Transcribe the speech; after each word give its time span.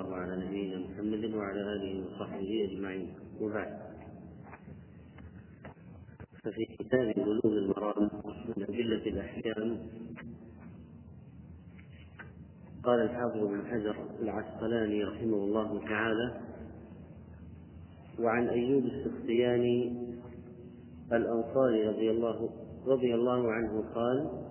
الله 0.00 0.16
على 0.16 0.46
نبينا 0.46 0.78
محمد 0.78 1.34
وعلى 1.34 1.60
آله 1.60 2.06
وصحبه 2.06 2.68
أجمعين. 2.70 3.14
وبعد. 3.40 3.78
ففي 6.42 6.64
كتاب 6.64 7.14
بلوغ 7.16 7.58
المرام 7.58 8.10
من 8.56 8.62
أدلة 8.62 9.06
الأحكام 9.06 9.78
قال 12.82 13.00
الحافظ 13.00 13.38
بن 13.38 13.66
حجر 13.66 13.96
العسقلاني 14.20 15.04
رحمه 15.04 15.36
الله 15.36 15.80
تعالى 15.88 16.40
وعن 18.18 18.48
أيوب 18.48 18.84
السختياني 18.84 19.92
الأنصاري 21.12 21.88
رضي 21.88 22.10
الله 22.10 22.50
رضي 22.86 23.14
الله 23.14 23.52
عنه 23.52 23.84
قال 23.94 24.43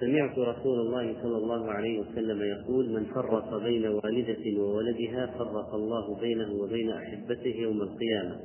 سمعت 0.00 0.38
رسول 0.38 0.80
الله 0.80 1.22
صلى 1.22 1.36
الله 1.36 1.70
عليه 1.70 2.00
وسلم 2.00 2.42
يقول 2.42 2.90
من 2.92 3.04
فرق 3.04 3.62
بين 3.62 3.86
والدة 3.86 4.60
وولدها 4.60 5.26
فرق 5.26 5.74
الله 5.74 6.20
بينه 6.20 6.52
وبين 6.52 6.90
أحبته 6.90 7.54
يوم 7.56 7.82
القيامة. 7.82 8.40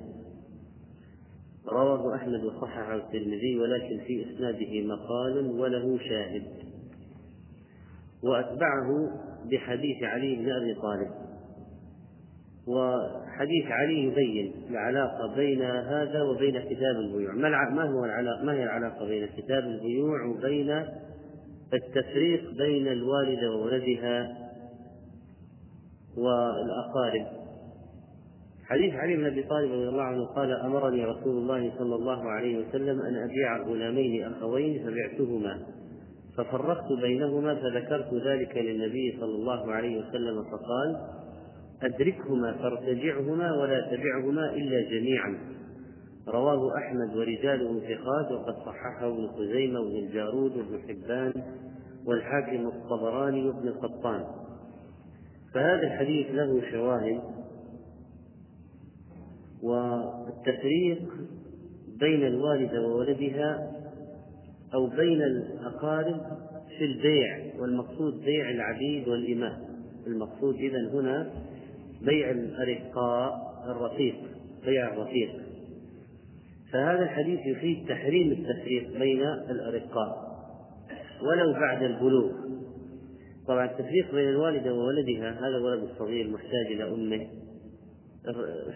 رواه 1.72 2.16
أحمد 2.16 2.44
وصححه 2.44 2.96
الترمذي 2.96 3.60
ولكن 3.60 3.99
في 4.08 4.26
إسناده 4.26 4.88
مقال 4.88 5.60
وله 5.60 5.98
شاهد. 5.98 6.44
وأتبعه 8.24 9.10
بحديث 9.52 10.04
علي 10.04 10.35
بن 10.35 10.52
أبي 10.52 10.74
طالب. 10.74 11.12
وحديث 12.68 13.66
علي 13.66 14.04
يبين 14.04 14.54
العلاقة 14.70 15.35
بين 15.35 15.62
هذا 15.62 16.22
وبين 16.22 16.60
كتاب 16.60 16.96
البيوع. 16.96 17.34
ما 17.34 17.84
هو 17.84 18.05
العلاقة 18.05 18.44
ما 18.44 18.54
هي 18.54 18.63
العلاقة 18.63 19.05
بين 19.08 19.27
كتاب 19.38 19.63
البيوع 19.63 20.26
وبين 20.26 20.85
التفريق 21.76 22.52
بين 22.58 22.88
الوالدة 22.88 23.52
وولدها 23.52 24.38
والأقارب. 26.18 27.26
حديث 28.66 28.94
علي 28.94 29.16
بن 29.18 29.26
أبي 29.26 29.44
طالب 29.44 29.72
رضي 29.72 29.90
الله 29.90 30.04
عنه 30.04 30.26
قال 30.26 30.52
أمرني 30.52 31.05
رسول 31.05 31.38
الله 31.38 31.72
صلى 31.77 31.96
الله 31.96 32.30
عليه 32.30 32.58
وسلم 32.58 33.02
أن 33.02 33.16
أبيع 33.16 33.58
غلامين 33.58 34.24
أخوين 34.24 34.84
فبعتهما. 34.84 35.60
ففرقت 36.38 36.91
بينهما 37.02 37.55
فذكرت 37.55 38.14
ذلك 38.14 38.58
للنبي 38.58 39.18
صلى 39.20 39.36
الله 39.36 39.71
عليه 39.71 39.98
وسلم 39.98 40.44
فقال 40.44 40.98
أدركهما 41.84 42.54
فارتجعهما 42.54 43.54
ولا 43.54 43.82
تبعهما 43.92 44.54
إلا 44.54 44.90
جميعا. 44.90 45.55
رواه 46.27 46.77
أحمد 46.77 47.16
ورجاله 47.16 47.80
ثقات 47.80 48.32
وقد 48.32 48.55
صححه 48.66 49.08
ابن 49.08 49.27
خزيمة 49.27 49.80
وابن 49.80 49.96
الجارود 49.96 50.58
وابن 50.58 50.80
حبان 50.88 51.34
والحاكم 52.06 52.68
الطبراني 52.68 53.48
وابن 53.48 53.68
القطان 53.68 54.26
فهذا 55.54 55.84
الحديث 55.84 56.28
له 56.32 56.72
شواهد 56.72 57.22
والتفريق 59.64 61.02
بين 62.00 62.28
الوالدة 62.28 62.82
وولدها 62.82 63.72
أو 64.74 64.88
بين 64.88 65.22
الأقارب 65.22 66.22
في 66.78 66.86
البيع 66.86 67.40
والمقصود 67.59 68.22
بيع 68.22 68.50
العبيد 68.50 69.08
والإماء. 69.08 69.62
المقصود 70.08 70.56
إذا 70.56 70.90
هنا 70.94 71.30
بيع 72.02 72.31
الأرقاء 72.31 73.56
الرفيق 73.68 74.16
بيع 74.66 74.94
الرفيق. 74.94 75.30
فهذا 76.72 77.03
الحديث 77.03 77.40
يفيد 77.46 77.88
تحريم 77.88 78.31
التفريق 78.31 78.98
بين 79.00 79.22
الأرقاء. 79.24 80.25
ولو 81.22 81.53
بعد 81.53 81.84
البلوغ. 81.84 82.31
طبعا 83.47 83.66
التفريق 83.66 84.16
بين 84.16 84.30
الوالدة 84.30 84.74
وولدها 84.74 85.31
هذا 85.31 85.58
الولد 85.58 85.84
الصغير 85.84 86.30
محتاج 86.30 86.66
إلى 86.72 86.84
أمه 86.84 87.28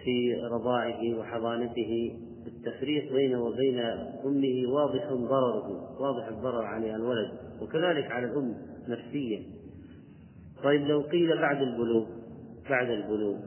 في 0.03 0.35
رضاعه 0.51 1.19
وحضانته. 1.19 2.19
التفريق 2.47 3.13
بينه 3.13 3.43
وبين 3.43 3.79
أمه 4.25 4.73
واضح 4.73 5.13
ضرره 5.13 6.01
واضح 6.01 6.27
الضرر 6.27 6.65
على 6.65 6.95
الولد 6.95 7.31
وكذلك 7.61 8.11
على 8.11 8.25
الأم 8.25 8.55
نفسيا. 8.87 9.43
طيب 10.63 10.81
لو 10.81 11.01
قيل 11.01 11.37
بعد 11.37 11.61
البلوغ 11.61 12.05
بعد 12.69 12.89
البلوغ 12.89 13.37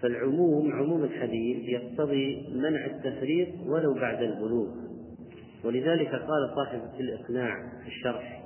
فالعموم 0.00 0.72
عموم 0.72 1.04
الحديث 1.04 1.68
يقتضي 1.68 2.48
منع 2.54 2.86
التفريق 2.86 3.48
ولو 3.66 3.94
بعد 3.94 4.22
البلوغ. 4.22 4.83
ولذلك 5.64 6.08
قال 6.08 6.54
صاحب 6.56 6.80
الإقناع 7.00 7.80
في 7.82 7.88
الشرح 7.88 8.44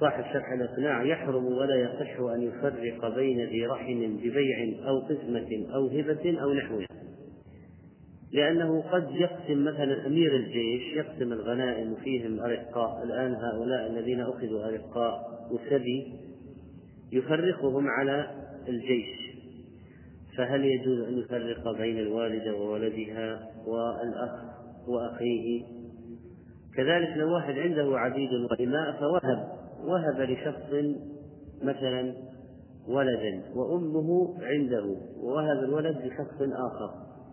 صاحب 0.00 0.24
شرح 0.32 0.52
الإقناع 0.52 1.02
يحرم 1.02 1.44
ولا 1.44 1.76
يصح 1.76 2.20
أن 2.20 2.42
يفرق 2.42 3.14
بين 3.14 3.44
ذي 3.44 3.66
رحم 3.66 4.16
ببيع 4.16 4.88
أو 4.88 4.98
قسمة 5.00 5.74
أو 5.74 5.86
هبة 5.86 6.42
أو 6.42 6.52
نحوها 6.52 6.86
لأنه 8.32 8.82
قد 8.82 9.10
يقسم 9.10 9.64
مثلا 9.64 10.06
أمير 10.06 10.36
الجيش 10.36 10.96
يقسم 10.96 11.32
الغنائم 11.32 11.92
وفيهم 11.92 12.40
أرقاء 12.40 13.02
الآن 13.04 13.34
هؤلاء 13.34 13.86
الذين 13.86 14.20
أخذوا 14.20 14.68
أرقاء 14.68 15.48
وسبي 15.50 16.12
يفرقهم 17.12 17.88
على 17.88 18.30
الجيش 18.68 19.26
فهل 20.36 20.64
يجوز 20.64 21.00
أن 21.00 21.18
يفرق 21.18 21.76
بين 21.78 21.98
الوالدة 21.98 22.54
وولدها 22.54 23.50
والأخ 23.66 24.55
وأخيه. 24.88 25.62
كذلك 26.76 27.16
لو 27.16 27.34
واحد 27.34 27.58
عنده 27.58 27.98
عبيد 27.98 28.30
وإماء 28.32 28.92
فوهب 28.92 29.48
وهب 29.84 30.20
لشخص 30.20 30.72
مثلا 31.62 32.14
ولدا 32.88 33.42
وأمه 33.54 34.34
عنده 34.42 34.96
ووهب 35.20 35.58
الولد 35.58 35.96
لشخص 35.96 36.42
آخر. 36.42 36.90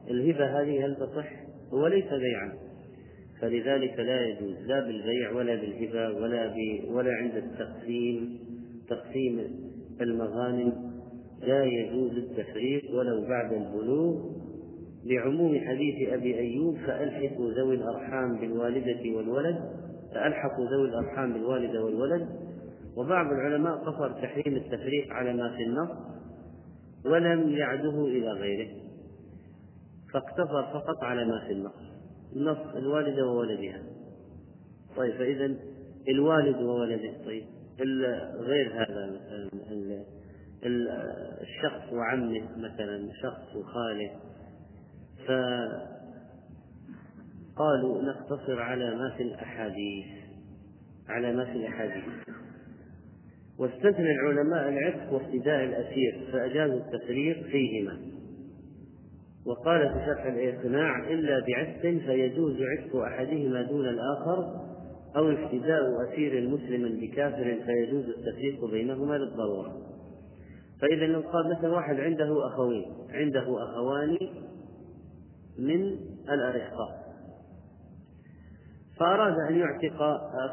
الهبة 0.09 0.62
هذه 0.62 0.86
هل 0.86 0.96
تصح؟ 0.96 1.30
هو 1.74 1.88
ليس 1.88 2.14
بيعا. 2.14 2.53
فلذلك 3.41 4.00
لا 4.00 4.25
يجوز 4.25 4.58
لا 4.68 4.80
بالبيع 4.80 5.31
ولا 5.31 5.56
بالهبة 5.56 6.22
ولا 6.22 6.47
ب... 6.47 6.56
ولا 6.91 7.12
عند 7.14 7.35
التقسيم. 7.35 8.40
تقسيم 8.90 9.40
المغانم 10.02 10.94
لا 11.41 11.64
يجوز 11.64 12.12
التفريق 12.12 12.96
ولو 12.96 13.22
بعد 13.22 13.53
البلوغ 13.53 14.43
لعموم 15.06 15.59
حديث 15.68 16.09
أبي 16.09 16.40
أيوب 16.40 16.78
فألحقوا 16.78 17.52
ذوي 17.52 17.75
الأرحام 17.75 18.40
بالوالدة 18.40 19.18
والولد 19.18 19.59
فألحقوا 20.14 20.66
ذوي 20.66 20.90
الأرحام 20.90 21.34
بالوالدة 21.34 21.84
والولد. 21.84 22.28
وبعض 22.97 23.25
العلماء 23.25 23.75
قصر 23.78 24.12
تحريم 24.12 24.56
التفريق 24.56 25.14
على 25.14 25.34
ما 25.34 25.56
في 25.58 25.64
النص 25.64 25.90
ولم 27.06 27.50
يعده 27.50 28.06
إلى 28.06 28.31
غيره 28.31 28.69
فاقتصر 30.14 30.64
فقط 30.64 31.03
على 31.03 31.25
ما 31.25 31.40
في 31.47 31.53
النص 31.53 31.94
النص 32.35 32.75
الوالدة 32.75 33.28
وولدها. 33.28 33.84
طيب 34.97 35.14
فإذا 35.14 35.56
الوالد 36.09 36.62
وولده 36.62 37.12
طيب 37.25 37.44
غير 38.40 38.74
هذا 38.74 39.20
مثلا 39.53 40.03
الشخص 41.41 41.94
وعمه 41.94 42.41
مثلا 42.58 43.09
شخص 43.22 43.56
وخاله 43.56 44.12
فقالوا 47.56 48.01
نقتصر 48.01 48.61
على 48.61 48.95
ما 48.95 49.13
في 49.17 49.23
الأحاديث 49.23 50.06
على 51.09 51.34
ما 51.34 51.45
في 51.45 51.51
الأحاديث. 51.51 52.03
واستثنى 53.59 54.11
العلماء 54.11 54.69
العتق 54.69 55.13
وافتداء 55.13 55.63
الأسير 55.63 56.28
فأجازوا 56.31 56.78
التفريق 56.79 57.44
فيهما. 57.44 57.97
وقال 59.45 59.89
في 59.89 60.06
شرح 60.06 60.25
الإقناع 60.25 61.07
إلا 61.09 61.40
بعتق 61.40 61.81
فيجوز 61.81 62.57
عتق 62.61 62.95
أحدهما 62.95 63.61
دون 63.61 63.90
الآخر 63.90 64.63
أو 65.16 65.29
افتداء 65.31 65.81
أسير 66.03 66.50
مسلم 66.50 67.00
بكافر 67.00 67.57
فيجوز 67.66 68.09
التفريق 68.09 68.66
بينهما 68.66 69.16
للضرورة. 69.16 69.94
فإذا 70.81 71.05
لو 71.05 71.22
قال 71.22 71.58
مثلا 71.58 71.73
واحد 71.73 71.99
عنده 71.99 72.47
أخوين 72.47 72.85
عنده 73.09 73.64
أخوان 73.64 74.17
من 75.59 75.97
الأرقاء 76.29 77.03
فأراد 79.00 79.35
أن 79.50 79.55
يعتق 79.55 79.97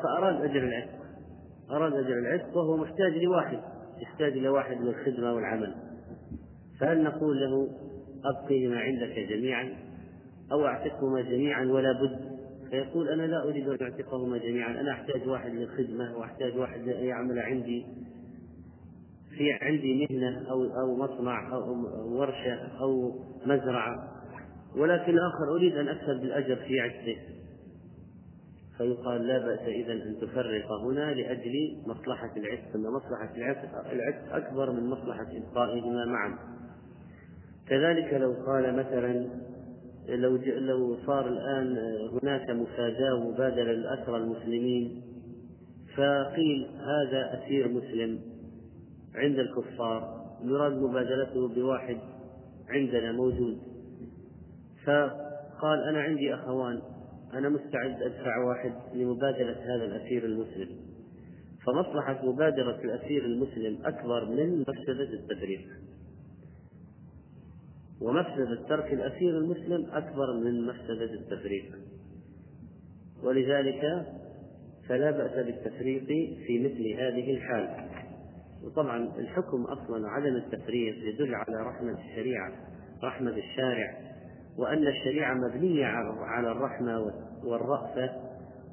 فأراد 0.03 0.45
أجر 0.45 0.65
العتق. 0.65 1.01
أراد 1.71 1.93
أجر 1.93 2.19
العتق 2.19 2.57
وهو 2.57 2.77
محتاج 2.77 3.13
لواحد 3.13 3.59
يحتاج 4.03 4.33
إلى 4.33 4.49
واحد 4.49 4.77
للخدمة 4.81 5.35
والعمل. 5.35 5.75
فهل 6.81 7.05
نقول 7.05 7.41
له 7.41 7.69
أبقيهما 8.25 8.81
عندك 8.81 9.19
جميعا 9.19 9.77
أو 10.53 10.67
أعتقهما 10.67 11.21
جميعا 11.21 11.65
ولا 11.65 11.93
بد؟ 11.93 12.41
فيقول 12.71 13.09
أنا 13.09 13.23
لا 13.23 13.45
أريد 13.45 13.69
أن 13.69 13.79
أعتقهما 13.83 14.39
جميعا 14.39 14.81
أنا 14.81 14.93
أحتاج 14.93 15.29
واحد 15.29 15.51
للخدمة 15.51 16.17
وأحتاج 16.19 16.57
واحد 16.57 16.87
يعمل 16.87 17.39
عندي 17.39 17.87
في 19.37 19.53
عندي 19.53 20.07
مهنة 20.11 20.51
أو 20.51 20.65
أو 20.65 20.97
مصنع 20.97 21.53
أو 21.53 21.77
ورشة 22.19 22.55
أو 22.81 23.13
مزرعة. 23.47 24.20
ولكن 24.77 25.13
الآخر 25.13 25.57
أريد 25.57 25.77
أن 25.77 25.89
أكسب 25.89 26.25
الأجر 26.25 26.57
في 26.57 26.81
عتقه 26.81 27.17
فيقال 28.81 29.27
لا 29.27 29.39
بأس 29.39 29.61
إذا 29.61 29.93
أن 29.93 30.17
تفرق 30.21 30.73
هنا 30.73 31.15
لأجل 31.15 31.77
مصلحة 31.87 32.31
العتق 32.37 32.75
أن 32.75 32.83
مصلحة 32.83 33.35
العتق 33.93 34.35
أكبر 34.35 34.73
من 34.73 34.87
مصلحة 34.87 35.27
إبقائهما 35.33 36.05
معا. 36.05 36.39
كذلك 37.69 38.15
لو 38.15 38.33
قال 38.47 38.77
مثلا 38.77 39.27
لو 40.09 40.37
لو 40.37 40.97
صار 41.07 41.29
الآن 41.29 41.79
هناك 42.23 42.51
مفاداة 42.51 43.15
ومبادلة 43.15 43.73
للأسرى 43.73 44.17
المسلمين 44.17 45.03
فقيل 45.97 46.67
هذا 46.77 47.39
أسير 47.39 47.69
مسلم 47.69 48.21
عند 49.15 49.39
الكفار 49.39 50.21
يراد 50.45 50.73
مبادلته 50.73 51.49
بواحد 51.49 51.99
عندنا 52.69 53.13
موجود. 53.13 53.70
فقال 54.85 55.89
أنا 55.89 56.01
عندي 56.01 56.35
أخوان 56.35 56.83
أنا 57.35 57.49
مستعد 57.49 58.03
أدفع 58.03 58.45
واحد 58.45 58.73
لمبادلة 58.95 59.53
هذا 59.53 59.85
الأسير 59.85 60.25
المسلم. 60.25 60.69
فمصلحة 61.67 62.27
مبادرة 62.27 62.81
الأسير 62.85 63.25
المسلم 63.25 63.79
أكبر 63.85 64.25
من 64.25 64.61
مفسدة 64.61 65.13
التفريق. 65.13 65.69
ومفسدة 68.01 68.69
ترك 68.69 68.93
الأسير 68.93 69.39
المسلم 69.39 69.87
أكبر 69.93 70.33
من 70.45 70.67
مفسدة 70.67 71.13
التفريق. 71.15 71.65
ولذلك 73.23 74.07
فلا 74.89 75.11
بأس 75.11 75.47
بالتفريق 75.47 76.07
في 76.47 76.59
مثل 76.59 77.01
هذه 77.03 77.31
الحال. 77.31 77.91
وطبعا 78.65 79.19
الحكم 79.19 79.65
أصلا 79.65 80.09
عدم 80.09 80.37
التفريق 80.37 80.95
يدل 81.15 81.35
على 81.35 81.57
رحمة 81.57 81.99
الشريعة 81.99 82.53
رحمة 83.05 83.37
الشارع. 83.37 84.10
وأن 84.59 84.87
الشريعة 84.87 85.35
مبنية 85.35 85.87
على 86.21 86.53
الرحمة 86.53 87.13
والرأفة 87.45 88.11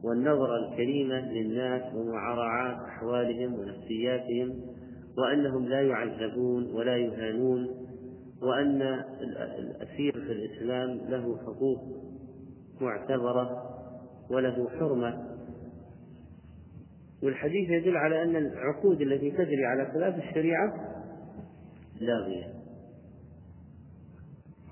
والنظرة 0.03 0.57
الكريمة 0.57 1.19
للناس 1.19 1.95
ومراعاة 1.95 2.87
أحوالهم 2.87 3.59
ونفسياتهم 3.59 4.61
وأنهم 5.17 5.65
لا 5.65 5.81
يعذبون 5.81 6.71
ولا 6.75 6.97
يهانون 6.97 7.67
وأن 8.41 8.81
الأسير 9.59 10.11
في 10.11 10.31
الإسلام 10.31 10.89
له 11.09 11.37
حقوق 11.37 11.79
معتبرة 12.81 13.63
وله 14.31 14.69
حرمة. 14.79 15.37
والحديث 17.23 17.69
يدل 17.69 17.97
على 17.97 18.23
أن 18.23 18.35
العقود 18.35 19.01
التي 19.01 19.31
تجري 19.31 19.65
على 19.65 19.91
خلاف 19.93 20.15
الشريعة 20.29 20.73
لاغية 22.01 22.56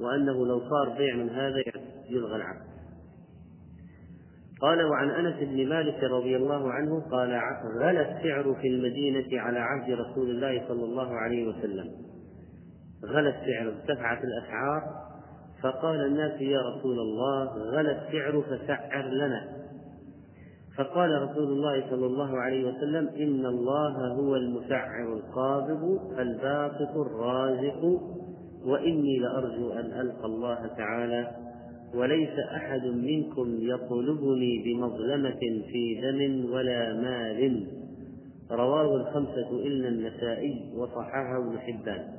وأنه 0.02 0.46
لو 0.46 0.60
صار 0.60 0.90
بيع 0.98 1.16
من 1.16 1.30
هذا 1.30 1.64
يلغى 2.10 2.36
العقد. 2.36 2.66
قال 4.62 4.84
وعن 4.86 5.10
أنس 5.10 5.36
بن 5.40 5.70
مالك 5.70 6.04
رضي 6.04 6.36
الله 6.36 6.72
عنه 6.72 7.02
قال 7.12 7.42
غلى 7.82 8.02
السعر 8.02 8.56
في 8.62 8.68
المدينة 8.68 9.42
على 9.42 9.60
عهد 9.60 9.92
رسول 9.92 10.30
الله 10.30 10.68
صلى 10.68 10.84
الله 10.84 11.14
عليه 11.14 11.48
وسلم. 11.48 11.92
غلى 13.06 13.30
السعر 13.30 13.68
ارتفعت 13.68 14.20
الأسعار 14.24 14.82
فقال 15.64 16.06
الناس 16.06 16.42
يا 16.42 16.60
رسول 16.62 17.00
الله 17.00 17.46
غلى 17.46 17.92
السعر 17.92 18.42
فسعر 18.42 19.06
لنا. 19.06 19.66
فقال 20.78 21.22
رسول 21.22 21.44
الله 21.44 21.90
صلى 21.90 22.06
الله 22.06 22.38
عليه 22.38 22.66
وسلم 22.68 23.08
إن 23.08 23.46
الله 23.46 24.08
هو 24.08 24.36
المسعر 24.36 25.14
القابض 25.14 26.00
الباسط 26.20 26.98
الرازق 26.98 28.02
وإني 28.66 29.20
لأرجو 29.20 29.72
أن 29.72 29.86
ألقى 30.02 30.26
الله 30.26 30.68
تعالى 30.78 31.32
وليس 31.96 32.40
أحد 32.56 32.86
منكم 32.86 33.58
يطلبني 33.60 34.64
بمظلمة 34.66 35.40
في 35.72 36.02
دم 36.02 36.54
ولا 36.54 36.94
مال. 36.94 37.68
رواه 38.52 38.96
الخمسة 38.96 39.50
إلا 39.52 39.88
النسائي 39.88 40.74
وصححه 40.78 41.38
ابن 41.38 41.60
حبان. 41.60 42.16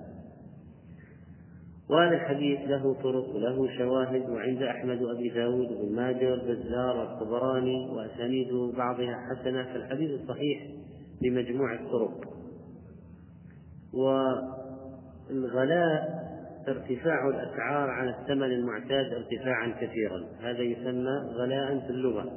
وهذا 1.91 2.15
الحديث 2.15 2.61
له 2.61 2.95
طرق 3.03 3.35
وله 3.35 3.79
شواهد 3.79 4.31
وعند 4.31 4.63
أحمد 4.63 5.03
وأبي 5.03 5.29
داود 5.29 5.73
وابن 5.73 5.95
ماجه 5.95 6.31
والبزار 6.31 6.97
والطبراني 6.97 7.91
وأسانيد 7.91 8.49
بعضها 8.77 9.17
حسنة 9.31 9.63
فالحديث 9.63 10.21
الصحيح 10.21 10.67
بمجموع 11.23 11.75
الطرق. 11.75 12.21
والغلاء 15.31 16.26
ارتفاع 16.69 17.29
الأسعار 17.29 17.91
عن 17.91 18.09
الثمن 18.09 18.53
المعتاد 18.53 19.13
ارتفاعا 19.13 19.75
كثيرا. 19.81 20.25
هذا 20.41 20.63
يسمى 20.63 21.31
غلاء 21.35 21.79
في 21.79 21.91
اللغة. 21.91 22.33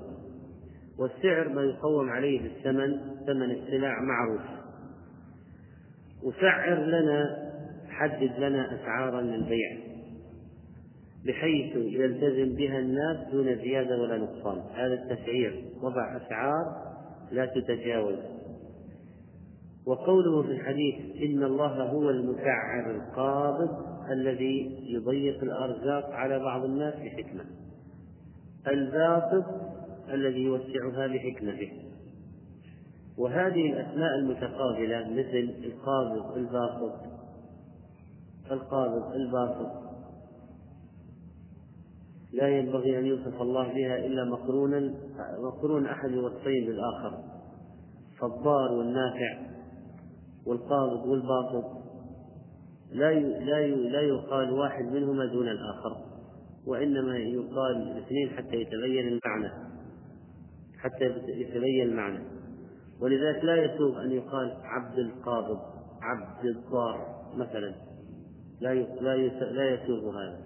والسعر 0.99 1.49
ما 1.49 1.61
يقوم 1.61 2.09
عليه 2.09 2.41
بالثمن 2.41 2.97
ثمن 3.27 3.51
السلع 3.51 4.01
معروف. 4.01 4.41
وسعر 6.23 6.79
لنا 6.79 7.49
حدد 7.89 8.31
لنا 8.39 8.75
أسعارا 8.75 9.21
للبيع 9.21 9.77
بحيث 11.25 11.75
يلتزم 11.75 12.55
بها 12.55 12.79
الناس 12.79 13.17
دون 13.31 13.55
زيادة 13.55 14.01
ولا 14.01 14.17
نقصان. 14.17 14.61
هذا 14.75 14.93
التسعير 14.93 15.63
وضع 15.81 16.17
أسعار 16.17 16.65
لا 17.31 17.45
تتجاوز. 17.45 18.19
وقوله 19.87 20.43
في 20.43 20.51
الحديث 20.51 20.95
إن 21.23 21.43
الله 21.43 21.83
هو 21.83 22.09
المسعر 22.09 22.91
القابض 22.91 23.88
الذي 24.11 24.85
يضيق 24.93 25.43
الأرزاق 25.43 26.09
على 26.09 26.39
بعض 26.39 26.63
الناس 26.63 26.93
بحكمة. 26.93 27.45
الباسط 28.67 29.45
الذي 30.09 30.39
يوسعها 30.39 31.07
بحكمته 31.07 31.71
وهذه 33.17 33.71
الأسماء 33.71 34.15
المتقابلة 34.19 35.09
مثل 35.09 35.55
القابض 35.63 36.37
الباسط 36.37 36.93
القابض 38.51 39.13
الباسط 39.13 39.71
لا 42.33 42.47
ينبغي 42.47 42.99
أن 42.99 43.05
يوصف 43.05 43.41
الله 43.41 43.73
بها 43.73 43.97
إلا 43.97 44.25
مقرونا 44.25 44.93
مقرون 45.39 45.85
أحد 45.85 46.09
الوصفين 46.09 46.65
بالآخر 46.65 47.23
فالضار 48.19 48.71
والنافع 48.71 49.39
والقابض 50.45 51.05
والباسط 51.05 51.78
لا 52.91 53.13
لا 53.19 53.67
لا 53.67 54.01
يقال 54.01 54.51
واحد 54.51 54.83
منهما 54.83 55.25
دون 55.25 55.47
الآخر 55.47 55.97
وإنما 56.67 57.17
يقال 57.17 57.91
الاثنين 57.91 58.29
حتى 58.29 58.55
يتبين 58.55 59.07
المعنى 59.07 59.69
حتى 60.79 61.05
يتبين 61.27 61.89
المعنى. 61.89 62.19
ولذلك 63.01 63.43
لا 63.43 63.55
يسوغ 63.55 64.01
أن 64.03 64.11
يقال 64.11 64.57
عبد 64.63 64.99
القابض 64.99 65.59
عبد 66.01 66.45
الضار 66.45 67.07
مثلا. 67.35 67.73
لا 68.61 68.73
لا 68.73 69.17
لا 69.51 69.69
يسوغ 69.69 70.09
هذا. 70.09 70.39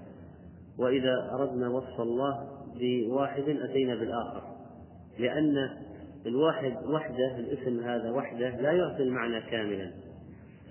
وإذا 0.80 1.30
أردنا 1.34 1.70
وصف 1.70 2.02
الله 2.02 2.48
بواحد 2.80 3.44
أتينا 3.50 3.96
بالآخر 3.96 4.44
لأن 5.20 5.70
الواحد 6.26 6.78
وحده 6.88 7.38
الاسم 7.38 7.80
هذا 7.80 8.12
وحده 8.12 8.50
لا 8.50 8.72
يعطي 8.72 9.04
المعنى 9.04 9.42
كاملا. 9.42 9.92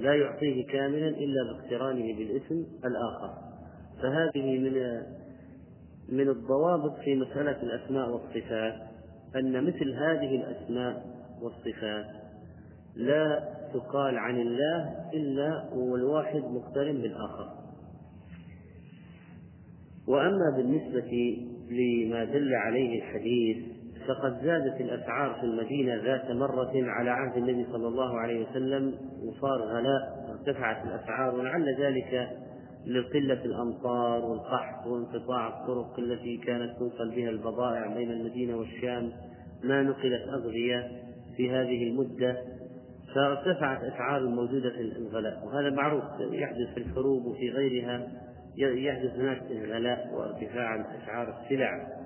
لا 0.01 0.15
يعطيه 0.15 0.67
كاملا 0.67 1.09
إلا 1.09 1.53
باقترانه 1.53 2.17
بالاسم 2.17 2.67
الآخر. 2.85 3.35
فهذه 4.03 4.59
من 4.59 5.03
من 6.09 6.29
الضوابط 6.29 6.99
في 6.99 7.15
مسألة 7.15 7.63
الأسماء 7.63 8.11
والصفات 8.11 8.75
أن 9.37 9.65
مثل 9.65 9.93
هذه 9.93 10.37
الأسماء 10.37 11.07
والصفات 11.43 12.07
لا 12.97 13.49
تقال 13.75 14.19
عن 14.19 14.41
الله 14.41 15.11
إلا 15.15 15.69
والواحد 15.75 16.43
مقترن 16.45 17.03
بالآخر. 17.03 17.49
وأما 20.09 20.57
بالنسبة 20.57 21.39
لما 21.71 22.25
دل 22.25 22.55
عليه 22.55 22.99
الحديث 22.99 23.57
فقد 24.09 24.41
زادت 24.45 24.81
الأسعار 24.81 25.35
في 25.35 25.47
المدينة 25.47 26.03
ذات 26.05 26.31
مرة 26.31 26.73
على 26.75 27.11
عهد 27.11 27.37
النبي 27.37 27.67
صلى 27.73 27.89
الله 27.89 28.21
عليه 28.21 28.47
وسلم 28.47 28.95
وصار 29.25 29.63
غلاء 29.63 30.27
ارتفعت 30.31 30.85
الأسعار 30.85 31.35
ولعل 31.35 31.77
ذلك 31.81 32.29
لقلة 32.87 33.45
الأمطار 33.45 34.25
والقحط 34.25 34.87
وانقطاع 34.87 35.49
الطرق 35.49 35.99
التي 35.99 36.37
كانت 36.37 36.79
توصل 36.79 37.11
بها 37.11 37.31
البضائع 37.31 37.95
بين 37.95 38.11
المدينة 38.11 38.57
والشام 38.57 39.13
ما 39.65 39.83
نقلت 39.83 40.29
أغذية 40.29 40.91
في 41.37 41.51
هذه 41.51 41.89
المدة 41.89 42.37
فارتفعت 43.15 43.85
أسعار 43.85 44.21
الموجودة 44.21 44.71
في 44.71 44.81
الغلاء 44.81 45.47
وهذا 45.47 45.71
معروف 45.71 46.05
يحدث 46.21 46.75
في 46.75 46.81
الحروب 46.81 47.27
وفي 47.27 47.51
غيرها 47.51 48.09
يحدث 48.57 49.15
هناك 49.15 49.43
غلاء 49.69 50.15
وارتفاع 50.15 50.81
أسعار 50.81 51.35
السلع. 51.41 52.02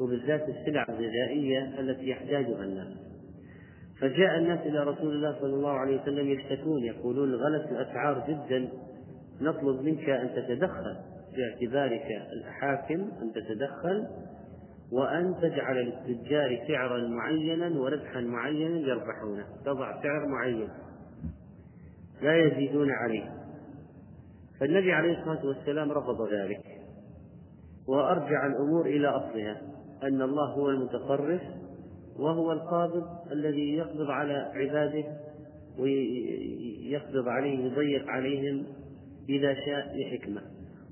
وبالذات 0.00 0.48
السلع 0.48 0.86
الغذائية 0.88 1.80
التي 1.80 2.08
يحتاجها 2.08 2.64
الناس. 2.64 2.88
فجاء 4.00 4.38
الناس 4.38 4.60
إلى 4.60 4.84
رسول 4.84 5.14
الله 5.14 5.36
صلى 5.40 5.54
الله 5.54 5.70
عليه 5.70 6.02
وسلم 6.02 6.28
يشتكون 6.28 6.84
يقولون 6.84 7.34
غلت 7.34 7.72
الأسعار 7.72 8.24
جدا 8.28 8.68
نطلب 9.40 9.82
منك 9.82 10.08
أن 10.08 10.30
تتدخل 10.34 10.96
باعتبارك 11.36 12.06
الحاكم 12.32 13.00
أن 13.22 13.32
تتدخل 13.32 14.06
وأن 14.92 15.34
تجعل 15.42 15.76
للتجار 15.76 16.64
سعرا 16.68 17.08
معينا 17.08 17.80
وربحا 17.80 18.20
معينا 18.20 18.78
يربحونه. 18.78 19.44
تضع 19.64 20.02
سعر 20.02 20.26
معين 20.26 20.68
لا 22.22 22.46
يزيدون 22.46 22.90
عليه. 22.90 23.32
فالنبي 24.60 24.92
عليه 24.92 25.18
الصلاة 25.18 25.46
والسلام 25.46 25.92
رفض 25.92 26.32
ذلك 26.32 26.60
وأرجع 27.88 28.46
الأمور 28.46 28.86
إلى 28.86 29.08
أصلها. 29.08 29.60
أن 30.02 30.22
الله 30.22 30.46
هو 30.46 30.70
المتصرف 30.70 31.40
وهو 32.18 32.52
القابض 32.52 33.04
الذي 33.32 33.76
يقبض 33.76 34.10
على 34.10 34.52
عباده 34.54 35.04
ويقبض 35.78 37.28
عليهم 37.28 37.60
ويضيق 37.60 38.08
عليهم 38.08 38.66
إذا 39.28 39.54
شاء 39.54 39.96
لحكمة 39.96 40.40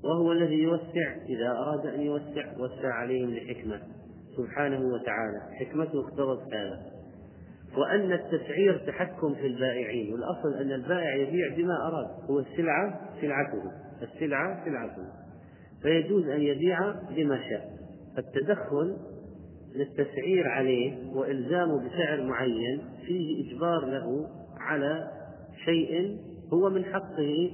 وهو 0.03 0.31
الذي 0.31 0.55
يوسع 0.55 1.15
إذا 1.29 1.51
أراد 1.51 1.85
أن 1.85 2.01
يوسع 2.01 2.57
وسع 2.59 2.93
عليهم 2.93 3.33
لحكمة 3.33 3.81
سبحانه 4.37 4.79
وتعالى. 4.79 5.41
حكمته 5.59 5.99
اقتضت 5.99 6.53
هذا. 6.53 6.81
وأن 7.77 8.13
التسعير 8.13 8.77
تحكم 8.77 9.35
في 9.35 9.47
البائعين 9.47 10.13
والأصل 10.13 10.53
أن 10.61 10.71
البائع 10.71 11.15
يبيع 11.15 11.55
بما 11.57 11.87
أراد 11.87 12.29
هو 12.29 12.39
السلعة 12.39 13.01
سلعته 13.21 13.71
السلعة 14.01 14.65
سلعته 14.65 15.03
فيجوز 15.81 16.27
أن 16.27 16.41
يبيع 16.41 16.91
بما 16.91 17.39
شاء. 17.49 17.77
التدخل 18.17 18.97
للتسعير 19.75 20.47
عليه 20.47 21.11
وإلزامه 21.13 21.87
بسعر 21.87 22.23
معين 22.23 22.81
فيه 23.05 23.51
إجبار 23.51 23.85
له 23.85 24.29
على 24.57 25.11
شيء 25.65 26.17
هو 26.53 26.69
من 26.69 26.85
حقه 26.85 27.51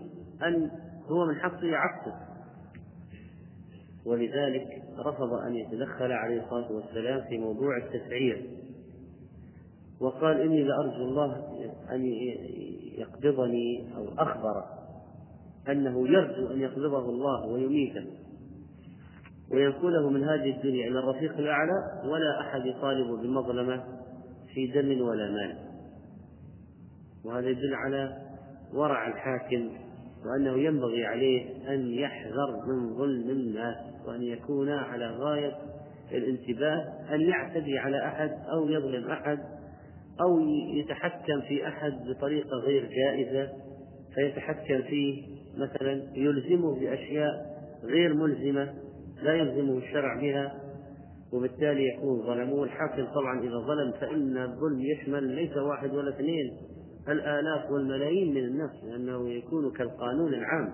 أن 0.47 0.71
هو 1.07 1.25
من 1.25 1.35
حقه 1.35 1.75
عكسه 1.75 2.15
ولذلك 4.05 4.83
رفض 4.99 5.33
أن 5.33 5.55
يتدخل 5.55 6.11
عليه 6.11 6.43
الصلاة 6.43 6.71
والسلام 6.71 7.21
في 7.29 7.37
موضوع 7.37 7.77
التسعير 7.77 8.49
وقال 9.99 10.41
إني 10.41 10.63
لأرجو 10.63 11.03
الله 11.03 11.43
أن 11.91 12.05
يقبضني 12.97 13.95
أو 13.97 14.05
أخبر 14.17 14.63
أنه 15.69 16.07
يرجو 16.07 16.53
أن 16.53 16.61
يقبضه 16.61 17.09
الله 17.09 17.45
ويميته 17.47 18.05
وينقله 19.51 20.09
من 20.09 20.23
هذه 20.23 20.55
الدنيا 20.57 20.87
إلى 20.87 20.99
الرفيق 20.99 21.37
الأعلى 21.37 22.01
ولا 22.05 22.41
أحد 22.41 22.65
يطالب 22.65 23.07
بمظلمة 23.07 23.83
في 24.53 24.67
دم 24.67 25.01
ولا 25.01 25.31
مال. 25.31 25.57
وهذا 27.25 27.49
يدل 27.49 27.75
على 27.75 28.17
ورع 28.73 29.07
الحاكم 29.07 29.69
وأنه 30.25 30.57
ينبغي 30.57 31.05
عليه 31.05 31.45
أن 31.73 31.93
يحذر 31.93 32.65
من 32.67 32.97
ظلم 32.97 33.29
الناس 33.29 33.75
وأن 34.07 34.23
يكون 34.23 34.69
على 34.69 35.07
غاية 35.07 35.57
الانتباه 36.11 36.93
أن 37.11 37.21
يعتدي 37.21 37.77
على 37.79 38.05
أحد 38.05 38.31
أو 38.53 38.69
يظلم 38.69 39.11
أحد 39.11 39.39
أو 40.21 40.39
يتحكم 40.73 41.41
في 41.41 41.67
أحد 41.67 41.93
بطريقة 42.09 42.57
غير 42.65 42.89
جائزة 42.89 43.51
فيتحكم 44.15 44.81
فيه 44.81 45.23
مثلا 45.57 46.03
يلزمه 46.15 46.79
بأشياء 46.79 47.53
غير 47.83 48.13
ملزمة 48.13 48.73
لا 49.23 49.33
يلزمه 49.33 49.77
الشرع 49.77 50.21
بها 50.21 50.59
وبالتالي 51.33 51.87
يكون 51.87 52.21
ظلمه. 52.21 52.63
الحاكم 52.63 53.05
طبعا 53.05 53.39
إذا 53.39 53.57
ظلم 53.57 53.91
فإن 53.91 54.37
الظلم 54.37 54.81
يشمل 54.81 55.23
ليس 55.23 55.57
واحد 55.57 55.93
ولا 55.93 56.09
اثنين. 56.09 56.57
الآلاف 57.09 57.71
والملايين 57.71 58.33
من 58.33 58.43
الناس 58.43 58.71
لأنه 58.83 59.29
يكون 59.29 59.71
كالقانون 59.71 60.33
العام. 60.33 60.73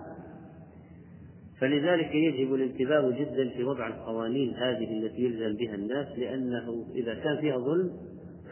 فلذلك 1.59 2.15
يجب 2.15 2.53
الانتباه 2.53 3.09
جدا 3.11 3.49
في 3.49 3.63
وضع 3.63 3.87
القوانين 3.87 4.53
هذه 4.53 4.99
التي 4.99 5.21
يلزم 5.21 5.55
بها 5.55 5.75
الناس 5.75 6.07
لأنه 6.17 6.85
إذا 6.95 7.13
كان 7.13 7.37
فيها 7.37 7.57
ظلم 7.57 7.91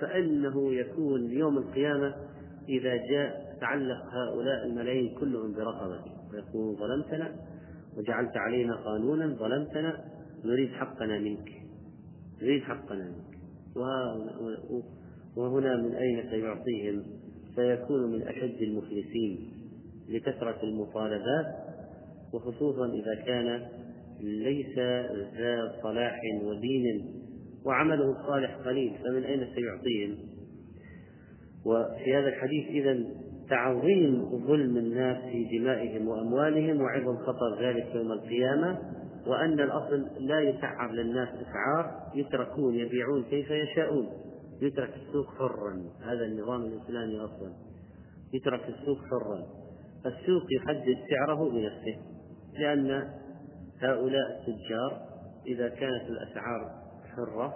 فإنه 0.02 0.74
يكون 0.74 1.32
يوم 1.32 1.58
القيامة 1.58 2.16
إذا 2.70 2.96
جاء 2.96 3.58
تعلق 3.62 4.06
هؤلاء 4.14 4.66
الملايين 4.66 5.16
كلهم 5.20 5.54
برقبته 5.54 6.12
ويقول 6.34 6.76
ظلمتنا 6.76 7.36
وجعلت 7.98 8.38
علينا 8.38 8.76
قانونا 8.76 9.28
ظلمتنا 9.28 10.06
نريد 10.46 10.70
حقنا 10.70 11.20
منك. 11.20 11.52
نريد 12.42 12.64
حقنا 12.64 13.06
منك. 13.06 13.38
وهنا 15.38 15.78
من 15.78 15.96
أين 15.96 16.30
سيعطيهم؟ 16.30 17.04
سيكون 17.56 18.12
من 18.12 18.28
أشد 18.28 18.62
المفلسين 18.62 19.52
لكثرة 20.10 20.64
المطالبات 20.64 21.46
وخصوصا 22.34 22.86
إذا 22.86 23.16
كان 23.26 23.68
ليس 24.20 24.80
ذا 25.38 25.80
صلاح 25.84 26.20
ودين 26.44 27.06
وعمله 27.66 28.12
الصالح 28.12 28.56
قليل. 28.56 28.94
فمن 28.98 29.24
أين 29.24 29.48
سيعطيهم؟ 29.56 30.18
وفي 31.66 32.16
هذا 32.16 32.28
الحديث 32.28 32.68
إذا 32.68 33.06
تعظيم 33.50 34.30
ظلم 34.48 34.78
الناس 34.78 35.18
في 35.18 35.60
دمائهم 35.60 36.08
وأموالهم 36.08 36.82
وعظم 36.82 37.18
خطر 37.18 37.62
ذلك 37.62 37.96
يوم 37.96 38.12
القيامة 38.12 38.78
وأن 39.28 39.60
الأصل 39.60 40.08
لا 40.20 40.40
يسعر 40.40 40.92
للناس 40.92 41.30
إسعار 41.30 42.12
يتركون 42.16 42.76
يبيعون 42.76 43.24
كيف 43.24 43.52
يشاءون. 43.52 44.08
يترك 44.62 44.94
السوق 44.96 45.28
حرا. 45.28 45.84
هذا 46.04 46.26
النظام 46.26 46.62
الإسلامي 46.62 47.20
أصلا. 47.20 47.54
يترك 48.34 48.62
السوق 48.70 48.98
حرا. 48.98 49.44
السوق 50.06 50.44
يحدد 50.52 50.98
سعره 51.10 51.50
بنفسه 51.50 51.98
لأن 52.60 53.10
هؤلاء 53.82 54.40
التجار 54.40 55.02
إذا 55.48 55.70
كانت 55.70 56.10
الأسعار 56.10 56.72
حرة 57.16 57.56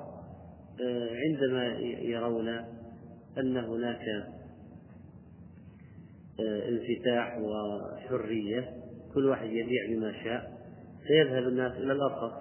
آه، 0.82 1.10
عندما 1.16 1.66
يرون 2.00 2.50
أن 3.38 3.58
هناك 3.58 4.02
انفتاح 6.40 7.38
وحرية. 7.38 8.74
كل 9.14 9.26
واحد 9.26 9.50
يبيع 9.50 9.86
بما 9.90 10.24
شاء 10.24 10.62
سيذهب 11.08 11.48
الناس 11.48 11.72
إلى 11.72 11.92
الأرخص. 11.92 12.34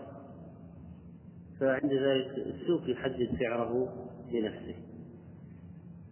فعند 1.61 1.93
ذلك 1.93 2.47
السوق 2.47 2.91
يحدد 2.91 3.29
سعره 3.41 3.89
لنفسه. 4.33 4.75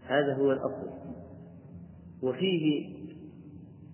هذا 0.06 0.35
هو 0.35 0.52
الأصل. 0.52 0.90
وفيه 2.23 2.88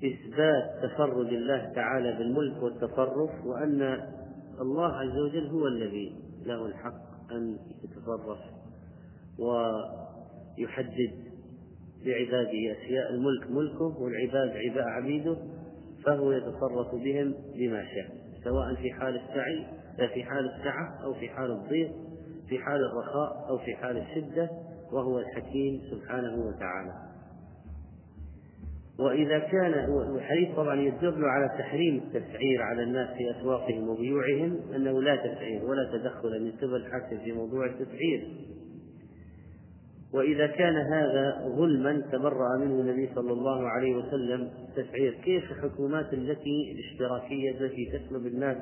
إثبات 0.05 0.83
تفرد 0.83 1.29
الله 1.29 1.73
تعالى 1.75 2.13
بالملك 2.19 2.63
والتصرف 2.63 3.47
وأن 3.47 3.83
الله 4.61 4.93
عز 4.93 5.19
وجل 5.19 5.47
هو 5.47 5.67
الذي 5.67 6.13
له 6.47 6.67
الحق 6.67 7.33
أن 7.33 7.59
يتصرف 7.85 8.39
ويحدد 9.39 11.13
لعباده 12.05 12.73
أشياء 12.73 13.11
الملك 13.15 13.51
ملكه 13.51 14.03
والعباد 14.03 14.51
عباد 14.51 14.85
عبيده 14.87 15.37
فهو 16.05 16.33
يتصرف 16.33 16.95
بهم 16.95 17.35
بما 17.57 17.85
شاء 17.85 18.15
سواء 18.45 18.75
في 18.75 18.93
حال 18.93 19.17
السعي 19.17 19.67
في 20.15 20.25
حال 20.25 20.51
السعة 20.51 21.05
أو 21.05 21.15
في 21.15 21.29
حال 21.29 21.51
الضيق 21.51 21.91
في 22.49 22.59
حال 22.59 22.81
الرخاء 22.85 23.49
أو 23.49 23.59
في 23.59 23.75
حال 23.77 23.97
الشدة 23.97 24.51
وهو 24.93 25.19
الحكيم 25.19 25.81
سبحانه 25.91 26.35
وتعالى. 26.35 26.93
وإذا 28.99 29.39
كان 29.39 29.75
الحديث 30.17 30.57
طبعا 30.57 30.81
يدل 30.81 31.25
على 31.25 31.49
تحريم 31.59 31.97
التسعير 31.97 32.63
على 32.63 32.83
الناس 32.83 33.09
في 33.09 33.41
أسواقهم 33.41 33.89
وبيوعهم 33.89 34.61
أنه 34.75 35.03
لا 35.03 35.17
تسعير 35.17 35.65
ولا 35.65 35.91
تدخل 35.93 36.45
من 36.45 36.53
قبل 36.53 36.77
الحاكم 36.77 37.19
في 37.25 37.33
موضوع 37.33 37.67
التسعير 37.67 38.29
وإذا 40.15 40.47
كان 40.47 40.77
هذا 40.77 41.49
ظلما 41.57 42.03
تبرأ 42.13 42.59
منه 42.59 42.81
النبي 42.81 43.11
صلى 43.15 43.33
الله 43.33 43.69
عليه 43.69 43.97
وسلم 43.97 44.51
تسعير 44.77 45.15
كيف 45.15 45.51
الحكومات 45.51 46.13
التي 46.13 46.73
الاشتراكية 46.73 47.51
التي 47.51 47.99
تسلب 47.99 48.27
الناس 48.27 48.57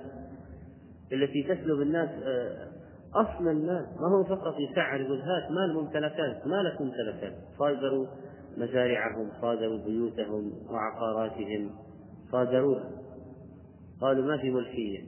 التي 1.12 1.42
تسلب 1.42 1.80
الناس 1.80 2.08
آه، 2.24 2.68
أصل 3.14 3.48
المال 3.48 3.86
ما 4.00 4.08
هو 4.08 4.24
فقط 4.24 4.54
يسعر 4.58 5.00
يقول 5.00 5.20
هات 5.20 5.50
مال 5.50 5.74
ممتلكات 5.74 6.46
ما 6.46 6.62
لك 6.62 6.80
ممتلكات. 6.80 7.32
صادروا 7.58 8.06
مزارعهم 8.56 9.28
صادروا 9.40 9.78
بيوتهم 9.84 10.52
وعقاراتهم 10.70 11.70
صادروها 12.32 12.90
قالوا 14.00 14.24
ما 14.26 14.36
في 14.36 14.50
ملكية. 14.50 15.00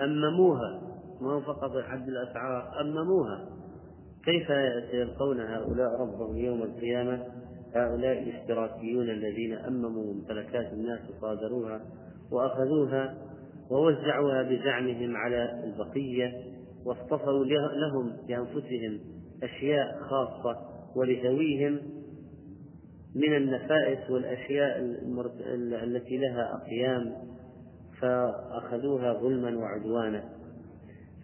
أمموها 0.00 0.80
ما 1.20 1.32
هو 1.32 1.40
فقط 1.40 1.70
حد 1.82 2.08
الأسعار 2.08 2.80
أمموها. 2.80 3.61
كيف 4.24 4.46
سيلقون 4.90 5.40
هؤلاء 5.40 6.00
ربهم 6.00 6.36
يوم 6.36 6.62
القيامة؟ 6.62 7.26
هؤلاء 7.74 8.22
الاشتراكيون 8.22 9.10
الذين 9.10 9.52
أمموا 9.52 10.14
ممتلكات 10.14 10.72
الناس 10.72 11.00
وصادروها 11.10 11.80
وأخذوها 12.32 13.14
ووزعوها 13.70 14.42
بزعمهم 14.42 15.16
على 15.16 15.64
البقية 15.64 16.32
واصطفوا 16.84 17.44
لهم 17.44 18.12
لأنفسهم 18.28 19.00
أشياء 19.42 19.98
خاصة 20.00 20.56
ولذويهم 20.96 21.80
من 23.14 23.36
النفائس 23.36 24.10
والأشياء 24.10 24.78
التي 25.84 26.16
لها 26.16 26.54
أقيام 26.54 27.12
فأخذوها 28.00 29.12
ظلما 29.12 29.58
وعدوانا. 29.58 30.24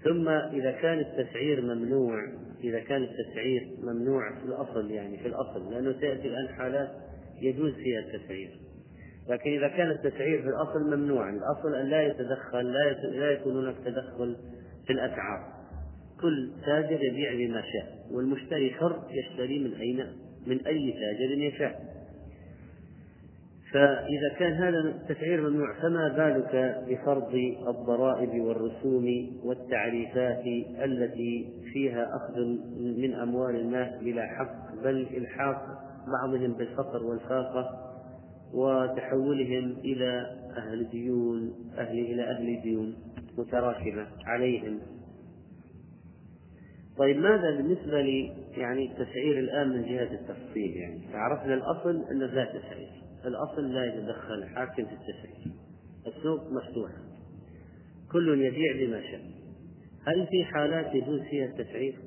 ثم 0.05 0.29
إذا 0.29 0.71
كان 0.71 0.99
التسعير 0.99 1.63
ممنوع 1.63 2.29
إذا 2.65 2.81
كان 2.81 3.03
التسعير 3.03 3.69
ممنوع 3.83 4.41
في 4.41 4.45
الأصل 4.45 4.91
يعني 4.91 5.19
في 5.19 5.29
الأصل 5.29 5.73
لأنه 5.73 6.01
سيأتي 6.01 6.29
الآن 6.29 6.49
حالات 6.49 6.91
يجوز 7.43 7.75
فيها 7.75 8.01
التسعير. 8.01 8.51
لكن 9.29 9.51
إذا 9.51 9.69
كان 9.69 9.91
التسعير 9.91 10.43
في 10.43 10.49
الأصل 10.49 10.97
ممنوعا 10.97 11.31
الأصل 11.31 11.75
أن 11.75 11.87
لا 11.87 12.03
يتدخل 12.07 12.73
لا 12.73 12.93
لا 12.93 13.31
يكون 13.31 13.57
هناك 13.57 13.75
تدخل 13.85 14.37
في 14.87 14.93
الأسعار. 14.93 15.59
كل 16.21 16.51
تاجر 16.67 17.05
يبيع 17.05 17.35
بما 17.35 17.63
شاء 17.63 18.07
والمشتري 18.11 18.71
حر 18.71 19.03
يشتري 19.11 19.59
من 19.59 19.75
أين؟ 19.75 20.07
من 20.47 20.67
أي 20.67 20.93
تاجر 20.93 21.39
يشاء. 21.39 21.88
فإذا 23.73 24.35
كان 24.39 24.53
هذا 24.53 24.79
التسعير 24.79 25.51
ممنوع 25.51 25.81
فما 25.83 26.09
بالك 26.09 26.85
بفرض 26.89 27.35
الضرائب 27.69 28.43
والرسوم 28.43 29.07
والتعريفات 29.45 30.47
التي 30.85 31.49
فيها 31.73 32.17
أخذ 32.17 32.41
من 32.99 33.15
أموال 33.15 33.57
الناس 33.57 34.03
بلا 34.03 34.27
حق 34.27 34.75
بل 34.85 35.07
إلحاق 35.17 35.63
بعضهم 36.07 36.53
بالفقر 36.53 37.03
والفاقة 37.05 37.89
وتحولهم 38.55 39.77
إلى 39.85 40.27
أهل 40.57 40.89
ديون 40.91 41.55
أهل 41.79 41.99
إلى 41.99 42.23
أهل 42.23 42.63
ديون 42.63 42.97
متراكمة 43.39 44.07
عليهم. 44.27 44.79
طيب 46.99 47.17
ماذا 47.17 47.57
بالنسبة 47.57 48.01
لي 48.01 48.33
يعني 48.57 48.93
التسعير 48.93 49.39
الآن 49.39 49.69
من 49.69 49.83
جهة 49.83 50.13
التفصيل 50.13 50.77
يعني؟ 50.77 51.01
عرفنا 51.15 51.55
الأصل 51.55 52.05
أنه 52.11 52.27
لا 52.27 52.45
تسعير 52.45 53.08
الأصل 53.25 53.75
لا 53.75 53.85
يتدخل 53.85 54.35
الحاكم 54.35 54.85
في 54.87 54.93
التسعير. 54.93 55.53
السوق 56.07 56.53
مفتوحة 56.53 57.03
كل 58.13 58.43
يبيع 58.45 58.87
بما 58.87 59.03
شاء. 59.03 59.21
هل 60.07 60.27
في 60.27 60.45
حالات 60.45 60.95
يجوز 60.95 61.21
فيها 61.21 61.47
التسعير؟ 61.47 61.99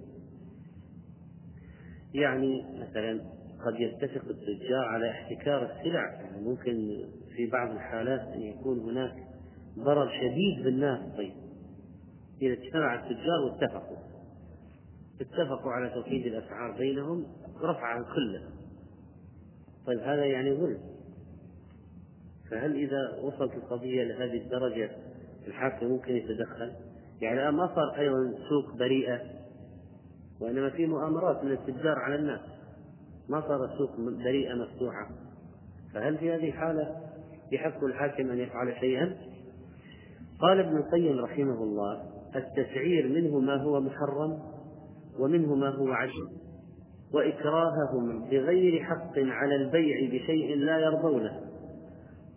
يعني 2.14 2.64
مثلا 2.80 3.22
قد 3.66 3.80
يتفق 3.80 4.30
التجار 4.30 4.86
على 4.86 5.12
احتكار 5.12 5.64
السلع. 5.64 6.12
يعني 6.14 6.42
ممكن 6.42 7.06
في 7.36 7.48
بعض 7.48 7.72
الحالات 7.72 8.22
أن 8.22 8.42
يكون 8.42 8.80
هناك 8.80 9.16
ضرر 9.80 10.10
شديد 10.10 10.64
بالناس. 10.64 11.18
طيب. 11.18 11.34
إذا 12.42 12.54
اجتمع 12.54 12.96
التجار 12.96 13.42
واتفقوا. 13.46 13.98
اتفقوا 15.22 15.72
على 15.72 15.90
توحيد 15.90 16.26
الأسعار 16.26 16.78
بينهم 16.78 17.26
رفعها 17.62 18.04
كلها 18.16 18.50
طيب 19.86 20.00
هذا 20.00 20.26
يعني 20.26 20.54
ظلم. 20.54 20.91
فهل 22.52 22.76
إذا 22.76 23.20
وصلت 23.24 23.54
القضية 23.54 24.04
لهذه 24.04 24.38
الدرجة 24.38 24.90
الحاكم 25.48 25.86
ممكن 25.86 26.16
يتدخل؟ 26.16 26.72
يعني 27.22 27.52
ما 27.52 27.76
صار 27.76 28.00
أيضا 28.00 28.34
سوق 28.50 28.78
بريئة 28.78 29.22
وإنما 30.42 30.70
في 30.70 30.86
مؤامرات 30.86 31.44
من 31.44 31.52
التجار 31.52 32.00
على 32.00 32.16
الناس 32.16 32.40
ما 33.30 33.42
صار 33.42 33.66
السوق 33.66 34.00
بريئة 34.00 34.54
مفتوحة 34.54 35.10
فهل 35.94 36.18
في 36.18 36.32
هذه 36.32 36.48
الحالة 36.50 36.96
يحق 37.52 37.84
الحاكم 37.84 38.30
أن 38.30 38.40
يفعل 38.40 38.76
شيئا؟ 38.80 39.18
قال 40.40 40.60
ابن 40.60 40.78
القيم 40.78 41.20
رحمه 41.20 41.64
الله 41.64 42.04
التسعير 42.36 43.08
منه 43.08 43.40
ما 43.40 43.56
هو 43.56 43.80
محرم 43.80 44.40
ومنه 45.20 45.56
ما 45.56 45.70
هو 45.70 45.88
عدل 45.88 46.30
وإكراههم 47.14 48.30
بغير 48.30 48.84
حق 48.84 49.20
على 49.20 49.56
البيع 49.56 50.08
بشيء 50.08 50.56
لا 50.56 50.78
يرضونه 50.80 51.41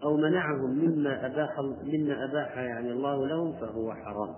أو 0.04 0.16
منعهم 0.16 0.70
مما 0.70 1.26
أباح 1.26 1.60
مما 1.84 2.24
أباح 2.24 2.58
يعني 2.58 2.92
الله 2.92 3.26
لهم 3.26 3.52
فهو 3.52 3.94
حرام. 3.94 4.34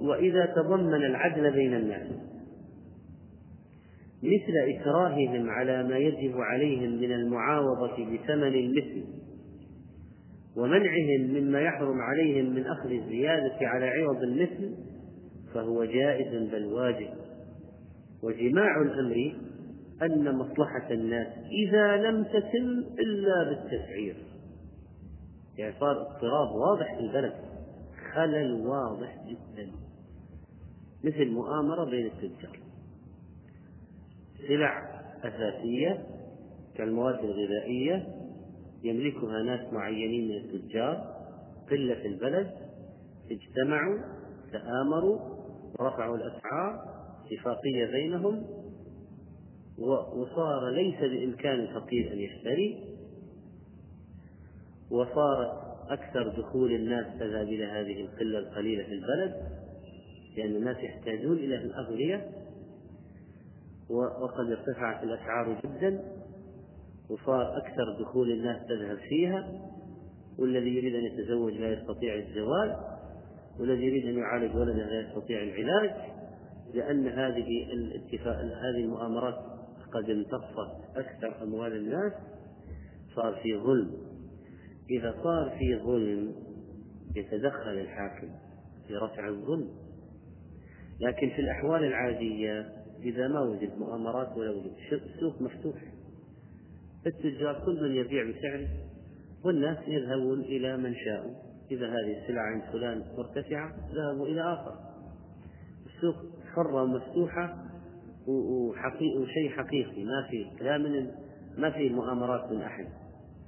وإذا 0.00 0.46
تضمن 0.46 1.04
العدل 1.04 1.50
بين 1.50 1.74
الناس 1.74 2.06
مثل 4.22 4.76
إكراههم 4.76 5.50
على 5.50 5.82
ما 5.82 5.96
يجب 5.96 6.36
عليهم 6.36 6.90
من 6.90 7.12
المعاوضة 7.12 7.96
بثمن 7.96 8.54
المثل 8.54 9.04
ومنعهم 10.56 11.20
مما 11.20 11.60
يحرم 11.60 12.00
عليهم 12.00 12.54
من 12.54 12.66
أخذ 12.66 12.90
الزيادة 12.90 13.56
على 13.60 13.88
عوض 13.88 14.22
المثل 14.22 14.74
فهو 15.54 15.84
جائز 15.84 16.50
بل 16.52 16.64
واجب. 16.64 17.08
وجماع 18.22 18.82
الأمر 18.82 19.34
أن 20.02 20.34
مصلحة 20.34 20.90
الناس 20.90 21.26
إذا 21.50 21.96
لم 21.96 22.24
تتم 22.24 22.94
إلا 22.98 23.44
بالتسعير 23.48 24.16
يعني 25.58 25.74
صار 25.80 26.00
اضطراب 26.00 26.54
واضح 26.54 26.94
في 26.94 27.00
البلد 27.00 27.32
خلل 28.14 28.66
واضح 28.66 29.16
جدا. 29.26 29.70
مثل 31.04 31.30
مؤامرة 31.30 31.84
بين 31.84 32.06
التجار. 32.06 32.58
سلع 34.48 35.00
أساسية 35.24 36.06
كالمواد 36.76 37.18
الغذائية 37.18 38.08
يملكها 38.82 39.42
ناس 39.42 39.72
معينين 39.72 40.28
من 40.28 40.36
التجار 40.36 41.20
قلة 41.70 41.94
في 41.94 42.06
البلد 42.06 42.50
اجتمعوا 43.30 43.98
تآمروا 44.52 45.18
ورفعوا 45.78 46.16
الأسعار 46.16 46.84
اتفاقية 47.26 47.86
بينهم 47.86 48.59
وصار 49.80 50.68
ليس 50.68 51.00
بإمكان 51.00 51.60
الفقير 51.60 52.12
أن 52.12 52.18
يشتري 52.18 52.84
وصارت 54.90 55.70
أكثر 55.88 56.28
دخول 56.28 56.72
الناس 56.72 57.06
تذهب 57.18 57.48
إلى 57.48 57.64
هذه 57.64 58.00
القلة 58.00 58.38
القليلة 58.38 58.84
في 58.84 58.92
البلد 58.92 59.34
لأن 60.36 60.56
الناس 60.56 60.76
يحتاجون 60.76 61.36
إلى 61.36 61.54
الأغذية 61.54 62.30
وقد 63.90 64.50
ارتفعت 64.50 65.04
الأسعار 65.04 65.60
جدا 65.64 66.00
وصار 67.10 67.56
أكثر 67.56 67.96
دخول 68.00 68.30
الناس 68.30 68.66
تذهب 68.68 68.98
فيها 69.08 69.48
والذي 70.38 70.76
يريد 70.76 70.94
أن 70.94 71.04
يتزوج 71.04 71.52
لا 71.52 71.72
يستطيع 71.72 72.14
الزواج 72.14 72.76
والذي 73.60 73.84
يريد 73.84 74.06
أن 74.06 74.18
يعالج 74.18 74.56
ولده 74.56 74.86
لا 74.86 75.00
يستطيع 75.00 75.42
العلاج 75.42 75.90
لأن 76.74 77.06
هذه 77.06 77.66
هذه 78.62 78.80
المؤامرات 78.84 79.59
قد 79.92 80.10
امتصت 80.10 80.96
أكثر 80.96 81.42
أموال 81.42 81.76
الناس 81.76 82.12
صار 83.16 83.40
في 83.42 83.56
ظلم. 83.56 83.90
إذا 84.90 85.14
صار 85.22 85.56
في 85.58 85.76
ظلم 85.76 86.34
يتدخل 87.16 87.70
الحاكم 87.70 88.28
في 88.86 88.96
رفع 88.96 89.28
الظلم. 89.28 89.68
لكن 91.00 91.30
في 91.30 91.40
الأحوال 91.40 91.84
العادية 91.84 92.72
إذا 93.02 93.28
ما 93.28 93.40
وجد 93.40 93.78
مؤامرات 93.78 94.36
ولا 94.36 94.50
وجد 94.50 94.72
السوق 94.92 95.42
مفتوح. 95.42 95.76
التجار 97.06 97.62
كل 97.66 97.82
من 97.82 97.96
يبيع 97.96 98.30
بسعره 98.30 98.68
والناس 99.44 99.78
يذهبون 99.88 100.40
إلى 100.40 100.76
من 100.76 100.94
شاءوا 100.94 101.34
إذا 101.70 101.86
هذه 101.86 102.22
السلعة 102.22 102.44
عند 102.44 102.62
فلان 102.72 103.04
مرتفعة 103.18 103.74
ذهبوا 103.94 104.26
إلى 104.26 104.52
آخر. 104.52 104.74
السوق 105.86 106.16
حرة 106.54 106.82
ومفتوحة 106.82 107.69
وشيء 108.28 109.50
حقيقي. 109.50 110.04
ما 110.04 110.26
في 110.30 110.64
لا 110.64 110.78
من 110.78 111.10
ما 111.58 111.70
في 111.70 111.88
مؤامرات 111.88 112.52
من 112.52 112.62
أحد. 112.62 112.86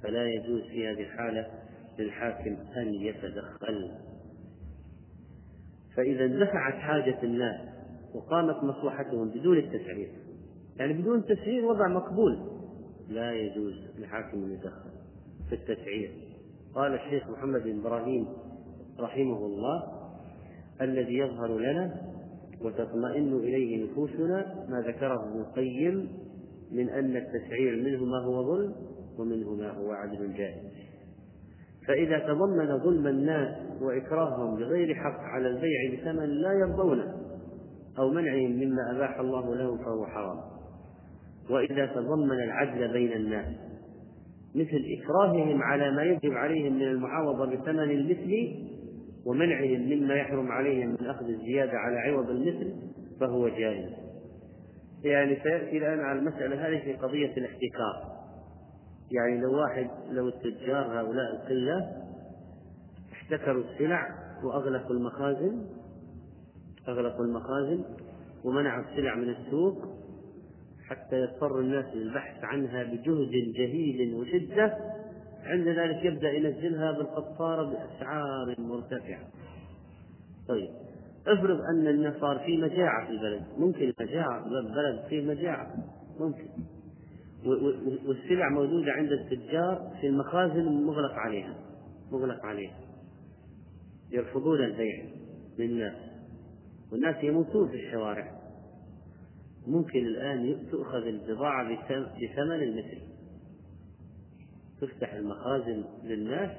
فلا 0.03 0.25
يجوز 0.27 0.61
في 0.61 0.87
هذه 0.87 1.01
الحالة 1.01 1.47
للحاكم 1.99 2.57
أن 2.77 2.93
يتدخل. 2.93 3.91
فإذا 5.95 6.25
اندفعت 6.25 6.73
حاجة 6.73 7.23
الناس 7.23 7.61
وقامت 8.15 8.63
مصلحتهم 8.63 9.29
بدون 9.29 9.57
التسعير. 9.57 10.11
يعني 10.77 10.93
بدون 10.93 11.25
تسعير 11.25 11.65
وضع 11.65 11.87
مقبول. 11.87 12.37
لا 13.09 13.33
يجوز 13.33 13.73
لحاكم 13.99 14.43
أن 14.43 14.51
يتدخل 14.51 14.89
في 15.49 15.55
التسعير. 15.55 16.11
قال 16.75 16.93
الشيخ 16.93 17.29
محمد 17.29 17.63
بن 17.63 17.79
إبراهيم 17.79 18.27
رحمه 18.99 19.45
الله 19.45 19.83
الذي 20.81 21.17
يظهر 21.17 21.57
لنا 21.57 22.12
وتطمئن 22.63 23.33
إليه 23.33 23.85
نفوسنا 23.85 24.65
ما 24.69 24.81
ذكره 24.81 25.23
ابن 25.23 25.39
القيم 25.39 26.09
من 26.71 26.89
أن 26.89 27.17
التسعير 27.17 27.83
منه 27.83 28.05
ما 28.05 28.19
هو 28.25 28.43
ظلم 28.43 28.75
ومنه 29.19 29.53
ما 29.53 29.71
هو 29.71 29.91
عدل 29.91 30.33
جائز. 30.33 30.63
فإذا 31.87 32.19
تضمن 32.19 32.77
ظلم 32.77 33.07
الناس 33.07 33.57
وإكراههم 33.81 34.55
بغير 34.55 34.95
حق 34.95 35.19
على 35.19 35.47
البيع 35.47 35.93
بثمن 35.93 36.29
لا 36.29 36.53
يرضونه 36.53 37.15
أو 37.99 38.09
منعهم 38.09 38.51
مما 38.51 38.91
أباح 38.91 39.19
الله 39.19 39.55
له 39.55 39.77
فهو 39.77 40.05
حرام. 40.05 40.37
وإذا 41.49 41.85
تضمن 41.85 42.43
العدل 42.43 42.93
بين 42.93 43.13
الناس 43.13 43.45
مثل 44.55 44.85
إكراههم 44.99 45.63
على 45.63 45.91
ما 45.91 46.03
يجب 46.03 46.31
عليهم 46.31 46.73
من 46.73 46.83
المعاوضة 46.87 47.45
بثمن 47.45 47.91
المثل 47.91 48.53
ومنعهم 49.25 49.81
مما 49.81 50.13
يحرم 50.13 50.51
عليهم 50.51 50.89
من 50.89 51.07
أخذ 51.07 51.25
الزيادة 51.25 51.77
على 51.77 51.99
عوض 51.99 52.29
المثل 52.29 52.73
فهو 53.19 53.47
جائز. 53.47 53.89
يعني 55.03 55.35
سيأتي 55.43 55.77
الآن 55.77 55.99
على 55.99 56.19
المسألة 56.19 56.67
هذه 56.67 56.83
في 56.83 56.93
قضية 56.93 57.37
الاحتكار. 57.37 58.13
يعني 59.11 59.41
لو 59.41 59.59
واحد 59.59 59.89
لو 60.11 60.27
التجار 60.27 60.99
هؤلاء 60.99 61.35
القلة 61.35 62.03
احتكروا 63.13 63.63
السلع 63.63 64.15
وأغلقوا 64.43 64.95
المخازن 64.95 65.65
أغلقوا 66.87 67.25
المخازن 67.25 67.83
ومنعوا 68.43 68.83
السلع 68.83 69.15
من 69.15 69.29
السوق 69.29 69.77
حتى 70.87 71.15
يضطر 71.15 71.59
الناس 71.59 71.85
للبحث 71.95 72.43
عنها 72.43 72.83
بجهد 72.83 73.53
جهيد 73.53 74.13
وشدة 74.13 74.77
عند 75.43 75.67
ذلك 75.67 76.05
يبدأ 76.05 76.31
ينزلها 76.31 76.91
بالقطارة 76.91 77.63
بأسعار 77.63 78.55
مرتفعة. 78.59 79.27
طيب 80.47 80.69
افرض 81.27 81.61
أن 81.61 81.87
الناس 81.87 82.13
صار 82.19 82.39
في 82.39 82.57
مجاعة 82.57 83.05
في 83.05 83.11
البلد. 83.11 83.43
ممكن 83.57 83.93
مجاعة 83.99 84.45
البلد 84.47 85.05
فيه 85.09 85.25
مجاعة. 85.25 85.73
ممكن. 86.19 86.47
والسلع 88.07 88.49
موجودة 88.49 88.91
عند 88.91 89.11
التجار 89.11 89.91
في 90.01 90.07
المخازن 90.07 90.65
مغلق 90.65 91.13
عليها. 91.13 91.55
مغلق 92.11 92.45
عليها. 92.45 92.77
يرفضون 94.11 94.63
البيع 94.63 95.05
للناس 95.59 95.95
والناس 96.91 97.23
يموتون 97.23 97.69
في 97.69 97.75
الشوارع. 97.75 98.39
ممكن 99.67 99.99
الآن 99.99 100.67
تؤخذ 100.71 101.07
البضاعة 101.07 101.63
بثمن 101.93 102.63
المثل. 102.63 103.12
تفتح 104.85 105.13
المخازن 105.13 105.83
للناس 106.03 106.51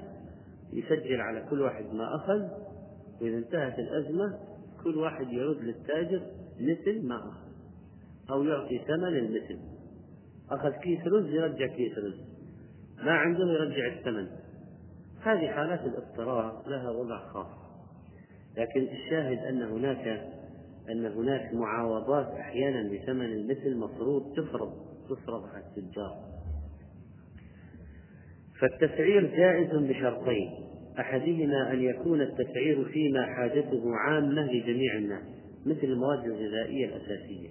يسجل 0.72 1.20
على 1.20 1.46
كل 1.50 1.60
واحد 1.60 1.84
ما 1.92 2.16
أخذ 2.16 2.48
وإذا 3.20 3.36
انتهت 3.36 3.78
الأزمة 3.78 4.38
كل 4.84 4.96
واحد 4.98 5.32
يرد 5.32 5.60
للتاجر 5.60 6.22
مثل 6.60 7.06
ما 7.06 7.16
أخذ 7.16 7.44
أو 8.30 8.44
يعطي 8.44 8.78
ثمن 8.78 9.16
المثل 9.16 9.58
أخذ 10.50 10.70
كيس 10.70 11.06
رز 11.06 11.26
يرجع 11.26 11.66
كيس 11.66 11.98
رز. 11.98 12.20
ما 13.04 13.12
عنده 13.12 13.44
يرجع 13.52 13.98
الثمن. 13.98 14.26
هذه 15.20 15.46
حالات 15.46 15.80
الاضطرار 15.80 16.62
لها 16.66 16.90
وضع 16.90 17.18
خاص. 17.18 17.46
لكن 18.56 18.80
الشاهد 18.80 19.38
أن 19.38 19.62
هناك 19.62 20.30
أن 20.90 21.06
هناك 21.06 21.54
معاوضات 21.54 22.26
أحيانا 22.26 22.82
بثمن 22.92 23.32
المثل 23.32 23.76
مفروض 23.76 24.36
تفرض 24.36 24.72
تفرض 25.08 25.44
على 25.44 25.64
التجار. 25.66 26.33
فالتسعير 28.64 29.36
جائز 29.36 29.70
بشرطين 29.70 30.50
أحدهما 30.98 31.72
أن 31.72 31.82
يكون 31.82 32.20
التسعير 32.20 32.84
فيما 32.84 33.26
حاجته 33.26 33.96
عامة 33.96 34.52
لجميع 34.52 34.96
الناس 34.96 35.22
مثل 35.66 35.84
المواد 35.84 36.24
الغذائية 36.24 36.86
الأساسية. 36.86 37.48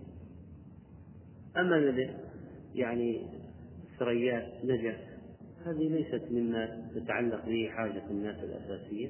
أما 1.58 1.95
يعني 2.76 3.28
ثريات 3.99 4.45
نجف 4.63 4.97
هذه 5.65 5.89
ليست 5.89 6.32
مما 6.32 6.89
تتعلق 6.95 7.45
به 7.45 7.69
حاجة 7.69 8.04
الناس 8.12 8.36
الأساسية. 8.43 9.10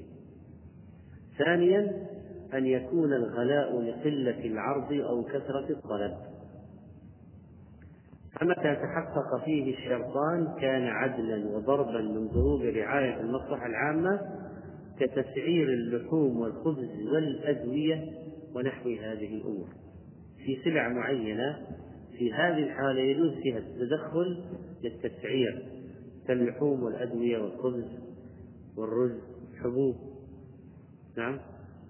ثانيا 1.38 2.08
أن 2.54 2.66
يكون 2.66 3.13
الغلاء 3.13 3.82
لقلة 3.82 4.46
العرض 4.46 4.94
أو 4.94 5.24
كثرة 5.24 5.70
الطلب. 5.70 6.33
فمتى 8.39 8.76
تحقق 8.76 9.46
فيه 9.46 9.76
الشرطان 9.78 10.56
كان 10.62 10.88
عدلا 10.88 11.48
وضربا 11.48 12.02
من 12.02 12.28
ضروب 12.28 12.62
رعاية 12.62 13.19
المصلحة 13.19 13.65
العامة 13.65 14.22
كتسعير 15.00 15.69
اللحوم 15.69 16.38
والخبز 16.38 16.89
والأدوية 17.13 18.06
ونحو 18.56 18.89
هذه 18.89 19.36
الأمور. 19.36 19.67
في 20.46 20.58
سلع 20.63 20.89
معينة 20.89 21.58
في 22.17 22.34
هذه 22.34 22.63
الحالة 22.63 23.00
يجوز 23.00 23.34
فيها 23.34 23.58
التدخل 23.58 24.43
للتسعير 24.84 25.65
كاللحوم 26.28 26.84
والأدوية 26.84 27.38
والخبز 27.38 28.00
والرز 28.78 29.19
حبوب 29.63 29.96
نعم. 31.17 31.39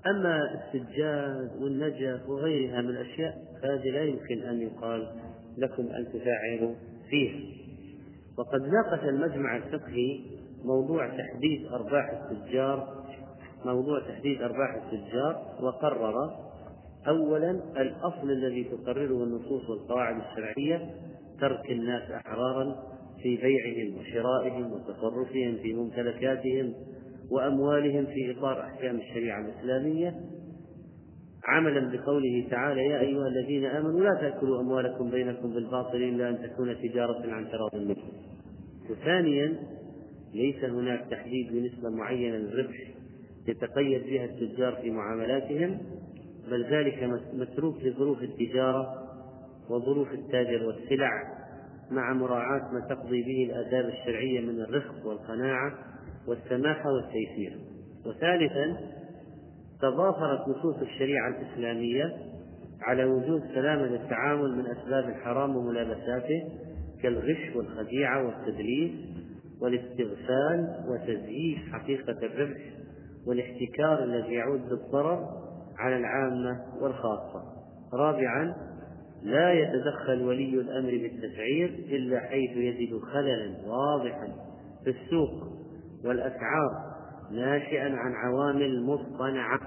أما 0.08 0.40
السجاد 0.54 1.62
والنجف 1.62 2.30
وغيرها 2.30 2.82
من 2.82 2.90
الأشياء 2.90 3.44
فهذه 3.62 3.90
لا 3.90 4.04
يمكن 4.04 4.42
أن 4.42 4.62
يقال 4.62 5.08
لكم 5.58 5.84
أن 5.84 6.06
تفاعلوا 6.14 6.76
فيها. 7.10 7.40
وقد 8.38 8.62
ناقش 8.62 9.04
المجمع 9.04 9.58
الفقهي 9.58 10.20
موضوع 10.66 11.08
تحديد 11.08 11.66
أرباح 11.66 12.10
التجار 12.10 13.04
موضوع 13.66 14.00
تحديد 14.00 14.42
أرباح 14.42 14.76
التجار 14.76 15.58
وقرر 15.62 16.32
أولا 17.08 17.52
الأصل 17.78 18.32
الذي 18.32 18.64
تقرره 18.64 19.24
النصوص 19.24 19.70
والقواعد 19.70 20.22
الشرعية 20.22 20.90
ترك 21.42 21.72
الناس 21.72 22.12
أحرارا 22.12 22.76
في 23.24 23.38
بيعهم 23.38 23.98
وشرائهم 23.98 24.72
وتصرفهم 24.74 25.58
في 25.62 25.74
ممتلكاتهم 25.74 26.74
وأموالهم 27.32 28.06
في 28.06 28.32
إطار 28.32 28.62
أحكام 28.62 28.96
الشريعة 28.96 29.46
الإسلامية 29.46 30.16
عملا 31.46 31.98
بقوله 31.98 32.48
تعالى 32.52 32.86
يا 32.86 33.00
أيها 33.00 33.28
الذين 33.28 33.66
آمنوا 33.66 34.04
لا 34.04 34.22
تأكلوا 34.22 34.62
أموالكم 34.62 35.10
بينكم 35.10 35.54
بالباطل 35.54 35.98
إلا 35.98 36.30
أن 36.30 36.38
تكون 36.44 36.76
تجارة 36.82 37.34
عن 37.34 37.48
تراض 37.52 37.76
منكم. 37.76 38.12
وثانيا 38.90 39.60
ليس 40.34 40.64
هناك 40.64 41.06
تحديد 41.12 41.52
بنسبة 41.52 41.90
معينة 41.90 42.38
للربح 42.38 42.78
يتقيد 43.48 44.04
بها 44.04 44.26
التجار 44.26 44.76
في 44.76 44.92
معاملاتهم 44.92 45.78
بل 46.52 46.66
ذلك 46.66 47.04
متروك 47.34 47.84
لظروف 47.84 48.24
التجارة 48.24 49.04
وظروف 49.70 50.14
التاجر 50.14 50.64
والسلع 50.64 51.12
مع 51.92 52.14
مراعاة 52.14 52.74
ما 52.74 52.80
تقضي 52.90 53.22
به 53.24 53.52
الآداب 53.52 53.86
الشرعية 53.86 54.42
من 54.42 54.62
الرفق 54.62 55.06
والقناعة 55.06 55.74
والسماحة 56.28 56.90
والتيسير. 56.94 57.58
وثالثا 58.06 58.78
تضافرت 59.84 60.48
نصوص 60.48 60.76
الشريعة 60.82 61.30
الإسلامية 61.30 62.14
على 62.82 63.06
وجود 63.06 63.44
سلامة 63.54 63.84
التعامل 63.84 64.56
من 64.56 64.66
أسباب 64.68 65.10
الحرام 65.10 65.56
وملابساته 65.56 66.44
كالغش 67.02 67.56
والخديعة 67.56 68.26
والتدليس 68.26 68.92
والاستغفال 69.62 70.86
وتزييف 70.88 71.60
حقيقة 71.74 72.26
الربح 72.26 72.62
والاحتكار 73.28 74.04
الذي 74.04 74.34
يعود 74.34 74.70
بالضرر 74.70 75.28
على 75.78 75.98
العامة 75.98 76.62
والخاصة. 76.82 77.44
رابعا 77.94 78.56
لا 79.24 79.54
يتدخل 79.54 80.22
ولي 80.22 80.54
الأمر 80.54 80.92
بالتسعير 80.92 81.70
إلا 81.70 82.20
حيث 82.20 82.58
يجد 82.58 83.00
خللا 83.00 83.56
واضحا 83.68 84.28
في 84.84 84.90
السوق 84.90 85.48
والأسعار 86.06 86.93
ناشئا 87.32 87.96
عن 87.96 88.14
عوامل 88.14 88.84
مصطنعة 88.84 89.60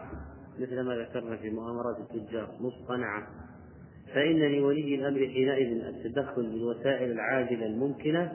مثل 0.60 0.80
ما 0.80 0.96
ذكرنا 0.96 1.36
في 1.36 1.50
مؤامرات 1.50 1.96
التجار 2.00 2.48
مصطنعة 2.60 3.26
فإن 4.14 4.38
لولي 4.38 4.94
الأمر 4.94 5.18
حينئذ 5.18 5.84
التدخل 5.84 6.42
بالوسائل 6.42 7.10
العاجلة 7.10 7.66
الممكنة 7.66 8.32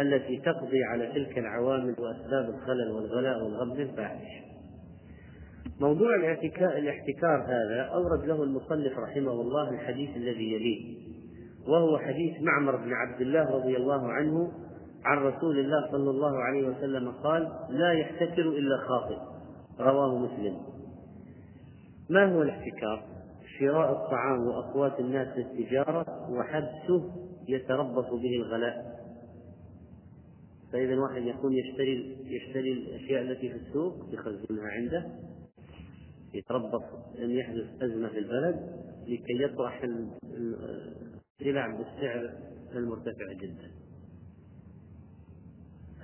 التي 0.00 0.36
تقضي 0.36 0.84
على 0.84 1.06
تلك 1.06 1.38
العوامل 1.38 1.94
وأسباب 1.98 2.54
الخلل 2.54 2.90
والغلاء 2.90 3.44
والغبن 3.44 3.80
الفاحش. 3.80 4.46
موضوع 5.80 6.14
الاحتكار 6.60 7.44
هذا 7.46 7.80
أورد 7.80 8.24
له 8.24 8.42
المصنف 8.42 8.98
رحمه 8.98 9.32
الله 9.32 9.70
الحديث 9.70 10.16
الذي 10.16 10.52
يليه 10.52 11.06
وهو 11.68 11.98
حديث 11.98 12.42
معمر 12.42 12.76
بن 12.76 12.92
عبد 12.92 13.20
الله 13.20 13.50
رضي 13.50 13.76
الله 13.76 14.12
عنه 14.12 14.52
عن 15.06 15.18
رسول 15.18 15.58
الله 15.58 15.90
صلى 15.90 16.10
الله 16.10 16.42
عليه 16.42 16.68
وسلم 16.68 17.10
قال 17.10 17.52
لا 17.70 17.92
يحتكر 17.92 18.42
إلا 18.42 18.76
خاطئ 18.88 19.18
رواه 19.80 20.18
مسلم. 20.18 20.56
ما 22.10 22.34
هو 22.34 22.42
الاحتكار؟ 22.42 23.06
شراء 23.58 23.92
الطعام 23.92 24.46
وأقوات 24.46 25.00
الناس 25.00 25.28
للتجارة 25.38 26.30
وحبسه 26.30 27.10
يتربص 27.48 28.06
به 28.10 28.36
الغلاء. 28.36 28.96
فإذا 30.72 30.92
الواحد 30.92 31.22
يكون 31.22 31.52
يشتري 31.52 32.16
يشتري 32.24 32.72
الأشياء 32.72 33.22
التي 33.22 33.48
في 33.48 33.56
السوق 33.56 33.94
يخزنها 34.10 34.68
عنده 34.70 35.06
يتربص 36.34 36.82
أن 37.18 37.30
يحدث 37.30 37.82
أزمة 37.82 38.08
في 38.08 38.18
البلد 38.18 38.56
لكي 39.06 39.42
يطرح 39.42 39.82
السلع 41.40 41.66
بالسعر 41.66 42.30
المرتفع 42.74 43.32
جدا. 43.42 43.75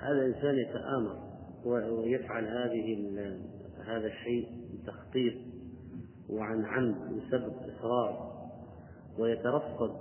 هذا 0.03 0.27
الإنسان 0.27 0.59
يتآمر 0.59 1.33
ويفعل 1.65 2.45
هذه 2.45 3.09
هذا 3.87 4.07
الشيء 4.07 4.49
بتخطيط 4.75 5.35
وعن 6.31 6.65
عمد 6.65 6.95
بسبب 6.95 7.53
إصرار 7.57 8.33
ويترصد 9.19 9.97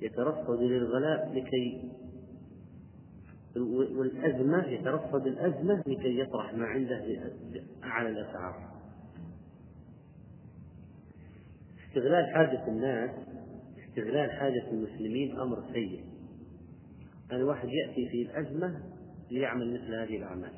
يترصد 0.00 0.60
للغلاء 0.60 1.32
لكي 1.34 1.92
والأزمة 3.96 4.66
يترصد 4.66 5.26
الأزمة 5.26 5.82
لكي 5.86 6.18
يطرح 6.18 6.54
ما 6.54 6.66
عنده 6.66 7.04
أعلى 7.84 8.08
الأسعار. 8.08 8.72
استغلال 11.88 12.34
حاجة 12.34 12.68
الناس 12.68 13.10
استغلال 13.88 14.30
حاجة 14.30 14.70
المسلمين 14.70 15.40
أمر 15.40 15.62
سيء. 15.72 16.11
الواحد 17.36 17.68
يأتي 17.68 18.08
في 18.08 18.22
الأزمة 18.22 18.82
ليعمل 19.30 19.74
مثل 19.74 19.94
هذه 19.94 20.16
الأعمال. 20.16 20.52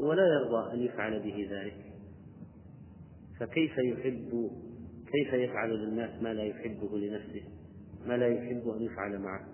هو 0.00 0.12
لا 0.12 0.22
يرضى 0.26 0.72
أن 0.72 0.82
يفعل 0.82 1.22
به 1.22 1.48
ذلك. 1.50 1.86
فكيف 3.40 3.78
يحب 3.78 4.50
كيف 5.06 5.32
يفعل 5.32 5.70
للناس 5.70 6.22
ما 6.22 6.34
لا 6.34 6.44
يحبه 6.44 6.98
لنفسه 6.98 7.42
ما 8.06 8.16
لا 8.16 8.28
يحب 8.28 8.68
أن 8.68 8.82
يفعل 8.82 9.18
معه؟ 9.18 9.46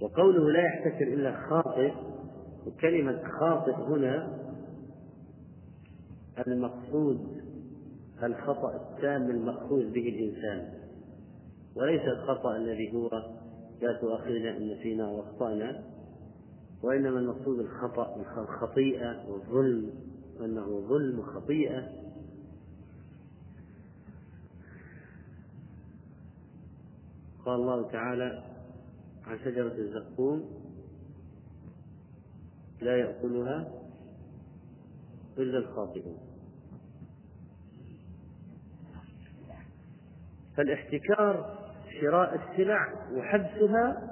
وقوله 0.00 0.50
لا 0.50 0.66
يحتكر 0.66 1.14
إلا 1.14 1.48
خاطئ 1.48 1.92
وكلمة 2.66 3.22
خاطئ 3.40 3.72
هنا 3.72 4.44
المقصود 6.46 7.43
الخطأ 8.22 8.76
التام 8.76 9.30
المأخوذ 9.30 9.90
به 9.90 10.08
الإنسان 10.08 10.72
وليس 11.76 12.02
الخطأ 12.02 12.56
الذي 12.56 12.94
هو 12.94 13.08
لا 13.82 13.92
تؤاخذنا 14.00 14.56
إن 14.56 14.68
نسينا 14.68 15.08
وأخطأنا 15.08 15.84
وإنما 16.82 17.18
المقصود 17.18 17.58
الخطأ 17.58 18.16
الخطيئة 18.36 19.28
والظلم 19.28 19.90
أنه 20.40 20.80
ظلم 20.88 21.18
وخطيئة 21.18 22.04
قال 27.46 27.60
الله 27.60 27.90
تعالى 27.90 28.44
عن 29.24 29.38
شجرة 29.38 29.72
الزقوم 29.78 30.44
لا 32.80 32.96
يأكلها 32.96 33.72
إلا 35.38 35.58
الخاطئون. 35.58 36.33
فالاحتكار 40.56 41.58
شراء 42.00 42.34
السلع 42.34 42.92
وحبسها 43.12 44.10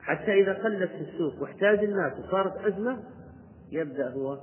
حتى 0.00 0.32
إذا 0.42 0.52
قلت 0.52 0.90
في 0.90 1.00
السوق 1.00 1.42
واحتاج 1.42 1.78
الناس 1.78 2.12
وصارت 2.18 2.64
أزمة 2.64 3.02
يبدأ 3.72 4.10
هو 4.10 4.40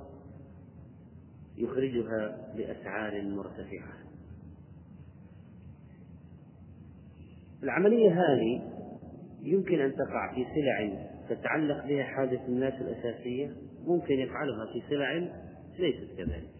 يخرجها 1.56 2.52
بأسعار 2.56 3.22
مرتفعة. 3.22 3.98
العملية 7.62 8.10
هذه 8.10 8.72
يمكن 9.42 9.80
أن 9.80 9.92
تقع 9.92 10.34
في 10.34 10.44
سلع 10.44 11.08
تتعلق 11.28 11.86
بها 11.86 12.04
حاجة 12.04 12.46
الناس 12.48 12.74
الأساسية 12.74 13.52
ممكن 13.84 14.14
يفعلها 14.14 14.66
في 14.72 14.82
سلع 14.88 15.12
ليست 15.78 16.16
كذلك. 16.16 16.57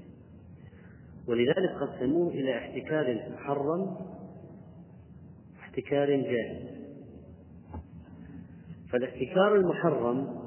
ولذلك 1.29 1.71
قسموه 1.71 2.31
إلى 2.31 2.59
احتكار 2.59 3.31
محرم 3.33 3.97
واحتكار 5.59 6.07
جائز 6.07 6.79
فالاحتكار 8.93 9.57
المحرم 9.57 10.39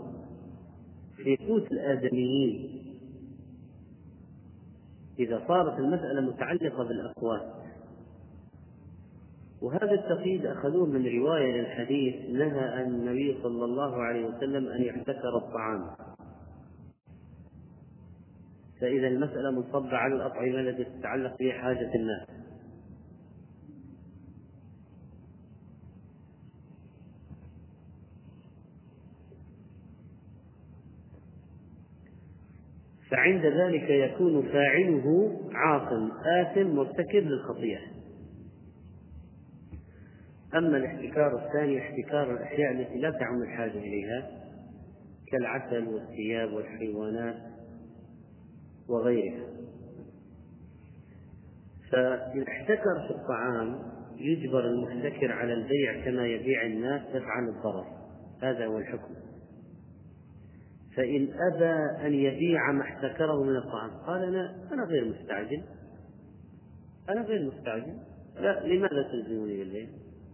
في 1.18 1.38
قوت 1.48 1.72
الآدميين. 1.72 2.82
إذا 5.20 5.44
صارت 5.48 5.80
المسألة 5.80 6.22
متعلقة 6.22 6.84
بالأقوات 6.84 7.62
وهذا 9.62 9.92
التقييد 9.92 10.46
أخذوه 10.46 10.86
من 10.86 11.20
رواية 11.20 11.62
للحديث 11.62 12.30
نهى 12.30 12.84
النبي 12.84 13.38
صلى 13.44 13.66
الله 13.66 13.96
عليه 13.96 14.26
وسلم 14.26 14.68
أن 14.68 14.82
يحتكر 14.82 15.38
الطعام. 15.38 16.11
فإذا 18.82 19.08
المسألة 19.08 19.52
منصبة 19.52 19.98
على 19.98 20.16
الأطعمة 20.16 20.60
التي 20.60 20.84
تتعلق 20.84 21.38
بها 21.40 21.54
حاجة 21.54 21.96
الناس 21.96 22.28
فعند 33.12 33.46
ذلك 33.46 33.90
يكون 33.90 34.42
فاعله 34.42 35.40
عاصم 35.54 36.12
آثم 36.42 36.76
مرتكب 36.76 37.24
للخطيئة. 37.24 37.80
أما 40.56 40.78
الاحتكار 40.78 41.46
الثاني 41.46 41.80
احتكار 41.80 42.32
الأشياء 42.32 42.72
التي 42.72 42.98
لا 43.00 43.12
تعم 43.12 43.42
الحاجة 43.42 43.78
إليها 43.78 44.32
كالعسل 45.32 45.88
والثياب 45.88 46.54
والحيوانات 46.54 47.51
وغيرها. 48.92 49.48
فإن 51.92 52.44
احتكر 52.48 53.08
في 53.08 53.14
الطعام 53.14 53.80
يجبر 54.18 54.66
المحتكر 54.66 55.32
على 55.32 55.54
البيع 55.54 56.06
كما 56.06 56.28
يبيع 56.28 56.66
الناس 56.66 57.02
دفعا 57.02 57.50
الضرر. 57.50 57.86
هذا 58.42 58.66
هو 58.66 58.78
الحكم. 58.78 59.14
فإن 60.96 61.34
أبى 61.54 62.06
أن 62.08 62.14
يبيع 62.14 62.72
ما 62.72 62.82
احتكره 62.82 63.44
من 63.44 63.56
الطعام 63.56 63.90
قال 64.08 64.24
أنا 64.24 64.56
أنا 64.74 64.84
غير 64.84 65.06
مستعجل. 65.06 65.64
أنا 67.10 67.22
غير 67.22 67.52
مستعجل. 67.52 67.98
لا 68.36 68.68
لماذا 68.68 69.04
تلزموني 69.12 69.58
بالليل؟ 69.58 69.90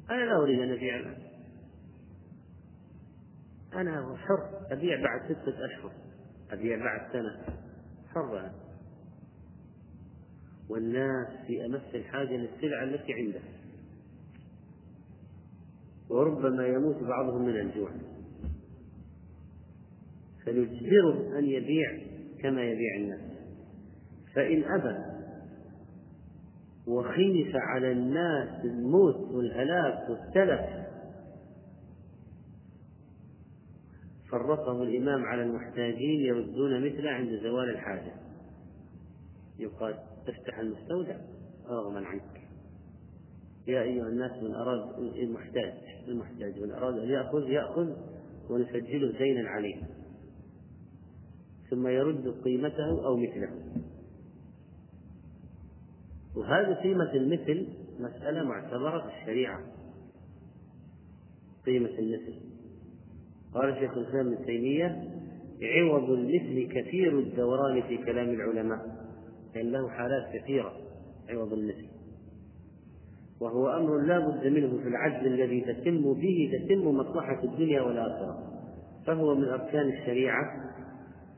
أنا 0.10 0.24
لا 0.26 0.38
أريد 0.38 0.60
أن 0.60 0.72
أبيع 0.72 0.96
الآن. 0.96 1.18
أنا 3.74 4.16
حر. 4.18 4.50
أبيع 4.72 5.04
بعد 5.04 5.32
ستة 5.32 5.66
أشهر. 5.66 5.92
أبيع 6.52 6.78
بعد 6.78 7.12
سنة. 7.14 7.58
أنا 8.22 8.54
والناس 10.70 11.28
في 11.48 11.66
أمس 11.66 11.96
الحاجة 11.96 12.38
للسلعة 12.38 12.84
التي 12.84 13.14
عنده. 13.14 13.42
وربما 16.10 16.68
يموت 16.68 17.04
بعضهم 17.04 17.46
من 17.46 17.60
الجوع. 17.60 17.92
فنجبره 20.46 21.40
أن 21.40 21.46
يبيع 21.46 21.98
كما 22.42 22.64
يبيع 22.64 22.96
الناس. 22.98 23.22
فإن 24.36 24.64
أبى 24.64 25.18
وخيف 26.88 27.56
على 27.56 27.92
الناس 27.92 28.66
الموت 28.66 29.16
والهلاك 29.16 30.10
والتلف 30.10 30.87
فرقه 34.32 34.84
الإمام 34.84 35.26
على 35.26 35.44
المحتاجين 35.44 36.20
يردون 36.20 36.86
مثله 36.86 37.10
عند 37.10 37.40
زوال 37.44 37.70
الحاجة. 37.70 38.14
يقال 39.60 39.96
افتح 40.28 40.60
المستودع 40.60 41.18
رغما 41.70 42.06
عنك. 42.06 42.42
يا 43.68 43.82
أيها 43.82 44.08
الناس 44.08 44.44
من 44.44 44.56
أراد 44.56 45.00
المحتاج 45.00 45.74
المحتاج 46.08 46.60
من 46.60 46.72
أراد 46.72 46.98
أن 46.98 47.10
يأخذ 47.10 47.50
يأخذ 47.50 47.90
ونسجله 48.50 49.18
دينا 49.18 49.50
عليه. 49.50 49.84
ثم 51.70 51.88
يرد 51.88 52.42
قيمته 52.44 53.06
أو 53.06 53.18
مثله. 53.18 53.50
وهذه 56.36 56.74
قيمة 56.74 57.14
المثل 57.14 57.68
مسألة 58.00 58.44
معتبرة 58.44 59.02
في 59.02 59.22
الشريعة. 59.22 59.60
قيمة 61.66 61.90
المثل. 61.90 62.47
قال 63.58 63.76
شيخ 63.80 63.98
الإسلام 63.98 64.28
ابن 64.28 64.46
تيمية 64.46 65.04
عوض 65.62 66.10
المثل 66.10 66.68
كثير 66.74 67.20
الدوران 67.20 67.82
في 67.82 67.98
كلام 67.98 68.30
العلماء 68.30 68.80
لأن 69.56 69.72
له 69.72 69.90
حالات 69.90 70.24
كثيرة 70.34 70.74
عوض 71.30 71.54
المثل. 71.54 71.88
وهو 73.42 73.70
أمر 73.70 73.98
لا 73.98 74.20
بد 74.20 74.48
منه 74.48 74.78
في 74.84 74.88
العدل 74.88 75.28
الذي 75.28 75.62
تتم 75.62 76.14
به 76.14 76.52
تتم 76.54 76.88
مصلحة 76.88 77.44
الدنيا 77.44 77.82
والآخرة. 77.82 78.38
فهو 79.08 79.36
من 79.36 79.44
أركان 79.44 79.90
الشريعة 79.90 80.44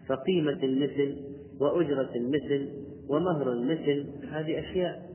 فقيمة 0.07 0.63
المثل 0.63 1.17
وأجرة 1.61 2.09
المثل 2.15 2.69
ومهر 3.09 3.51
المثل 3.51 4.05
هذه 4.31 4.59
أشياء 4.59 5.09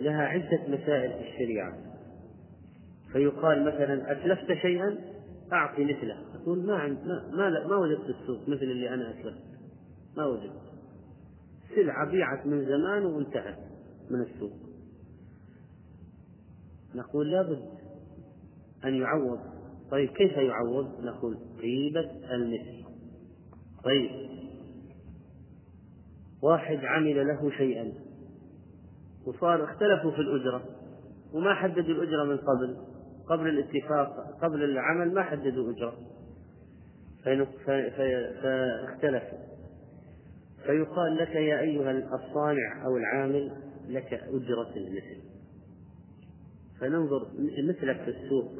لها 0.00 0.22
عدة 0.22 0.60
مسائل 0.68 1.12
في 1.12 1.28
الشريعة. 1.28 1.72
فيقال 3.12 3.64
مثلا 3.64 4.12
أتلفت 4.12 4.52
شيئا؟ 4.52 5.15
أعطي 5.52 5.84
مثله. 5.84 6.18
أقول 6.34 6.66
ما 6.66 6.74
عند 6.74 6.98
ما 6.98 7.30
ما, 7.30 7.66
ما 7.66 7.76
وجدت 7.76 8.10
السوق 8.20 8.48
مثل 8.48 8.62
اللي 8.62 8.94
أنا 8.94 9.10
أتلفت 9.10 9.42
ما 10.16 10.26
وجدت. 10.26 10.66
سلعة 11.74 12.10
بيعت 12.10 12.46
من 12.46 12.64
زمان 12.64 13.04
وانتهت 13.04 13.58
من 14.10 14.20
السوق. 14.20 14.52
نقول 16.94 17.30
لابد 17.30 17.68
أن 18.84 18.94
يعوض. 18.94 19.38
طيب 19.90 20.08
كيف 20.08 20.32
يعوض؟ 20.32 21.04
نقول 21.04 21.38
قيمة 21.62 22.34
المثل. 22.34 22.84
طيب. 23.84 24.10
واحد 26.42 26.78
عمل 26.84 27.26
له 27.26 27.50
شيئا. 27.50 27.92
وصار 29.26 29.64
اختلفوا 29.64 30.10
في 30.10 30.20
الأجرة. 30.20 30.62
وما 31.32 31.54
حددوا 31.54 31.94
الأجرة 31.94 32.24
من 32.24 32.36
قبل. 32.36 32.95
قبل 33.28 33.48
الاتفاق 33.48 34.38
قبل 34.42 34.64
العمل 34.64 35.14
ما 35.14 35.22
حددوا 35.22 35.72
أجرة. 35.72 35.98
فاختلفوا 38.42 39.38
فيقال 40.66 41.16
لك 41.16 41.34
يا 41.34 41.60
أيها 41.60 41.90
الصانع 41.90 42.84
أو 42.86 42.96
العامل 42.96 43.52
لك 43.88 44.14
أجرة 44.14 44.76
المثل. 44.76 45.22
فننظر 46.80 47.26
مثلك 47.68 47.96
في 47.96 48.10
السوق. 48.10 48.52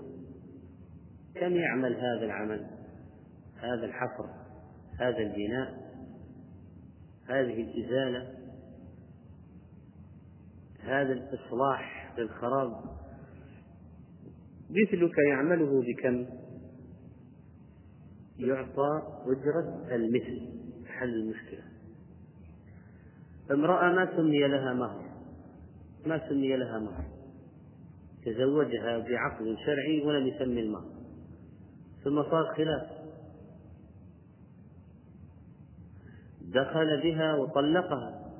كم 1.34 1.56
يعمل 1.56 1.94
هذا 1.94 2.24
العمل؟ 2.24 2.66
هذا 3.56 3.84
الحفر 3.84 4.30
هذا 4.98 5.18
البناء 5.18 5.86
هذه 7.28 7.62
الإزالة 7.62 8.34
هذا 10.80 11.12
الإصلاح 11.12 12.14
للخراب 12.18 12.72
مثلك 14.70 15.18
يعمله 15.28 15.82
بكم. 15.82 16.26
يعطى 18.38 19.02
أجرة 19.26 19.94
المثل 19.94 20.48
حل 20.86 21.14
المشكلة. 21.14 21.62
امرأة 23.50 23.92
ما 23.92 24.16
سمي 24.16 24.48
لها 24.48 24.72
مهر 24.72 25.04
ما 26.06 26.28
سمي 26.28 26.56
لها 26.56 26.78
مهر. 26.78 27.04
تزوجها 28.24 28.98
بعقد 28.98 29.56
شرعي 29.66 30.02
ولم 30.04 30.26
يسمي 30.26 30.60
المهر. 30.60 30.90
ثم 32.04 32.22
صار 32.22 32.54
خلاف. 32.56 32.90
دخل 36.40 37.02
بها 37.02 37.34
وطلقها. 37.34 38.32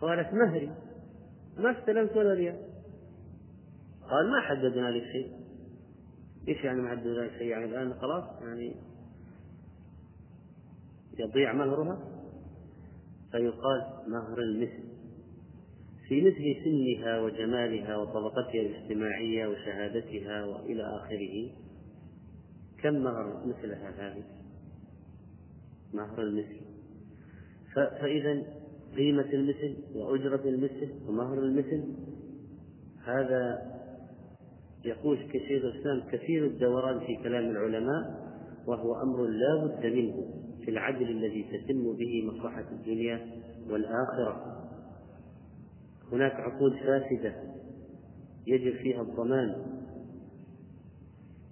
قالت 0.00 0.34
مهري 0.34 0.70
ما 1.58 1.80
استلمت 1.80 2.16
ولا 2.16 2.34
ريال. 2.34 2.69
قال 4.10 4.30
ما 4.30 4.40
حددنا 4.40 4.90
لك 4.90 5.02
شيء. 5.12 5.32
إيش 6.48 6.64
يعني 6.64 6.80
ما 6.80 6.90
حددنا 6.90 7.20
لك 7.20 7.32
شيء؟ 7.38 7.46
يعني 7.46 7.64
الآن 7.64 7.94
خلاص 7.94 8.24
يعني 8.42 8.74
يضيع 11.18 11.52
مهرها؟ 11.52 11.98
فيقال 13.32 13.86
مهر 14.08 14.38
المثل. 14.38 14.90
في 16.08 16.20
مثل 16.20 16.64
سنها 16.64 17.20
وجمالها 17.20 17.96
وطبقتها 17.96 18.60
الاجتماعية 18.60 19.46
وشهادتها 19.46 20.44
وإلى 20.44 20.82
آخره 20.82 21.50
كم 22.82 22.94
مهر 22.94 23.46
مثلها 23.46 23.90
هذه؟ 23.90 24.24
مهر 25.94 26.22
المثل. 26.22 26.60
فإذا 27.74 28.42
قيمة 28.96 29.32
المثل 29.32 29.76
وأجرة 29.94 30.48
المثل 30.48 30.90
ومهر 31.08 31.38
المثل 31.38 31.84
هذا 33.04 33.70
يقول 34.84 35.18
كشيخ 35.32 35.64
الإسلام 35.64 36.02
كثير 36.12 36.46
الدوران 36.46 37.00
في 37.00 37.16
كلام 37.22 37.50
العلماء 37.50 38.30
وهو 38.66 39.02
أمر 39.02 39.26
لا 39.26 39.64
بد 39.64 39.86
منه 39.86 40.14
في 40.64 40.70
العدل 40.70 41.10
الذي 41.10 41.42
تتم 41.42 41.96
به 41.96 42.22
مصلحة 42.26 42.64
الدنيا 42.72 43.26
والآخرة. 43.70 44.56
هناك 46.12 46.32
عقود 46.32 46.72
فاسدة 46.72 47.34
يجب 48.46 48.76
فيها 48.76 49.02
الضمان. 49.02 49.54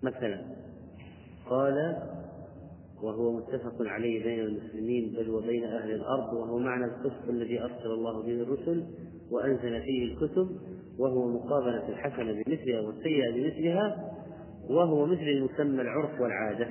مثلا 0.02 0.44
قال 1.50 1.96
وهو 3.02 3.32
متفق 3.32 3.74
عليه 3.80 4.24
بين 4.24 4.40
المسلمين 4.40 5.12
بل 5.12 5.30
وبين 5.30 5.64
أهل 5.64 5.90
الأرض 5.90 6.32
وهو 6.32 6.58
معنى 6.58 6.84
القسط 6.84 7.28
الذي 7.28 7.62
أرسل 7.62 7.90
الله 7.90 8.22
به 8.22 8.42
الرسل 8.42 8.84
وأنزل 9.30 9.82
فيه 9.82 10.12
الكتب 10.12 10.48
وهو 10.98 11.28
مقابلة 11.28 11.88
الحسنة 11.88 12.32
بمثلها 12.32 12.80
والسيئة 12.80 13.30
بمثلها 13.30 14.14
وهو 14.70 15.06
مثل 15.06 15.22
المسمى 15.22 15.82
العرف 15.82 16.20
والعادة. 16.20 16.68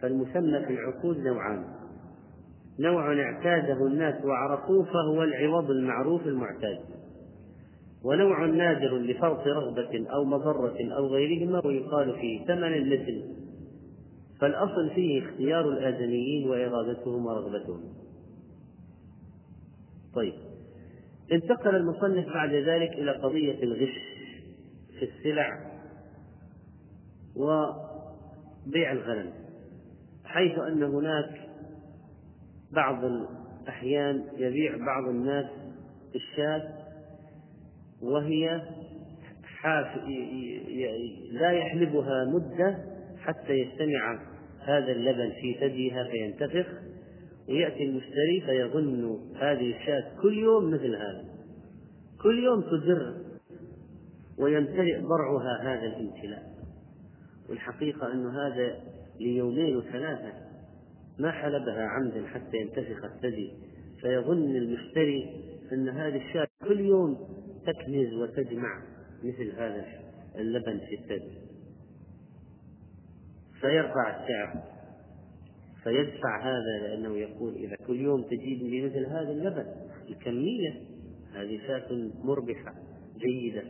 فالمسمى 0.00 0.66
في 0.66 0.72
العقود 0.72 1.18
نوعان. 1.18 1.64
نوع 2.78 3.22
اعتاده 3.22 3.86
الناس 3.86 4.24
وعرفوه 4.24 4.84
فهو 4.84 5.22
العوض 5.22 5.70
المعروف 5.70 6.26
المعتاد. 6.26 6.78
ونوع 8.04 8.46
نادر 8.46 8.98
لفرط 8.98 9.46
رغبة 9.46 10.06
أو 10.14 10.24
مضرة 10.24 10.76
أو 10.96 11.06
غيرهما 11.06 11.66
ويقال 11.66 12.12
فيه 12.20 12.46
ثمن 12.46 12.74
المثل. 12.74 13.22
فالأصل 14.40 14.90
فيه 14.94 15.22
اختيار 15.22 15.68
الآدميين 15.68 16.50
وإرادتهم 16.50 17.26
ورغبتهم 17.26 17.80
طيب. 20.14 20.47
انتقل 21.32 21.76
المصنف 21.76 22.26
بعد 22.34 22.50
ذلك 22.50 22.92
إلى 22.92 23.10
قضية 23.10 23.62
الغش 23.62 23.98
في 24.98 25.04
السلع 25.04 25.58
وبيع 27.36 28.92
الغنم 28.92 29.32
حيث 30.24 30.58
أن 30.58 30.82
هناك 30.82 31.48
بعض 32.72 33.04
الأحيان 33.04 34.24
يبيع 34.36 34.76
بعض 34.76 35.08
الناس 35.08 35.46
الشاة 36.14 36.62
وهي 38.02 38.62
حاف 39.44 39.96
لا 41.30 41.50
يحلبها 41.50 42.24
مدة 42.24 42.78
حتى 43.20 43.52
يجتمع 43.52 44.20
هذا 44.60 44.92
اللبن 44.92 45.32
في 45.40 45.54
ثديها 45.60 46.04
فينتفخ. 46.04 46.66
ويأتي 47.48 47.84
المشتري 47.84 48.40
فيظن 48.46 49.18
هذه 49.36 49.76
الشاة 49.76 50.20
كل 50.22 50.38
يوم 50.38 50.70
مثل 50.70 50.96
هذا. 50.96 51.24
كل 52.22 52.44
يوم 52.44 52.60
تدر 52.60 53.14
ويمتلئ 54.38 55.00
ضرعها 55.00 55.62
هذا 55.62 55.86
الامتلاء. 55.86 56.58
والحقيقة 57.48 58.12
أن 58.12 58.26
هذا 58.26 58.80
ليومين 59.20 59.76
وثلاثة 59.76 60.32
ما 61.18 61.30
حلبها 61.30 61.86
عمدا 61.86 62.26
حتى 62.26 62.56
ينتفخ 62.56 63.04
الثدي. 63.04 63.52
فيظن 64.00 64.56
المشتري 64.56 65.44
أن 65.72 65.88
هذه 65.88 66.16
الشاة 66.16 66.48
كل 66.68 66.80
يوم 66.80 67.18
تكنز 67.66 68.14
وتجمع 68.14 68.82
مثل 69.24 69.52
هذا 69.56 69.84
اللبن 70.36 70.78
في 70.78 70.94
الثدي. 70.94 71.38
فيرفع 73.60 74.22
السعر. 74.22 74.77
فيدفع 75.88 76.42
هذا 76.42 76.88
لأنه 76.88 77.16
يقول 77.16 77.54
إذا 77.54 77.76
كل 77.86 78.00
يوم 78.00 78.22
تجيب 78.22 78.84
مثل 78.84 79.06
هذا 79.06 79.30
اللبن 79.30 79.66
الكمية 80.08 80.80
هذه 81.34 81.60
شاة 81.66 82.10
مربحة 82.24 82.74
جيدة. 83.18 83.62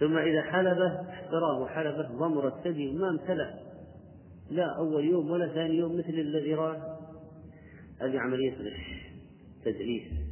ثم 0.00 0.16
إذا 0.16 0.42
حلبه 0.42 1.10
احتراه 1.10 1.66
حلبه 1.66 2.08
ضمر 2.08 2.48
الثدي 2.48 2.92
ما 2.92 3.08
امتلأ. 3.08 3.54
لا 4.50 4.76
أول 4.78 5.04
يوم 5.04 5.30
ولا 5.30 5.48
ثاني 5.48 5.74
يوم 5.74 5.98
مثل 5.98 6.14
الذي 6.14 6.54
راه. 6.54 6.98
هذه 8.00 8.18
عملية 8.18 8.54
غش 8.54 9.06
تدليس 9.64 10.25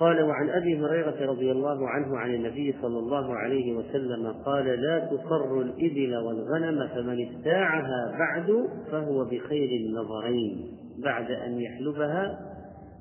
قال 0.00 0.22
وعن 0.22 0.50
أبي 0.50 0.80
هريرة 0.80 1.30
رضي 1.30 1.52
الله 1.52 1.88
عنه 1.88 2.18
عن 2.18 2.34
النبي 2.34 2.74
صلى 2.82 2.98
الله 2.98 3.34
عليه 3.34 3.76
وسلم 3.76 4.32
قال 4.32 4.64
لا 4.64 4.98
تصر 4.98 5.60
الإبل 5.60 6.16
والغنم 6.16 6.88
فمن 6.88 7.28
ابتاعها 7.28 8.16
بعد 8.18 8.68
فهو 8.90 9.24
بخير 9.24 9.68
النظرين 9.80 10.66
بعد 10.98 11.30
أن 11.30 11.60
يحلبها 11.60 12.38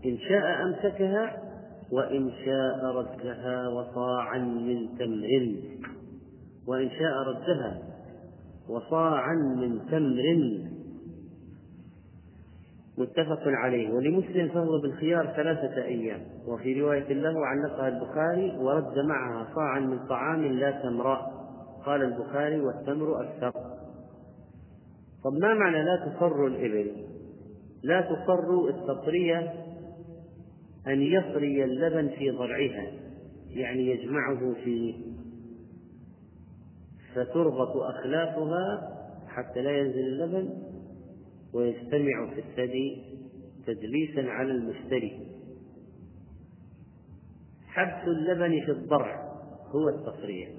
إن 0.06 0.18
شاء 0.18 0.64
أمسكها 0.64 1.38
وإن 1.92 2.32
شاء 2.46 2.86
ردها 2.86 3.68
وصاعا 3.68 4.38
من 4.38 4.98
تمر 5.00 5.56
وإن 6.68 6.90
شاء 6.90 7.14
ردها 7.28 7.82
وصاعا 8.70 9.36
من 9.36 9.80
تمر. 9.92 10.73
متفق 12.98 13.42
عليه 13.46 13.94
ولمسلم 13.94 14.50
فهو 14.50 14.82
بالخيار 14.82 15.34
ثلاثة 15.36 15.84
أيام. 15.84 16.22
وفي 16.48 16.82
رواية 16.82 17.14
له 17.14 17.46
علقها 17.46 17.88
البخاري 17.88 18.58
ورد 18.58 19.00
معها 19.00 19.48
صاعا 19.56 19.80
من 19.80 20.08
طعام 20.08 20.46
لا 20.46 20.72
تمراء 20.72 21.44
قال 21.86 22.02
البخاري 22.02 22.62
والتمر 22.62 23.22
أكثر 23.22 23.52
طب 25.24 25.34
ما 25.42 25.54
معنى 25.54 25.84
لا 25.84 25.96
تصر 25.96 26.46
الإبل؟ 26.46 26.92
لا 27.84 28.02
تصر 28.02 28.68
التصرية 28.70 29.54
أن 30.88 31.02
يصري 31.02 31.64
اللبن 31.64 32.10
في 32.10 32.32
ضرعها 32.32 32.92
يعني 33.50 33.88
يجمعه 33.88 34.54
فيه 34.64 34.96
فتربط 37.16 37.76
أخلافها 37.76 38.90
حتى 39.28 39.62
لا 39.62 39.78
ينزل 39.78 40.00
اللبن 40.00 40.50
ويجتمع 41.54 42.34
في 42.34 42.40
الثدي 42.40 43.04
تدليسا 43.68 44.30
على 44.30 44.52
المشتري. 44.52 45.28
حبس 47.68 48.08
اللبن 48.08 48.66
في 48.66 48.72
الضرع 48.72 49.24
هو 49.76 49.90
التصريع 49.90 50.50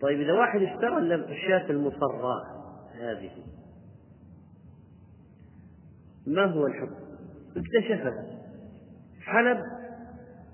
طيب 0.00 0.20
إذا 0.20 0.32
واحد 0.32 0.62
اشترى 0.62 1.14
الشاة 1.14 1.70
المصراة 1.70 2.42
هذه 2.94 3.30
ما 6.26 6.44
هو 6.44 6.66
الحكم؟ 6.66 6.94
اكتشفها 7.56 8.40
حلب 9.20 9.58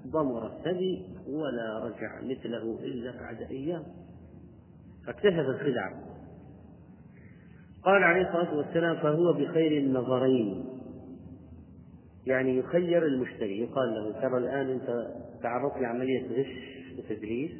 ضمر 0.07 0.47
الثدي 0.47 1.07
ولا 1.29 1.85
رجع 1.85 2.21
مثله 2.21 2.79
إلا 2.81 3.21
بعد 3.21 3.43
أيام. 3.43 3.83
فاكتشف 5.07 5.39
الخدعة. 5.39 6.06
قال 7.87 8.05
عليه 8.05 8.29
الصلاة 8.29 8.57
والسلام 8.57 8.97
فهو 8.97 9.33
بخير 9.33 9.79
النظرين. 9.79 10.65
يعني 12.27 12.57
يخير 12.57 13.07
المشتري 13.07 13.61
يقال 13.61 13.95
له 13.95 14.21
ترى 14.21 14.39
الآن 14.39 14.71
أنت 14.71 15.11
تعرضت 15.43 15.83
لعملية 15.83 16.27
غش 16.27 16.79
وتدليس. 16.99 17.51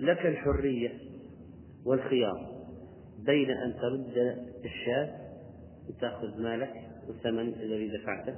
لك 0.00 0.26
الحرية 0.26 0.90
والخيار 1.86 2.48
بين 3.26 3.50
أن 3.50 3.74
ترد 3.74 4.38
الشاة 4.64 5.14
وتأخذ 5.88 6.42
مالك 6.42 6.74
والثمن 7.08 7.48
الذي 7.48 7.88
دفعته 7.88 8.36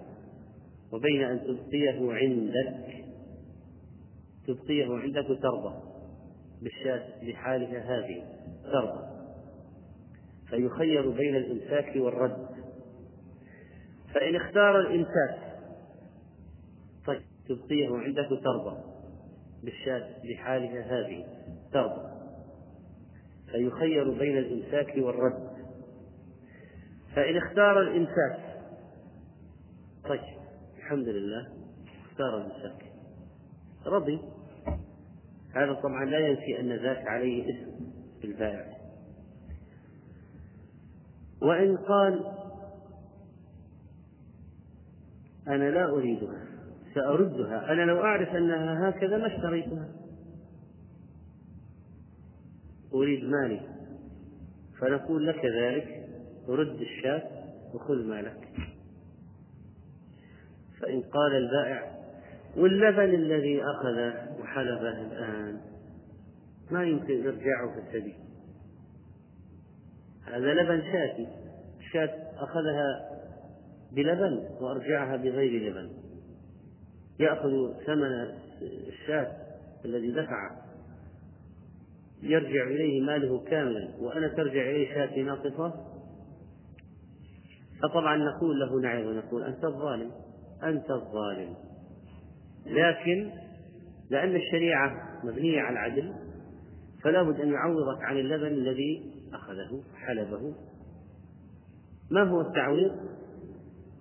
وبين 0.92 1.22
أن 1.22 1.40
تبقيه 1.40 2.12
عندك 2.12 3.04
تبقيه 4.46 4.86
عندك 4.86 5.30
وترضى 5.30 5.74
بالشاة 6.62 7.24
لحالها 7.24 7.98
هذه 7.98 8.22
ترضى. 8.72 9.09
فيخير 10.50 11.10
بين 11.10 11.36
الإمساك 11.36 11.96
والرد. 11.96 12.46
فإن 14.14 14.36
اختار 14.36 14.80
الإمساك 14.80 15.38
طيب 17.06 17.22
تبقيه 17.48 17.88
عندك 17.96 18.30
وترضى 18.30 18.82
بالشاة 19.64 20.08
لحالها 20.24 20.82
هذه 20.82 21.26
ترضى. 21.72 22.10
فيخير 23.50 24.10
بين 24.18 24.38
الإمساك 24.38 24.94
والرد. 24.96 25.50
فإن 27.16 27.36
اختار 27.36 27.80
الإمساك 27.80 28.50
طيب 30.04 30.20
الحمد 30.78 31.08
لله 31.08 31.48
اختار 32.10 32.36
الإمساك 32.36 32.84
رضي. 33.86 34.20
هذا 35.54 35.72
طبعا 35.72 36.04
لا 36.04 36.18
ينفي 36.18 36.60
أن 36.60 36.72
ذاك 36.72 37.06
عليه 37.06 37.44
اسم 37.44 37.92
البائع. 38.24 38.79
وإن 41.42 41.76
قال 41.76 42.24
أنا 45.48 45.70
لا 45.70 45.90
أريدها 45.90 46.46
سأردها. 46.94 47.72
أنا 47.72 47.82
لو 47.82 48.00
أعرف 48.00 48.28
أنها 48.28 48.88
هكذا 48.88 49.18
ما 49.18 49.26
اشتريتها. 49.26 49.88
أريد 52.94 53.24
مالي. 53.24 53.60
فنقول 54.80 55.26
لك 55.26 55.44
ذلك. 55.44 56.08
رد 56.48 56.80
الشاة 56.80 57.22
وخذ 57.74 58.06
مالك. 58.06 58.48
فإن 60.80 61.02
قال 61.02 61.32
البائع 61.36 62.00
واللبن 62.56 63.14
الذي 63.14 63.62
أخذه 63.62 64.36
وحلبه 64.40 65.02
الآن 65.02 65.60
ما 66.70 66.84
يمكن 66.84 67.26
إرجاعه 67.26 67.74
في 67.74 67.78
السبيل. 67.88 68.29
هذا 70.32 70.54
لبن 70.54 70.82
شاتي. 70.92 71.28
الشاة 71.80 72.10
أخذها 72.38 73.10
بلبن 73.92 74.48
وأرجعها 74.60 75.16
بغير 75.16 75.70
لبن. 75.70 75.90
يأخذ 77.20 77.72
ثمن 77.86 78.28
الشاة 78.62 79.36
الذي 79.84 80.10
دفعه 80.10 80.64
يرجع 82.22 82.66
إليه 82.66 83.00
ماله 83.00 83.44
كاملا. 83.44 83.88
وأنا 83.98 84.28
ترجع 84.28 84.70
إليه 84.70 84.94
شاة 84.94 85.22
ناقصة؟ 85.22 85.74
فطبعا 87.82 88.16
نقول 88.16 88.60
له 88.60 88.80
نعم. 88.80 89.06
ونقول 89.06 89.42
أنت 89.42 89.64
الظالم. 89.64 90.10
أنت 90.62 90.90
الظالم. 90.90 91.54
لكن 92.66 93.30
لأن 94.10 94.36
الشريعة 94.36 95.20
مبنية 95.24 95.60
على 95.60 95.72
العدل 95.72 96.14
فلا 97.02 97.22
بد 97.22 97.40
أن 97.40 97.52
يعوضك 97.52 98.02
عن 98.02 98.16
اللبن 98.18 98.46
الذي 98.46 99.12
أخذه 99.34 99.82
حلبه. 99.96 100.54
ما 102.10 102.22
هو 102.22 102.40
التعويض؟ 102.40 102.92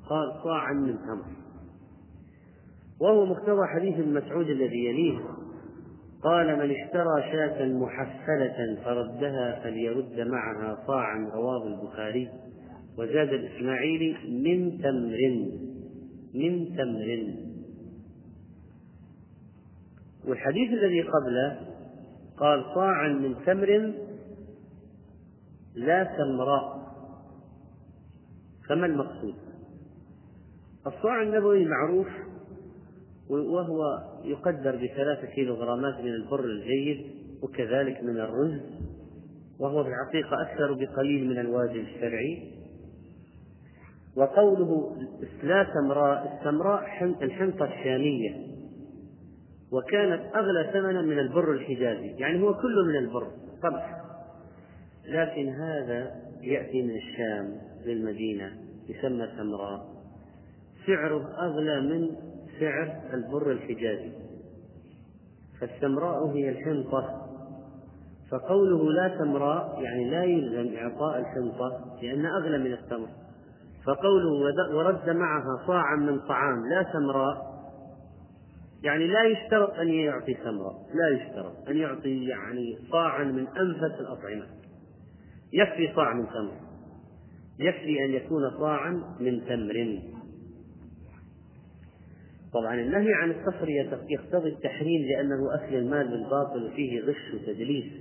قال 0.10 0.44
صاعا 0.44 0.74
من 0.74 0.98
تمر. 0.98 1.26
وهو 3.02 3.26
مقتضى 3.26 3.68
حديث 3.76 4.00
ابن 4.00 4.14
مسعود 4.14 4.50
الذي 4.50 4.86
يليه. 4.86 5.20
قال 6.24 6.48
من 6.48 6.76
اشترى 6.76 7.32
شاة 7.32 7.66
محفلة 7.66 8.78
فردها 8.86 9.60
فليرد 9.64 10.20
معها 10.20 10.84
صاعا. 10.88 11.30
رواه 11.34 11.68
البخاري. 11.68 12.30
وزاد 12.98 13.34
الإسماعيلي 13.34 14.16
من 14.30 14.82
تمر 14.82 15.20
من 16.34 16.78
تمر. 16.78 17.34
والحديث 20.28 20.74
الذي 20.74 21.02
قبله 21.02 21.60
قال 22.38 22.66
صاعا 22.76 23.08
من 23.08 23.36
تمر 23.46 23.94
لا 25.76 26.04
تمراء 26.04 26.90
فما 28.70 28.86
المقصود؟ 28.86 29.36
الصاع 30.88 31.22
النبوي 31.22 31.66
معروف 31.66 32.08
وهو 33.30 34.04
يقدر 34.24 34.76
بثلاثة 34.76 35.28
كيلوغرامات 35.36 36.00
من 36.00 36.14
البر 36.14 36.44
الجيد 36.44 37.06
وكذلك 37.44 38.04
من 38.04 38.20
الرز 38.20 38.62
وهو 39.60 39.84
في 39.84 39.90
الحقيقة 39.90 40.42
أكثر 40.42 40.74
بقليل 40.74 41.30
من 41.30 41.40
الواجب 41.40 41.76
الشرعي. 41.76 42.54
وقوله 44.16 44.96
لا 45.44 45.64
تمراء 45.64 46.34
التمراء 46.34 47.04
الحنطة 47.22 47.66
الشامية. 47.66 48.50
وكانت 49.72 50.36
أغلى 50.36 50.70
ثمنا 50.74 51.02
من 51.02 51.20
البر 51.20 51.52
الحجازي 51.52 52.08
يعني 52.08 52.42
هو 52.42 52.54
كله 52.54 52.86
من 52.86 52.96
البر 52.96 53.28
قمح 53.64 53.99
لكن 55.10 55.50
هذا 55.50 56.16
يأتي 56.42 56.82
من 56.82 56.96
الشام 56.96 57.62
للمدينة 57.86 58.52
يسمى 58.90 59.28
تمراء 59.38 59.86
سعره 60.88 61.36
أغلى 61.40 61.82
من 61.82 62.10
سعر 62.60 63.02
البر 63.14 63.52
الحجازي. 63.52 64.12
فالسمراء 65.62 66.28
هي 66.28 66.50
الحنطة. 66.50 67.26
فقوله 68.32 68.92
لا 68.92 69.08
تمراء 69.08 69.82
يعني 69.82 70.10
لا 70.10 70.24
يلزم 70.24 70.78
إعطاء 70.78 71.20
الحنطة 71.20 71.98
لأن 72.02 72.26
أغلى 72.26 72.58
من 72.58 72.74
التمر 72.74 73.08
فقوله 73.86 74.56
ورد 74.76 75.10
معها 75.10 75.68
صاعا 75.68 75.96
من 75.96 76.20
طعام 76.20 76.70
لا 76.70 76.84
تمراء 76.84 77.50
يعني 78.84 79.08
لا 79.08 79.24
يشترط 79.24 79.74
أن 79.74 79.90
يعطي 79.90 80.34
تمرا 80.34 80.74
لا 80.94 81.10
يشترط 81.10 81.70
أن 81.70 81.78
يعطي 81.78 82.26
يعني 82.26 82.78
صاعا 82.92 83.24
من 83.24 83.48
أنفس 83.48 84.00
الأطعمة. 84.00 84.46
يكفي 85.54 85.96
صاع 85.96 86.14
من 86.14 86.26
تمر. 86.26 86.52
يكفي 87.60 88.06
أن 88.06 88.14
يكون 88.14 88.42
صاعا 88.60 88.92
من 89.20 89.46
تمر. 89.46 90.00
طبعا 92.54 92.76
النهي 92.76 93.14
عن 93.14 93.32
التفرية 93.32 94.00
يقتضي 94.10 94.50
التحريم 94.50 95.02
لأنه 95.02 95.56
أكل 95.56 95.76
المال 95.76 96.08
بالباطل 96.08 96.64
وفيه 96.64 97.02
غش 97.02 97.34
وتدليس. 97.34 97.94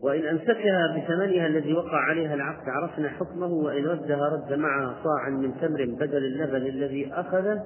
وإن 0.00 0.24
أمسكها 0.26 0.96
بثمنها 0.96 1.46
الذي 1.46 1.72
وقع 1.72 1.98
عليها 1.98 2.34
العقد 2.34 2.68
عرفنا 2.68 3.08
حكمه 3.08 3.46
وإن 3.46 3.84
ردها 3.84 4.28
رد 4.28 4.52
معها 4.52 5.02
صاعا 5.04 5.30
من 5.30 5.60
تمر 5.60 5.84
بدل 5.84 6.24
اللبن 6.24 6.66
الذي 6.66 7.12
أخذه. 7.12 7.62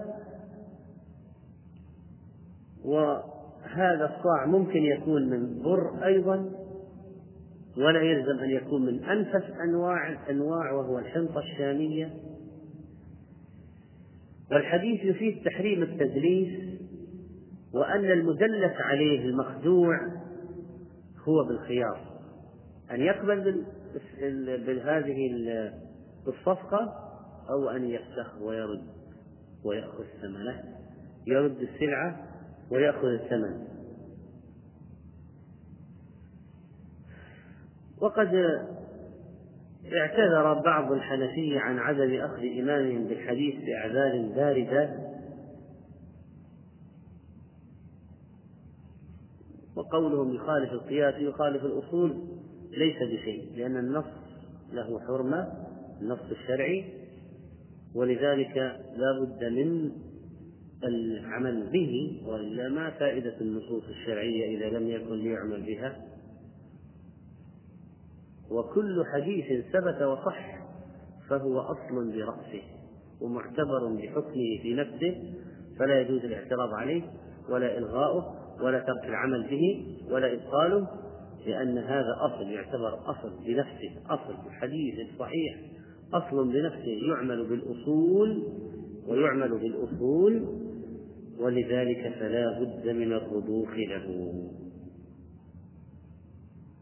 وهذا 2.84 4.04
الصاع 4.16 4.46
ممكن 4.46 4.82
يكون 4.82 5.30
من 5.30 5.62
بر 5.62 6.04
أيضا. 6.04 6.67
ولا 7.78 8.00
يلزم 8.00 8.38
أن 8.38 8.50
يكون 8.50 8.86
من 8.86 9.04
أنفس 9.04 9.50
أنواع 9.64 10.08
الأنواع 10.08 10.72
وهو 10.72 10.98
الحنطة 10.98 11.38
الشامية. 11.38 12.14
والحديث 14.50 15.04
يفيد 15.04 15.44
تحريم 15.44 15.82
التدليس 15.82 16.78
وأن 17.74 18.04
المدلس 18.04 18.72
عليه 18.80 19.24
المخدوع 19.24 19.98
هو 21.28 21.44
بالخيار. 21.48 22.00
أن 22.90 23.00
يقبل 23.00 23.64
بهذه 24.66 25.30
الصفقة 26.28 26.94
أو 27.50 27.68
أن 27.68 27.84
يفسخ 27.84 28.42
ويرد 28.42 28.82
ويأخذ 29.64 30.04
ثمنه 30.22 30.64
يرد 31.26 31.56
السلعة 31.60 32.16
ويأخذ 32.70 33.06
الثمن. 33.06 33.77
وقد 38.00 38.34
اعتذر 39.92 40.62
بعض 40.64 40.92
الحنفية 40.92 41.60
عن 41.60 41.78
عدم 41.78 42.14
أخذ 42.14 42.42
إمامهم 42.58 43.04
بالحديث 43.04 43.54
بأعذار 43.64 44.32
باردة. 44.36 45.08
وقولهم 49.76 50.34
يخالف 50.34 50.72
القياس 50.72 51.14
يخالف 51.18 51.64
الأصول 51.64 52.10
ليس 52.70 52.96
بشيء 52.96 53.52
لأن 53.56 53.76
النص 53.76 54.04
له 54.72 55.00
حرمة 55.00 55.52
النص 56.00 56.30
الشرعي. 56.30 56.84
ولذلك 57.94 58.56
لا 58.96 59.20
بد 59.20 59.44
من 59.44 59.92
العمل 60.84 61.70
به 61.72 62.22
وإلا 62.26 62.68
ما 62.68 62.90
فائدة 62.90 63.40
النصوص 63.40 63.84
الشرعية 63.88 64.58
إذا 64.58 64.78
لم 64.78 64.88
يكن 64.88 65.14
ليعمل 65.14 65.62
بها. 65.62 66.07
وكل 68.50 69.04
حديث 69.12 69.64
ثبت 69.72 70.02
وصح 70.02 70.58
فهو 71.30 71.60
أصل 71.60 72.12
برأسه 72.12 72.62
ومعتبر 73.20 73.86
بحكمه 73.96 74.58
في 74.62 74.74
نفسه 74.74 75.34
فلا 75.78 76.00
يجوز 76.00 76.24
الاعتراض 76.24 76.74
عليه 76.74 77.02
ولا 77.50 77.78
إلغاؤه 77.78 78.34
ولا 78.62 78.78
ترك 78.78 79.04
العمل 79.04 79.48
به 79.50 79.86
ولا 80.10 80.32
إبطاله 80.32 80.88
لأن 81.46 81.78
هذا 81.78 82.16
أصل 82.20 82.50
يعتبر 82.50 83.10
أصل 83.10 83.44
بنفسه 83.46 83.90
أصل 84.10 84.34
الحديث 84.46 84.94
الصحيح 85.12 85.56
أصل 86.14 86.52
بنفسه 86.52 86.98
يعمل 87.08 87.46
بالأصول 87.46 88.42
ويعمل 89.08 89.58
بالأصول 89.58 90.46
ولذلك 91.40 92.14
فلا 92.20 92.60
بد 92.60 92.88
من 92.88 93.12
الرضوخ 93.12 93.70
له. 93.70 94.32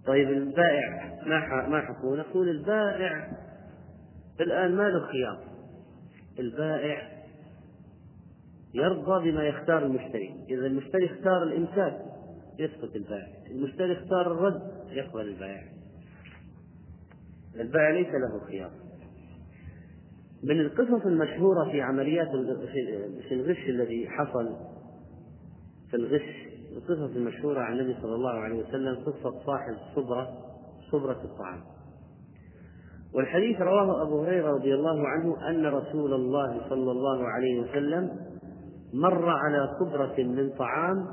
طيب 0.06 0.28
البائع 0.28 1.18
ما 1.26 1.68
ما 1.68 1.80
حكوا 1.80 2.16
نقول 2.16 2.48
البائع 2.48 3.28
الآن 4.40 4.74
ما 4.74 4.88
له 4.88 5.06
خيار. 5.06 5.38
البائع 6.38 7.02
يرضى 8.74 9.30
بما 9.30 9.44
يختار 9.44 9.86
المشتري. 9.86 10.44
إذا 10.48 10.66
المشتري 10.66 11.06
اختار 11.06 11.42
الإمساك 11.42 11.98
يسقط 12.58 12.96
البائع. 12.96 13.28
المشتري 13.50 13.92
اختار 13.92 14.32
الرد 14.32 14.62
يقبل 14.90 15.28
البائع. 15.28 15.62
البائع 17.60 17.90
ليس 17.90 18.08
له 18.08 18.46
خيار. 18.46 18.70
من 20.42 20.60
القصص 20.60 21.06
المشهورة 21.06 21.70
في 21.70 21.80
عمليات 21.80 22.28
في 23.28 23.34
الغش 23.34 23.68
الذي 23.68 24.08
حصل 24.08 24.56
في 25.90 25.96
الغش 25.96 26.46
القصص 26.76 27.16
المشهورة 27.16 27.60
عن 27.60 27.72
النبي 27.72 27.96
صلى 28.02 28.14
الله 28.14 28.30
عليه 28.30 28.64
وسلم 28.64 28.94
قصة 28.94 29.30
صاحب 29.46 29.76
صبرة 29.94 30.28
صبرة 30.92 31.20
الطعام. 31.24 31.60
والحديث 33.14 33.60
رواه 33.60 34.02
أبو 34.02 34.24
هريرة 34.24 34.50
رضي 34.50 34.74
الله 34.74 35.08
عنه 35.08 35.50
أن 35.50 35.66
رسول 35.66 36.14
الله 36.14 36.60
صلى 36.68 36.90
الله 36.90 37.24
عليه 37.28 37.60
وسلم 37.60 38.10
مر 38.94 39.28
على 39.28 39.68
صبرة 39.80 40.14
من 40.18 40.50
طعام 40.50 41.06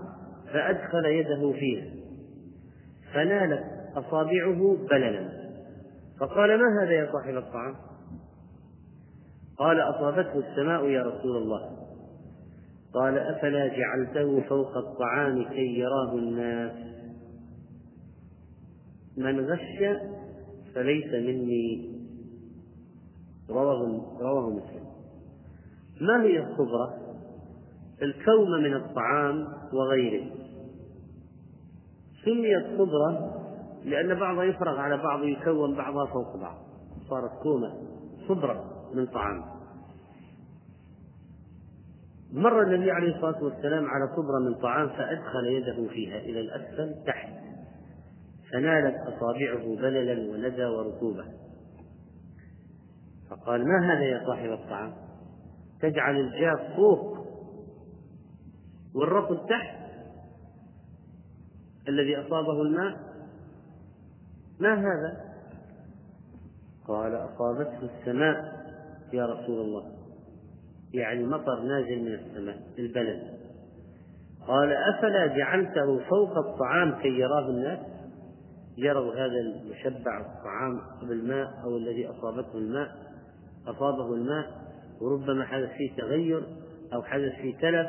فأدخل 0.53 1.05
يده 1.05 1.51
فيها 1.51 1.93
فنالت 3.13 3.63
أصابعه 3.95 4.77
بللا. 4.89 5.29
فقال 6.19 6.59
ما 6.59 6.83
هذا 6.83 6.91
يا 6.91 7.11
صاحب 7.11 7.35
الطعام؟ 7.35 7.75
قال 9.57 9.79
أصابته 9.79 10.39
السماء 10.39 10.85
يا 10.85 11.03
رسول 11.03 11.37
الله. 11.37 11.82
قال 12.93 13.17
أفلا 13.17 13.67
جعلته 13.67 14.41
فوق 14.49 14.77
الطعام 14.77 15.43
كي 15.43 15.79
يراه 15.79 16.15
الناس؟ 16.15 16.71
من 19.17 19.39
غش 19.39 19.99
فليس 20.75 21.13
مني. 21.13 21.93
رواه 23.49 24.01
رواه 24.21 24.49
مسلم. 24.49 24.83
ما 26.01 26.23
هي 26.23 26.39
الصبرة؟ 26.39 26.93
الكوم 28.01 28.51
من 28.63 28.73
الطعام 28.73 29.47
وغيره. 29.73 30.25
سميت 32.25 32.77
صبرة 32.77 33.39
لأن 33.85 34.19
بعضها 34.19 34.43
يفرغ 34.43 34.77
على 34.77 34.97
بعض 34.97 35.23
يكون 35.23 35.75
بعضها 35.75 36.05
فوق 36.05 36.37
بعض. 36.37 36.57
صارت 37.09 37.31
كومة 37.43 37.73
صبرة 38.27 38.63
من 38.93 39.05
طعام. 39.05 39.52
مر 42.33 42.61
النبي 42.61 42.91
عليه 42.91 43.15
الصلاة 43.15 43.43
والسلام 43.43 43.85
على 43.85 44.07
صبرة 44.15 44.39
من 44.39 44.53
طعام 44.53 44.89
فأدخل 44.89 45.45
يده 45.45 45.87
فيها 45.89 46.17
إلى 46.17 46.39
الأسفل 46.39 47.03
تحت 47.05 47.29
فنالت 48.51 48.95
أصابعه 49.07 49.75
بللا 49.75 50.31
وندى 50.31 50.65
ورطوبة 50.65 51.25
فقال 53.29 53.67
ما 53.67 53.93
هذا 53.93 54.03
يا 54.03 54.25
صاحب 54.25 54.49
الطعام؟ 54.49 54.93
تجعل 55.81 56.19
الجاف 56.19 56.75
فوق 56.75 57.17
والرطب 58.95 59.47
تحت 59.49 59.83
الذي 61.87 62.17
أصابه 62.17 62.61
الماء؟ 62.61 62.99
ما 64.59 64.73
هذا؟ 64.73 65.33
قال 66.87 67.15
أصابته 67.15 67.89
السماء 67.99 68.63
يا 69.13 69.25
رسول 69.25 69.61
الله. 69.61 69.92
يعني 70.93 71.23
مطر 71.23 71.59
نازل 71.61 72.01
من 72.01 72.13
السماء 72.13 72.57
البلد. 72.79 73.43
قال 74.47 74.73
أفلا 74.73 75.27
جعلته 75.27 75.99
فوق 76.09 76.37
الطعام 76.37 77.01
كي 77.01 77.19
يراه 77.19 77.49
الناس؟ 77.49 77.79
يروا 78.77 79.13
هذا 79.13 79.39
المشبع 79.39 80.21
الطعام 80.21 80.81
بالماء 81.09 81.47
أو 81.63 81.77
الذي 81.77 82.07
أصابته 82.07 82.57
الماء 82.57 82.87
أصابه 83.67 84.13
الماء 84.13 84.45
وربما 85.01 85.45
حدث 85.45 85.69
فيه 85.69 85.95
تغير 85.97 86.43
أو 86.93 87.03
حدث 87.03 87.31
فيه 87.41 87.57
تلف. 87.57 87.87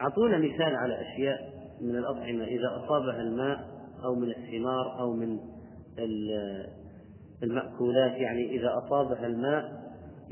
أعطونا 0.00 0.38
مثال 0.38 0.76
على 0.76 1.00
أشياء 1.00 1.52
من 1.80 1.96
الأطعمة 1.96 2.44
إذا 2.44 2.84
أصابها 2.84 3.20
الماء 3.20 3.72
أو 4.04 4.14
من 4.14 4.28
الثمار 4.28 5.00
أو 5.00 5.12
من 5.12 5.38
المأكولات 7.42 8.12
يعني 8.12 8.50
إذا 8.50 8.68
أصابها 8.78 9.26
الماء 9.26 9.81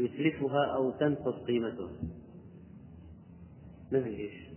يتلفها 0.04 0.74
أو 0.74 0.90
تنقص 0.90 1.34
قيمتها 1.34 1.90
مثل 3.92 4.06
إيش؟ 4.06 4.50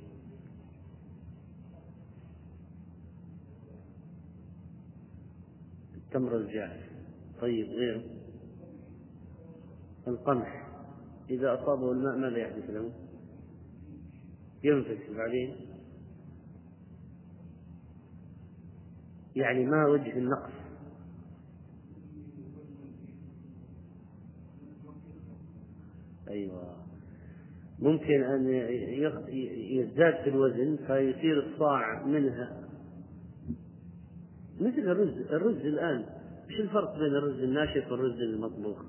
التمر 5.95 6.37
الجاف 6.37 6.89
طيب 7.41 7.67
غيره. 7.67 8.03
القمح. 10.07 10.67
إذا 11.29 11.53
أصابه 11.53 11.91
الماء 11.91 12.17
ماذا 12.17 12.37
يحدث 12.37 12.69
له؟ 12.69 12.91
ينفس 14.63 15.09
بعدين. 15.09 15.55
يعني 19.35 19.65
ما 19.65 19.87
وجه 19.87 20.17
النقص. 20.17 20.62
أيوة. 26.33 26.75
ممكن 27.79 28.23
أن 28.23 28.47
يزداد 29.71 30.23
في 30.23 30.29
الوزن 30.29 30.77
فيصير 30.87 31.39
الصاع 31.39 32.05
منها 32.05 32.63
مثل 34.61 34.79
الرز 34.79 35.17
الرز 35.31 35.65
الآن 35.65 36.05
إيش 36.49 36.59
الفرق 36.59 36.99
بين 36.99 37.15
الرز 37.15 37.39
الناشف 37.39 37.91
والرز 37.91 38.21
المطبوخ؟ 38.21 38.81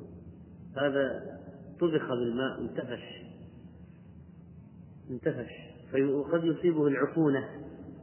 هذا 0.76 1.38
طبخ 1.80 2.08
بالماء 2.08 2.60
انتفش. 2.60 3.22
انتفش. 5.10 5.52
وقد 5.94 6.44
يصيبه 6.44 6.86
العفونة. 6.86 7.48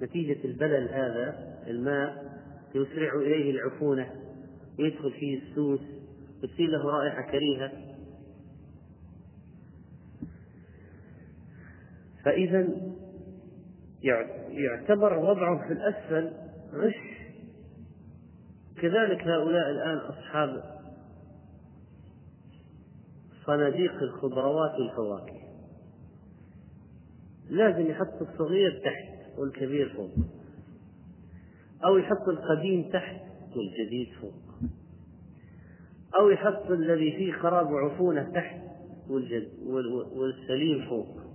نتيجة 0.01 0.45
البلل 0.45 0.89
هذا 0.89 1.57
الماء 1.67 2.39
يسرع 2.75 3.13
إليه 3.15 3.51
العفونة. 3.51 4.11
ويدخل 4.79 5.11
فيه 5.11 5.41
السوس. 5.41 5.79
وتصير 6.43 6.69
له 6.69 6.85
رائحة 6.85 7.31
كريهة. 7.31 7.90
فإذا 12.25 12.67
يعتبر 14.49 15.17
وضعه 15.17 15.67
في 15.67 15.73
الأسفل 15.73 16.31
غش. 16.73 16.95
كذلك 18.81 19.27
هؤلاء 19.27 19.69
الآن 19.69 19.97
أصحاب 19.97 20.63
صناديق 23.45 23.93
الخضروات 24.03 24.71
والفواكه. 24.79 25.41
لازم 27.49 27.91
يحط 27.91 28.21
الصغير 28.21 28.81
تحت 28.83 29.39
والكبير 29.39 29.93
فوق. 29.95 30.11
أو 31.85 31.97
يحط 31.97 32.29
القديم 32.29 32.89
تحت 32.89 33.21
والجديد 33.55 34.07
فوق. 34.21 34.69
أو 36.19 36.29
يحط 36.29 36.71
الذي 36.71 37.11
فيه 37.11 37.33
خراب 37.33 37.71
وعفونة 37.71 38.31
تحت 38.33 38.61
والسليم 40.15 40.89
فوق. 40.89 41.30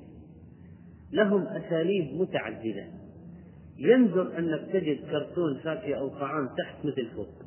لهم 1.12 1.46
أساليب 1.46 2.20
متعددة. 2.20 2.86
ينظر 3.78 4.38
أنك 4.38 4.72
تجد 4.72 5.10
كرتون 5.10 5.58
فاكهة 5.58 5.94
أو 5.94 6.08
طعام 6.08 6.48
تحت 6.48 6.84
مثل 6.84 7.10
فوق. 7.16 7.42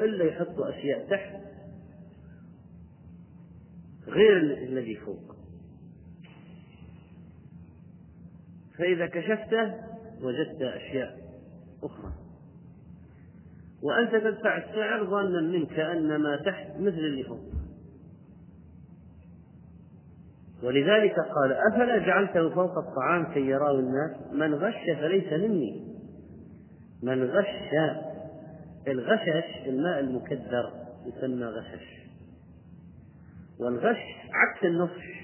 إلا 0.00 0.24
يحطوا 0.24 0.68
أشياء 0.68 1.08
تحت 1.10 1.40
غير 4.06 4.36
الذي 4.36 4.96
فوق. 4.96 5.36
فإذا 8.78 9.06
كشفته 9.06 9.74
وجدت 10.22 10.62
أشياء 10.62 11.18
أخرى. 11.82 12.12
وأنت 13.82 14.10
تدفع 14.10 14.58
السعر 14.58 15.04
ظنا 15.04 15.40
منك 15.40 15.78
أن 15.78 16.16
ما 16.16 16.36
تحت 16.36 16.76
مثل 16.76 16.98
اللي 16.98 17.24
فوق. 17.24 17.59
ولذلك 20.62 21.14
قال 21.14 21.52
أفلا 21.72 21.98
جعلته 21.98 22.54
فوق 22.54 22.78
الطعام 22.78 23.32
كي 23.34 23.40
يراه 23.40 23.78
الناس؟ 23.78 24.32
من 24.32 24.54
غش 24.54 24.98
فليس 25.00 25.32
مني. 25.32 25.90
من 27.02 27.24
غش 27.24 27.46
الغشش 28.88 29.66
الماء 29.66 30.00
المكدر 30.00 30.72
يسمى 31.06 31.44
غشش. 31.44 32.00
والغش 33.60 33.98
عكس 34.32 34.64
النصح 34.64 35.20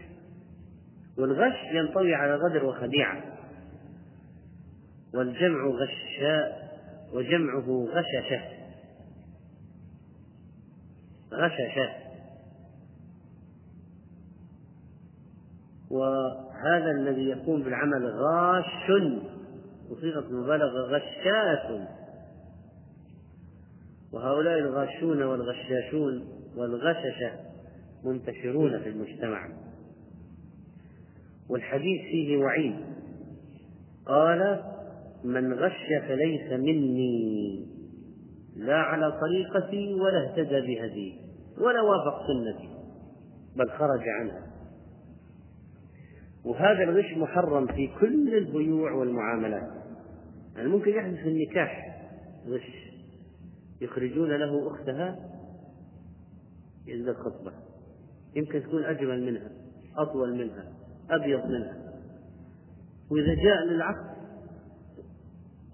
والغش 1.18 1.56
ينطوي 1.72 2.14
على 2.14 2.34
غدر 2.34 2.64
وخديعة. 2.64 3.22
والجمع 5.14 5.66
غشاء 5.66 6.66
وجمعه 7.12 7.86
غششة. 7.90 8.42
غششة. 11.32 12.05
وهذا 15.90 16.90
الذي 16.90 17.28
يقوم 17.28 17.62
بالعمل 17.62 18.06
غاش 18.06 18.90
وصيغة 19.90 20.28
المبالغة 20.30 20.80
غشاش. 20.80 21.80
وهؤلاء 24.12 24.58
الغاشون 24.58 25.22
والغشاشون 25.22 26.24
والغششة 26.56 27.30
منتشرون 28.04 28.78
في 28.78 28.88
المجتمع. 28.88 29.48
والحديث 31.50 32.02
فيه 32.10 32.36
وعيد. 32.36 32.76
قال 34.06 34.62
من 35.24 35.54
غش 35.54 35.86
فليس 36.08 36.52
مني 36.52 37.66
لا 38.56 38.76
على 38.76 39.20
طريقتي 39.20 39.94
ولا 39.94 40.24
اهتدى 40.24 40.60
بهدي 40.60 41.14
ولا 41.58 41.80
وافق 41.82 42.26
سنتي 42.26 42.68
بل 43.56 43.70
خرج 43.70 44.08
عنها. 44.20 44.55
وهذا 46.46 46.82
الغش 46.82 47.16
محرم 47.16 47.66
في 47.66 47.88
كل 48.00 48.34
البيوع 48.34 48.92
والمعاملات. 48.92 49.70
يعني 50.56 50.68
ممكن 50.68 50.90
يحدث 50.90 51.14
في 51.14 51.28
النكاح 51.28 51.98
غش. 52.46 52.92
يخرجون 53.80 54.30
له 54.30 54.70
أختها 54.70 55.18
عند 56.88 57.08
الخطبة. 57.08 57.52
يمكن 58.36 58.62
تكون 58.62 58.84
أجمل 58.84 59.26
منها 59.26 59.50
أطول 59.98 60.34
منها 60.38 60.72
أبيض 61.10 61.46
منها. 61.46 61.76
وإذا 63.10 63.34
جاء 63.34 63.64
للعقد 63.64 64.16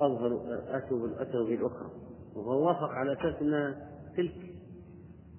أظهروا 0.01 0.77
أتوا 0.77 1.23
أتوا 1.23 1.47
بالأخرى 1.47 1.91
وهو 2.35 2.67
وافق 2.67 2.91
على 2.91 3.13
أساس 3.13 3.43
أنها 3.43 3.89
تلك. 4.17 4.35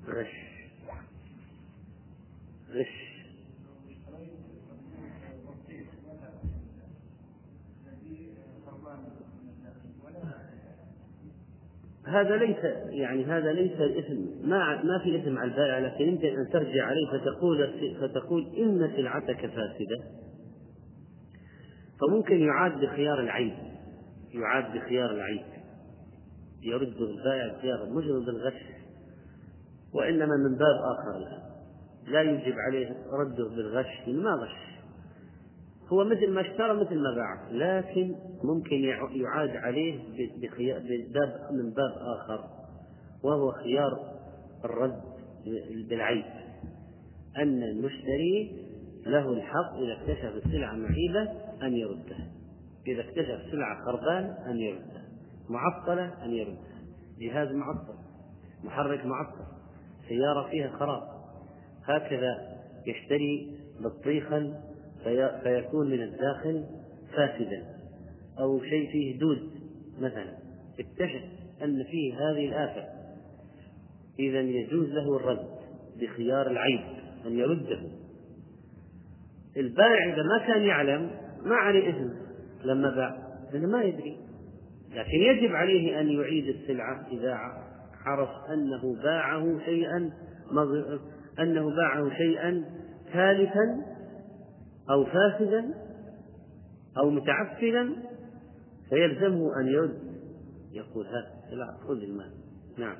غش. 0.07 0.53
غش. 2.69 3.12
هذا 12.07 12.35
ليس 12.37 12.57
يعني 12.89 13.25
هذا 13.25 13.53
ليس 13.53 13.71
الإثم. 13.71 14.49
ما 14.49 14.83
ما 14.83 14.99
في 15.03 15.17
إثم 15.21 15.37
على 15.37 15.51
البائع 15.51 15.79
لكن 15.79 16.03
يمكن 16.03 16.27
أن 16.27 16.49
ترجع 16.53 16.85
عليه 16.85 17.07
فتقول 17.07 17.73
فتقول 18.01 18.55
إن 18.57 18.91
سلعتك 18.95 19.39
فاسدة. 19.39 19.99
فممكن 22.01 22.41
يعاد 22.41 22.79
بخيار 22.79 23.19
العيب 23.19 23.53
يعاد 24.33 24.77
بخيار 24.77 25.11
العيب 25.11 25.45
يرد 26.63 27.01
البائع 27.01 27.57
بخيار 27.57 27.89
مش 27.89 28.05
بالغش 28.05 28.61
وإنما 29.93 30.35
من 30.37 30.57
باب 30.57 30.75
آخر. 30.97 31.19
لا 31.19 31.53
لا 32.11 32.21
يجب 32.21 32.55
عليه 32.67 32.89
رده 32.89 33.49
بالغش 33.55 34.07
ما 34.07 34.31
غش. 34.31 34.72
هو 35.87 36.03
مثل 36.03 36.31
ما 36.31 36.41
اشترى 36.41 36.73
مثل 36.73 36.95
ما 36.95 37.15
باع 37.15 37.51
لكن 37.51 38.15
ممكن 38.43 38.75
يعاد 39.15 39.49
عليه 39.49 39.99
بباب 40.59 41.51
من 41.51 41.73
باب 41.73 41.91
آخر 42.17 42.43
وهو 43.23 43.51
خيار 43.51 44.13
الرد 44.65 45.01
بالعيب. 45.89 46.25
أن 47.37 47.63
المشتري 47.63 48.63
له 49.05 49.33
الحق 49.33 49.73
إذا 49.73 49.93
اكتشف 49.93 50.45
السلعة 50.45 50.73
معيبة 50.73 51.31
أن 51.63 51.73
يردها 51.73 52.27
إذا 52.87 53.01
اكتشف 53.01 53.51
سلعة 53.51 53.85
خربان 53.85 54.23
أن 54.23 54.57
يردها 54.57 55.03
معطلة 55.49 56.25
أن 56.25 56.31
يردها 56.31 56.73
جهاز 57.19 57.51
معطل 57.51 57.95
محرك 58.63 59.05
معطل 59.05 59.45
سيارة 60.09 60.49
فيها 60.49 60.69
خراب. 60.69 61.03
هكذا 61.85 62.53
يشتري 62.87 63.57
بطيخا 63.79 64.72
فيكون 65.43 65.89
من 65.89 66.01
الداخل 66.01 66.65
فاسدا 67.15 67.63
أو 68.39 68.63
شيء 68.63 68.91
فيه 68.91 69.19
دود 69.19 69.49
مثلا. 69.99 70.33
اكتشف 70.79 71.23
أن 71.63 71.83
فيه 71.83 72.13
هذه 72.13 72.47
الآفة. 72.47 72.83
إذا 74.19 74.39
يجوز 74.39 74.89
له 74.89 75.15
الرد 75.15 75.47
بخيار 76.01 76.47
العيب 76.47 76.81
أن 77.27 77.39
يرده. 77.39 77.79
البائع 79.57 80.13
إذا 80.13 80.23
ما 80.23 80.47
كان 80.47 80.61
يعلم 80.61 81.11
ما 81.45 81.55
عليه 81.55 81.89
إثم 81.89 82.09
لما 82.65 82.89
باع 82.95 83.17
لأنه 83.53 83.67
ما 83.67 83.83
يدري. 83.83 84.17
لكن 84.91 85.17
يجب 85.17 85.55
عليه 85.55 85.99
أن 85.99 86.09
يعيد 86.09 86.47
السلعة 86.47 87.07
إذا 87.11 87.39
عرف 88.05 88.29
أنه 88.53 89.03
باعه 89.03 89.59
شيئا 89.65 90.11
أنه 91.39 91.75
باعه 91.75 92.17
شيئا 92.17 92.63
ثالثا 93.13 93.92
أو 94.89 95.05
فاسدا 95.05 95.73
أو 96.97 97.09
متعفنا 97.09 97.95
فيلزمه 98.89 99.59
أن 99.59 99.67
يرد. 99.67 100.13
يقول 100.71 101.05
هات 101.07 101.53
لا 101.53 101.77
خذ 101.87 102.01
المال. 102.01 102.31
نعم. 102.77 102.97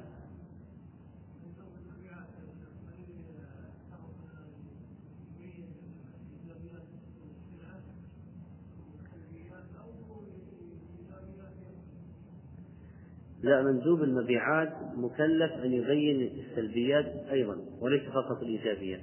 لا 13.44 13.64
مندوب 13.64 14.04
المبيعات 14.04 14.74
مكلف 14.96 15.52
أن 15.52 15.74
يبين 15.74 16.22
السلبيات 16.22 17.06
أيضا 17.06 17.58
وليس 17.80 18.10
فقط 18.10 18.42
الإيجابيات. 18.42 19.02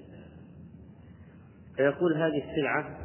فيقول 1.81 2.17
هذه 2.17 2.51
السلعة 2.51 2.99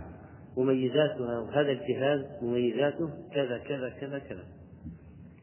مميزاتها 0.57 1.39
وهذا 1.39 1.71
الجهاز 1.71 2.25
مميزاته 2.41 3.09
كذا 3.33 3.57
كذا 3.57 3.89
كذا 3.89 4.19
كذا. 4.19 4.43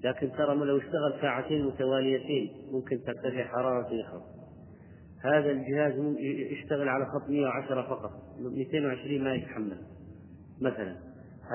لكن 0.05 0.33
ترى 0.33 0.55
لو 0.55 0.78
اشتغل 0.78 1.20
ساعتين 1.20 1.66
متواليتين 1.66 2.51
ممكن 2.72 3.01
ترتفع 3.07 3.45
حرارة 3.45 3.93
الخط 3.93 4.22
هذا 5.24 5.51
الجهاز 5.51 5.93
يشتغل 6.51 6.89
على 6.89 7.07
خط 7.07 7.30
110 7.30 7.83
فقط 7.83 8.11
220 8.41 9.24
ما 9.24 9.35
يتحمل 9.35 9.78
مثلا. 10.61 10.97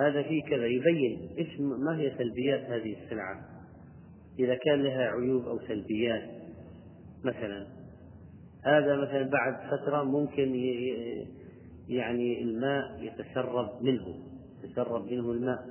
هذا 0.01 0.23
فيه 0.23 0.43
كذا 0.43 0.65
يبين 0.65 1.29
إيش 1.37 1.59
ما 1.59 1.97
هي 1.97 2.11
سلبيات 2.17 2.61
هذه 2.61 2.95
السلعة. 3.03 3.41
إذا 4.39 4.55
كان 4.55 4.83
لها 4.83 5.07
عيوب 5.07 5.47
أو 5.47 5.59
سلبيات 5.59 6.29
مثلا. 7.23 7.67
هذا 8.65 8.95
مثلا 8.95 9.29
بعد 9.29 9.53
فترة 9.71 10.03
ممكن 10.03 10.55
يعني 11.87 12.43
الماء 12.43 13.03
يتسرب 13.03 13.69
منه 13.81 14.15
يتسرب 14.63 15.05
منه 15.05 15.31
الماء. 15.31 15.65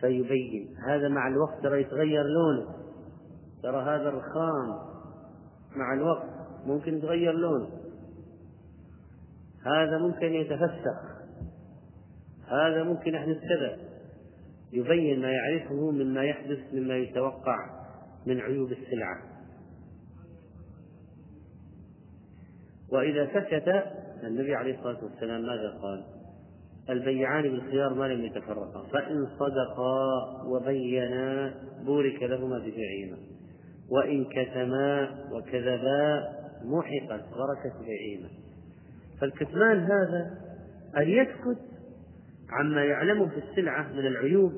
فيبين. 0.00 0.76
هذا 0.88 1.08
مع 1.08 1.28
الوقت 1.28 1.62
ترى 1.62 1.80
يتغير 1.80 2.22
لونه. 2.22 2.76
ترى 3.62 3.82
هذا 3.82 4.08
الرخام 4.08 4.68
مع 5.76 5.94
الوقت 5.94 6.28
ممكن 6.66 6.98
يتغير 6.98 7.32
لونه. 7.32 7.68
هذا 9.66 9.98
ممكن 9.98 10.34
يتفسخ. 10.34 11.16
هذا 12.48 12.82
ممكن 12.82 13.14
يحدث 13.14 13.36
كذا 13.36 13.78
يبين 14.72 15.22
ما 15.22 15.30
يعرفه 15.30 15.90
مما 15.90 16.24
يحدث 16.24 16.58
مما 16.72 16.96
يتوقع 16.96 17.56
من 18.26 18.40
عيوب 18.40 18.72
السلعة. 18.72 19.22
وإذا 22.92 23.26
سكت 23.26 24.05
النبي 24.24 24.54
عليه 24.54 24.78
الصلاة 24.78 25.04
والسلام 25.04 25.42
ماذا 25.42 25.78
قال؟ 25.82 26.04
البيعان 26.90 27.42
بالخيار 27.42 27.94
ما 27.94 28.04
لم 28.04 28.24
يتفرقا 28.24 28.86
فإن 28.92 29.26
صدقا 29.38 30.42
وبينا 30.46 31.54
بورك 31.84 32.22
لهما 32.22 32.58
ببيعهما 32.58 33.16
وإن 33.90 34.24
كتما 34.24 35.08
وكذبا 35.32 36.28
محقت 36.64 37.24
بركة 37.30 37.84
بيعهما 37.84 38.28
فالكتمان 39.20 39.78
هذا 39.78 40.38
أن 40.96 41.08
يسكت 41.08 41.60
عما 42.50 42.84
يعلمه 42.84 43.28
في 43.28 43.38
السلعة 43.50 43.92
من 43.92 44.06
العيوب 44.06 44.52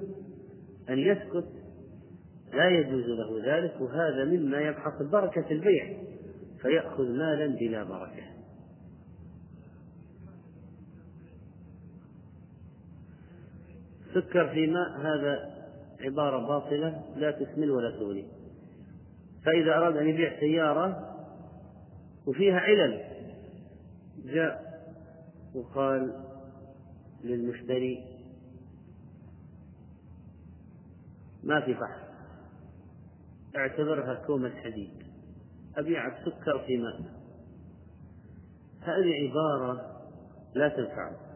أن 0.91 0.99
يسكت 0.99 1.49
لا 2.55 2.69
يجوز 2.69 3.05
له 3.05 3.57
ذلك 3.57 3.81
وهذا 3.81 4.25
مما 4.25 4.61
يبحث 4.61 5.03
بركة 5.13 5.45
البيع 5.51 5.97
فيأخذ 6.63 7.05
مالا 7.05 7.47
بلا 7.47 7.83
بركة 7.83 8.38
سكر 14.21 14.49
في 14.49 14.67
ماء 14.67 15.01
هذا 15.01 15.59
عبارة 16.01 16.47
باطلة 16.47 17.03
لا 17.17 17.31
تسمن 17.31 17.71
ولا 17.71 17.91
تغني. 17.91 18.29
فإذا 19.45 19.75
أراد 19.75 19.97
أن 19.97 20.09
يبيع 20.09 20.41
سيارة 20.41 21.15
وفيها 22.27 22.59
علل 22.59 23.05
جاء 24.25 24.69
وقال 25.55 26.25
للمشتري 27.25 28.05
ما 31.43 31.61
في 31.61 31.75
فحص 31.75 32.09
اعتبرها 33.57 34.15
كومة 34.15 34.51
حديد 34.51 34.91
أبيعك 35.77 36.17
سكر 36.25 36.59
في 36.67 36.77
ماء. 36.77 37.01
هذه 38.81 39.29
عبارة 39.29 39.99
لا 40.55 40.69
تنفع 40.69 41.28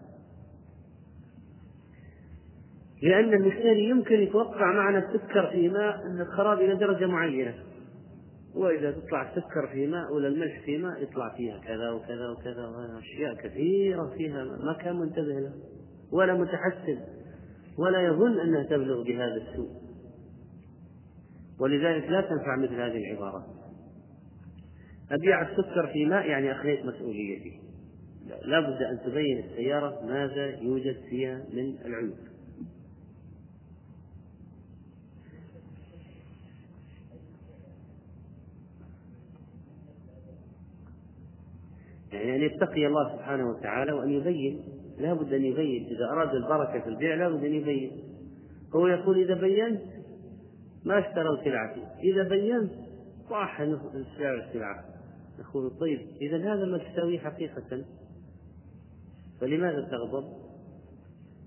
لأن 3.03 3.35
المشتري 3.35 3.89
يمكن 3.89 4.21
يتوقع 4.21 4.73
معنى 4.73 4.99
السكر 4.99 5.51
في 5.53 5.69
ماء 5.69 6.07
أن 6.07 6.21
الخراب 6.21 6.61
إلى 6.61 6.75
درجة 6.75 7.07
معينة. 7.07 7.55
وإذا 8.55 8.91
تطلع 8.91 9.23
السكر 9.31 9.67
في 9.73 9.87
ماء 9.87 10.13
ولا 10.15 10.29
الملح 10.29 10.61
في 10.65 10.79
ماء 10.79 11.03
يطلع 11.03 11.35
فيها 11.37 11.59
كذا 11.59 11.91
وكذا 11.91 12.29
وكذا 12.29 12.67
وأشياء 12.67 13.35
كثيرة 13.35 14.15
فيها 14.17 14.45
ما 14.45 14.73
كان 14.73 14.97
منتبه 14.97 15.41
له. 15.41 15.53
ولا 16.13 16.35
متحسن. 16.35 16.99
ولا 17.79 18.01
يظن 18.01 18.41
أنها 18.41 18.63
تبلغ 18.63 19.03
بهذا 19.03 19.35
السوء. 19.35 19.71
ولذلك 21.61 22.05
لا 22.11 22.21
تنفع 22.21 22.57
مثل 22.57 22.75
هذه 22.75 22.97
العبارات 22.97 23.45
أبيع 25.11 25.43
السكر 25.43 25.87
في 25.93 26.07
ماء 26.07 26.27
يعني 26.27 26.53
أخليت 26.53 26.85
مسؤوليتي. 26.85 27.61
لا 28.45 28.61
بد 28.61 28.83
أن 28.83 28.99
تبين 29.05 29.39
السيارة 29.39 30.07
ماذا 30.07 30.47
يوجد 30.47 30.97
فيها 31.11 31.45
من 31.53 31.75
العيوب. 31.85 32.32
يعني 42.23 42.37
أن 42.37 42.43
يتقي 42.43 42.87
الله 42.87 43.17
سبحانه 43.17 43.51
وتعالى 43.51 43.93
وأن 43.93 44.11
يبين. 44.11 44.61
لا 44.99 45.15
بد 45.15 45.33
أن 45.33 45.45
يبين. 45.45 45.87
إذا 45.87 46.05
أراد 46.13 46.35
البركة 46.35 46.81
في 46.81 46.89
البيع 46.89 47.15
لا 47.15 47.29
بد 47.29 47.45
أن 47.45 47.55
يبين. 47.55 47.91
هو 48.75 48.87
يقول 48.87 49.23
إذا 49.23 49.35
بينت 49.35 49.83
ما 50.85 50.99
اشتروا 50.99 51.45
سلعتي 51.45 51.83
إذا 52.03 52.23
بينت 52.23 52.73
صاح 53.29 53.59
سعر 54.19 54.45
السلعة 54.49 54.85
يقول 55.39 55.71
طيب 55.81 56.01
إذا 56.21 56.37
هذا 56.37 56.65
ما 56.65 56.79
تساويه 56.79 57.19
حقيقة؟ 57.19 57.85
فلماذا 59.41 59.89
تغضب؟ 59.91 60.25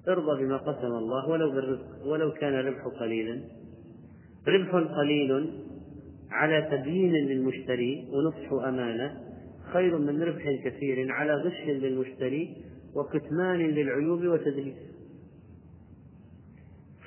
ارضى 0.07 0.43
بما 0.43 0.57
قسم 0.57 0.87
الله 0.87 1.29
ولو 1.29 1.51
بالرزق 1.51 2.05
ولو 2.05 2.31
كان 2.31 2.53
الربح 2.53 2.87
قليلا. 2.99 3.41
ربح 4.47 4.75
قليل 4.97 5.61
على 6.31 6.61
تبيين 6.61 7.13
للمشتري 7.13 8.07
ونصح 8.13 8.65
أمانة. 8.67 9.24
خير 9.73 9.97
من 9.97 10.23
ربح 10.23 10.43
كثير 10.65 11.11
على 11.11 11.33
غش 11.33 11.67
للمشتري 11.67 12.57
وكتمان 12.95 13.59
للعيوب 13.59 14.25
وتدليس. 14.25 14.77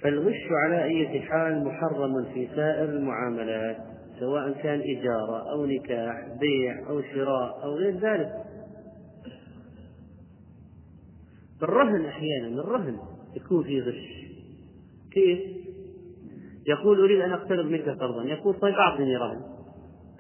فالغش 0.03 0.49
على 0.51 0.85
أي 0.85 1.21
حال 1.21 1.65
محرم 1.65 2.25
في 2.35 2.49
سائر 2.57 2.89
المعاملات 2.89 3.77
سواء 4.21 4.53
كان 4.63 4.81
إجارة 4.81 5.51
أو 5.51 5.67
نكاح 5.67 6.29
بيع 6.41 6.89
أو 6.89 7.03
شراء 7.03 7.65
أو 7.65 7.75
غير 7.75 7.99
ذلك. 7.99 8.33
بالرهن 11.61 12.05
أحيانا 12.05 12.61
الرهن 12.61 12.99
يكون 13.37 13.65
فيه 13.65 13.83
غش. 13.83 14.29
كيف؟ 15.13 15.39
يقول 16.67 17.01
أريد 17.01 17.21
أن 17.21 17.33
أقترض 17.33 17.65
منك 17.65 17.89
قرضا. 17.89 18.25
يقول 18.25 18.55
طيب 18.55 18.75
أعطني 18.75 19.17
رهن. 19.17 19.58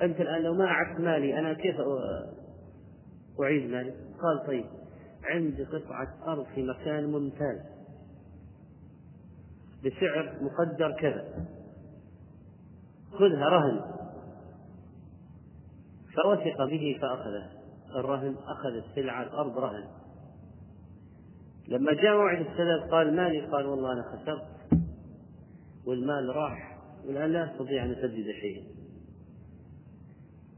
أنت 0.02 0.20
الآن 0.20 0.42
لو 0.42 0.54
ما 0.54 0.64
أعدت 0.64 1.00
مالي 1.00 1.38
أنا 1.38 1.52
كيف 1.52 1.76
أعيد 3.40 3.70
مالي؟ 3.70 3.90
قال 4.22 4.46
طيب 4.46 4.66
عندي 5.24 5.64
قطعة 5.64 6.14
أرض 6.26 6.46
في 6.54 6.62
مكان 6.62 7.12
ممتاز. 7.12 7.60
بسعر 9.84 10.36
مقدر 10.40 10.92
كذا. 10.92 11.46
خذها 13.12 13.48
رهن. 13.48 13.80
فوثق 16.14 16.64
به 16.64 16.98
فأخذه 17.02 17.50
الرهن 17.94 18.36
أخذ 18.46 18.88
السلعة 18.88 19.22
الأرض 19.22 19.58
رهن. 19.58 19.84
لما 21.68 21.92
جاء 21.92 22.16
موعد 22.16 22.40
السداد 22.40 22.90
قال 22.90 23.16
مالي 23.16 23.40
قال 23.40 23.66
والله 23.66 23.92
أنا 23.92 24.02
خسرت. 24.02 24.48
والمال 25.86 26.36
راح 26.36 26.78
والآن 27.06 27.32
لا 27.32 27.52
أستطيع 27.52 27.84
أن 27.84 27.90
أسدد 27.90 28.26
شيئا. 28.40 28.77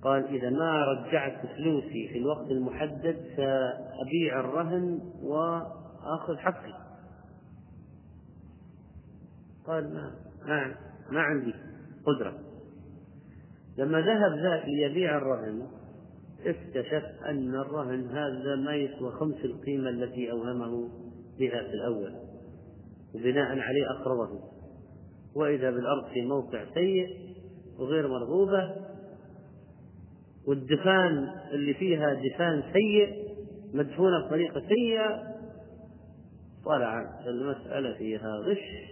قال 0.02 0.24
إذا 0.24 0.50
ما 0.50 0.84
رجعت 0.84 1.46
فلوسي 1.56 2.08
في 2.08 2.18
الوقت 2.18 2.50
المحدد 2.50 3.16
سأبيع 3.36 4.40
الرهن 4.40 5.00
وآخذ 5.22 6.36
حقي. 6.36 6.72
قال 9.66 9.94
ما 9.94 10.12
ما, 10.46 10.74
ما 11.10 11.20
عندي 11.20 11.54
قدرة. 12.06 12.38
لما 13.78 14.00
ذهب 14.00 14.38
ذاك 14.38 14.64
ليبيع 14.68 15.16
الرهن 15.16 15.66
اكتشف 16.46 17.04
أن 17.26 17.54
الرهن 17.54 18.08
هذا 18.08 18.56
ما 18.56 18.74
يسوى 18.74 19.12
خمس 19.12 19.44
القيمة 19.44 19.90
التي 19.90 20.30
أوهمه 20.30 20.88
بها 21.38 21.62
في 21.62 21.74
الأول 21.74 22.14
وبناء 23.14 23.58
عليه 23.58 23.90
أقرضه. 23.90 24.40
وإذا 25.34 25.70
بالأرض 25.70 26.08
في 26.12 26.22
موقع 26.22 26.64
سيء 26.74 27.34
وغير 27.78 28.08
مرغوبة 28.08 28.89
والدفان 30.46 31.28
اللي 31.52 31.74
فيها 31.74 32.14
دفان 32.14 32.62
سيء 32.72 33.30
مدفونة 33.74 34.26
بطريقة 34.26 34.62
سيئة. 34.68 35.30
طلع 36.64 37.20
المسألة 37.26 37.94
فيها 37.94 38.36
غش 38.36 38.90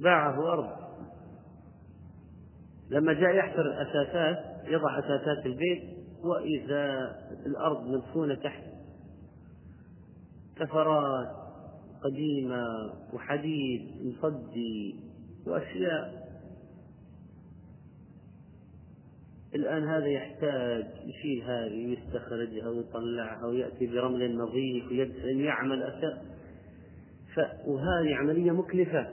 باعه 0.00 0.52
أرض. 0.52 0.70
لما 2.90 3.12
جاء 3.12 3.34
يحفر 3.34 3.60
الأساسات 3.60 4.68
يضع 4.68 4.98
أساسات 4.98 5.46
البيت 5.46 5.82
وإذا 6.24 7.16
الأرض 7.46 7.86
مدفونة 7.86 8.34
تحت. 8.34 8.64
كفرات 10.56 11.28
قديمة 12.04 12.64
وحديد 13.14 13.90
مصدي 14.04 15.00
وأشياء. 15.46 16.19
الآن 19.54 19.88
هذا 19.88 20.06
يحتاج 20.06 20.86
يشيل 21.06 21.42
هذه 21.42 21.86
ويستخرجها 21.86 22.68
ويطلعها 22.68 23.46
ويأتي 23.46 23.86
برمل 23.86 24.36
نظيف 24.36 24.90
ويدفن 24.90 25.40
يعمل 25.40 25.82
أساس 25.82 26.18
ف... 27.34 27.38
وهذه 27.66 28.14
عملية 28.14 28.50
مكلفة. 28.50 29.08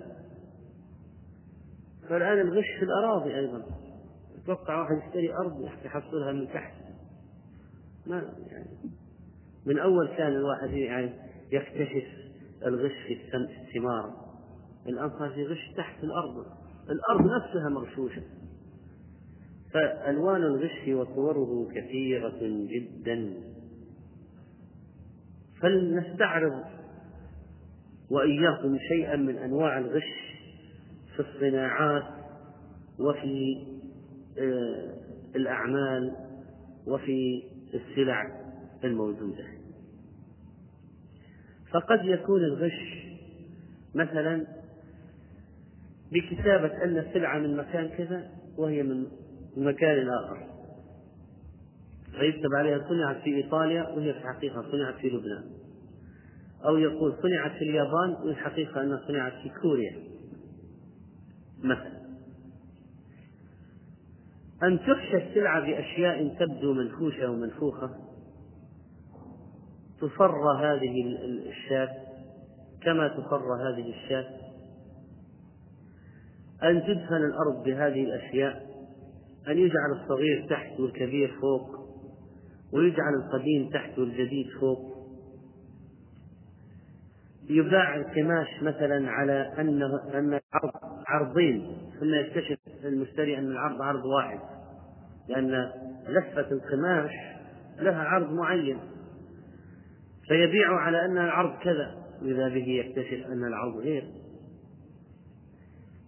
فالآن 2.09 2.39
الغش 2.39 2.65
في 2.79 2.85
الأراضي 2.85 3.35
أيضا. 3.35 3.63
أتوقع 4.43 4.81
واحد 4.81 5.07
يشتري 5.07 5.33
أرض 5.33 5.69
يحصلها 5.85 6.31
من 6.31 6.47
تحت. 6.47 6.73
ما 8.07 8.33
يعني 8.51 8.67
من 9.65 9.79
أول 9.79 10.07
كان 10.07 10.31
الواحد 10.31 10.69
يعني 10.69 11.13
يكتشف 11.51 12.07
الغش 12.65 12.91
في 13.07 13.35
الثمار. 13.35 14.13
الآن 14.87 15.09
صار 15.09 15.29
في 15.29 15.45
غش 15.45 15.73
تحت 15.77 16.03
الأرض. 16.03 16.45
الأرض 16.89 17.21
نفسها 17.21 17.69
مغشوشة. 17.69 18.21
فألوان 19.73 20.43
الغش 20.43 20.87
وصوره 20.87 21.67
كثيرة 21.75 22.39
جدا. 22.41 23.33
فلنستعرض 25.61 26.63
وإياكم 28.11 28.77
شيئا 28.89 29.15
من 29.15 29.37
أنواع 29.37 29.77
الغش 29.77 30.37
في 31.15 31.19
الصناعات 31.19 32.03
وفي 32.99 33.65
آه، 34.39 34.93
الأعمال 35.35 36.15
وفي 36.87 37.43
السلع 37.73 38.23
الموجودة. 38.83 39.45
فقد 41.71 42.05
يكون 42.05 42.43
الغش 42.43 43.07
مثلا 43.95 44.47
بكتابة 46.11 46.83
أن 46.83 46.97
السلعة 46.97 47.39
من 47.39 47.57
مكان 47.57 47.89
كذا 47.89 48.31
وهي 48.57 48.83
من 48.83 49.07
مكان 49.57 50.09
آخر. 50.09 50.47
فيكتب 52.11 52.55
عليها 52.55 52.87
صنعت 52.89 53.17
في 53.17 53.35
إيطاليا 53.35 53.89
وهي 53.89 54.13
في 54.13 54.19
الحقيقة 54.19 54.65
صنعت 54.71 54.95
في 54.95 55.09
لبنان. 55.09 55.43
أو 56.65 56.77
يقول 56.77 57.15
صنعت 57.21 57.51
في 57.51 57.63
اليابان 57.63 58.15
والحقيقة 58.23 58.81
أنها 58.81 59.01
صنعت 59.07 59.33
في 59.33 59.49
كوريا. 59.61 59.95
مثلا. 61.63 61.97
أن 64.63 64.79
تحشى 64.79 65.17
السلعة 65.17 65.59
بأشياء 65.59 66.35
تبدو 66.39 66.73
منفوشة 66.73 67.31
ومنفوخة 67.31 67.89
تصر 70.01 70.51
هذه 70.51 71.17
الشاة 71.49 71.89
كما 72.81 73.07
تصر 73.07 73.53
هذه 73.53 73.89
الشاة. 73.89 74.29
أن 76.63 76.81
تدفن 76.81 77.15
الأرض 77.15 77.63
بهذه 77.63 78.03
الأشياء 78.03 78.66
أن 79.47 79.57
يجعل 79.57 79.91
الصغير 80.01 80.45
تحت 80.49 80.79
والكبير 80.79 81.35
فوق 81.41 81.87
ويجعل 82.73 83.13
القديم 83.13 83.69
تحت 83.69 83.99
والجديد 83.99 84.47
فوق. 84.59 84.97
يباع 87.49 87.95
القماش 87.95 88.47
مثلا 88.61 89.11
على 89.11 89.53
انه 89.59 90.03
أن 90.13 90.27
العرض 90.27 90.71
عرضين 91.07 91.77
ثم 91.99 92.13
يكتشف 92.13 92.57
المشتري 92.85 93.37
أن 93.37 93.51
العرض 93.51 93.81
عرض 93.81 94.05
واحد. 94.05 94.39
لأن 95.29 95.71
لفة 96.07 96.51
القماش 96.51 97.11
لها 97.79 98.03
عرض 98.03 98.33
معين. 98.33 98.79
فيبيع 100.27 100.73
على 100.73 101.05
أن 101.05 101.17
العرض 101.17 101.59
كذا. 101.59 101.95
واذا 102.21 102.49
به 102.49 102.67
يكتشف 102.67 103.27
أن 103.27 103.43
العرض 103.47 103.77
غير. 103.77 104.03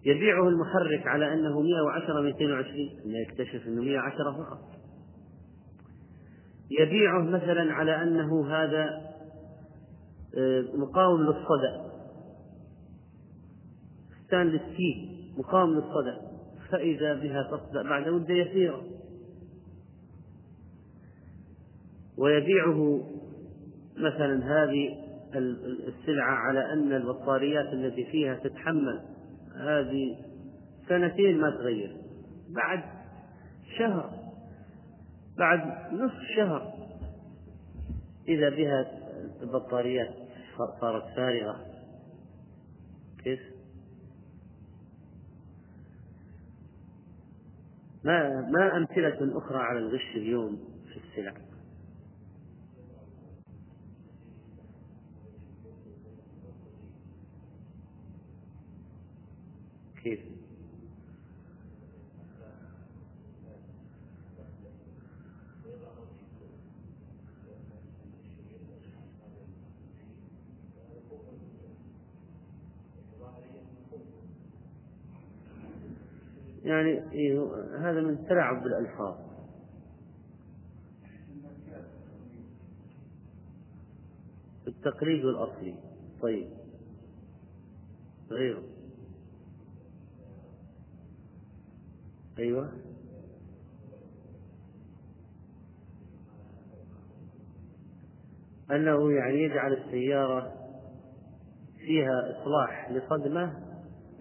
يبيعه 0.04 0.48
المحرك 0.48 1.06
على 1.06 1.32
أنه 1.32 1.60
110 1.60 2.20
220 2.20 2.88
ثم 3.04 3.10
يكتشف 3.10 3.66
إنه 3.66 3.82
110 3.82 4.32
فقط. 4.32 4.58
يبيعه 6.70 7.22
مثلا 7.22 7.72
على 7.72 8.02
أنه 8.02 8.46
هذا 8.46 9.10
آه، 10.38 10.64
مقاوم 10.74 11.20
للصدى 11.20 11.90
stainless 14.26 14.62
steel 14.62 15.32
مقاوم 15.38 15.70
للصدى 15.70 16.16
فإذا 16.70 17.14
بها 17.14 17.42
تصدأ 17.42 17.82
بعد 17.82 18.08
مدة 18.08 18.34
يسيرة. 18.34 18.84
ويبيعه 22.18 23.00
مثلا 23.96 24.44
هذه 24.44 25.10
السلعة 25.88 26.34
على 26.34 26.72
أن 26.72 26.92
البطاريات 26.92 27.72
التي 27.72 28.04
فيها 28.04 28.34
تتحمل 28.34 29.09
هذه 29.60 30.16
سنتين 30.88 31.40
ما 31.40 31.50
تغير 31.50 31.96
بعد 32.48 32.82
شهر 33.78 34.20
بعد 35.38 35.92
نصف 35.92 36.20
شهر 36.36 36.72
إذا 38.28 38.48
بها 38.48 38.86
البطاريات 39.42 40.14
صارت 40.80 41.04
فارغة 41.16 41.66
كيف؟ 43.24 43.40
ما 48.04 48.40
ما 48.40 48.76
أمثلة 48.76 49.38
أخرى 49.38 49.58
على 49.58 49.78
الغش 49.78 50.16
اليوم 50.16 50.58
في 50.92 50.96
السلع؟ 50.96 51.34
كيف؟ 60.02 60.20
يعني 76.70 77.12
إيه 77.12 77.40
هذا 77.78 78.00
من 78.00 78.10
التلاعب 78.10 78.62
بالألفاظ 78.62 79.14
التقليد 84.66 85.24
الأصلي 85.24 85.74
طيب. 86.22 86.48
غيره. 88.30 88.62
أيوه. 92.38 92.72
أنه 98.70 99.12
يعني 99.12 99.42
يجعل 99.42 99.72
السيارة 99.72 100.52
فيها 101.78 102.40
إصلاح 102.40 102.90
لصدمة 102.90 103.70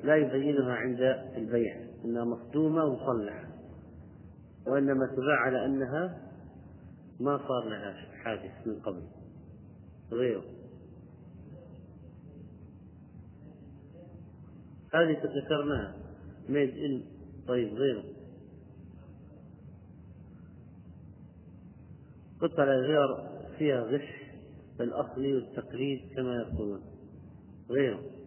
لا 0.03 0.15
يبينها 0.15 0.73
عند 0.73 1.01
البيع. 1.37 1.88
أنها 2.05 2.23
مصدومة 2.25 2.83
ومصلحة 2.83 3.47
وإنما 4.67 5.05
تباع 5.05 5.39
على 5.39 5.65
أنها 5.65 6.29
ما 7.19 7.37
صار 7.37 7.69
لها 7.69 7.93
حادث 8.23 8.67
من 8.67 8.79
قبل 8.79 9.03
غيره. 10.11 10.43
هذه 14.93 15.17
ذكرناها 15.45 15.95
ميد 16.49 16.69
إن 16.69 17.03
طيب 17.47 17.73
غيره. 17.73 18.03
قطع 22.41 22.63
الغير 22.63 23.29
فيها 23.57 23.81
غش 23.81 24.19
الأصلي 24.81 25.33
والتقليد 25.33 25.99
كما 26.15 26.35
يقولون 26.35 26.81
غيره. 27.69 28.18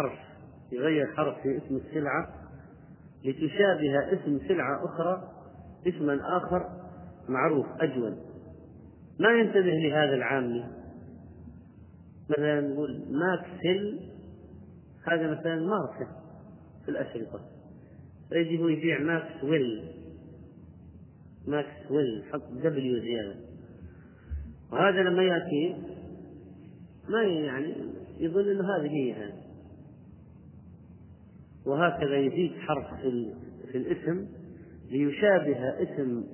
حرف 0.00 0.18
يغير 0.72 1.06
حرف 1.16 1.42
في 1.42 1.56
اسم 1.56 1.76
السلعة 1.76 2.28
لتشابه 3.24 4.12
اسم 4.12 4.48
سلعة 4.48 4.84
أخرى 4.84 5.30
اسما 5.86 6.36
آخر 6.36 6.70
معروف 7.28 7.66
أجود. 7.80 8.18
ما 9.18 9.28
ينتبه 9.28 9.70
لهذا 9.70 10.14
العامي 10.14 10.64
مثلا 12.30 12.60
نقول 12.60 13.04
ماكسل 13.10 14.00
هذا 15.06 15.30
مثلا 15.30 15.56
ماركة 15.56 16.06
في 16.84 16.90
الأشرطة. 16.90 17.40
فيجي 18.28 18.62
هو 18.62 18.68
يبيع 18.68 18.98
ماكسويل 18.98 19.92
ماكسويل 21.46 22.24
حط 22.32 22.42
W 22.52 23.00
زيادة. 23.00 23.34
وهذا 24.72 25.02
لما 25.02 25.22
يأتي 25.22 25.76
ما 27.08 27.22
يعني 27.22 27.74
يظن 28.18 28.50
إنه 28.50 28.76
هذه 28.76 28.90
هي 28.90 29.12
هذه 29.12 29.39
وهكذا 31.66 32.16
يزيد 32.16 32.52
حرف 32.58 33.00
في, 33.00 33.34
في 33.72 33.78
الاسم 33.78 34.26
ليشابه 34.90 35.82
اسم 35.82 36.24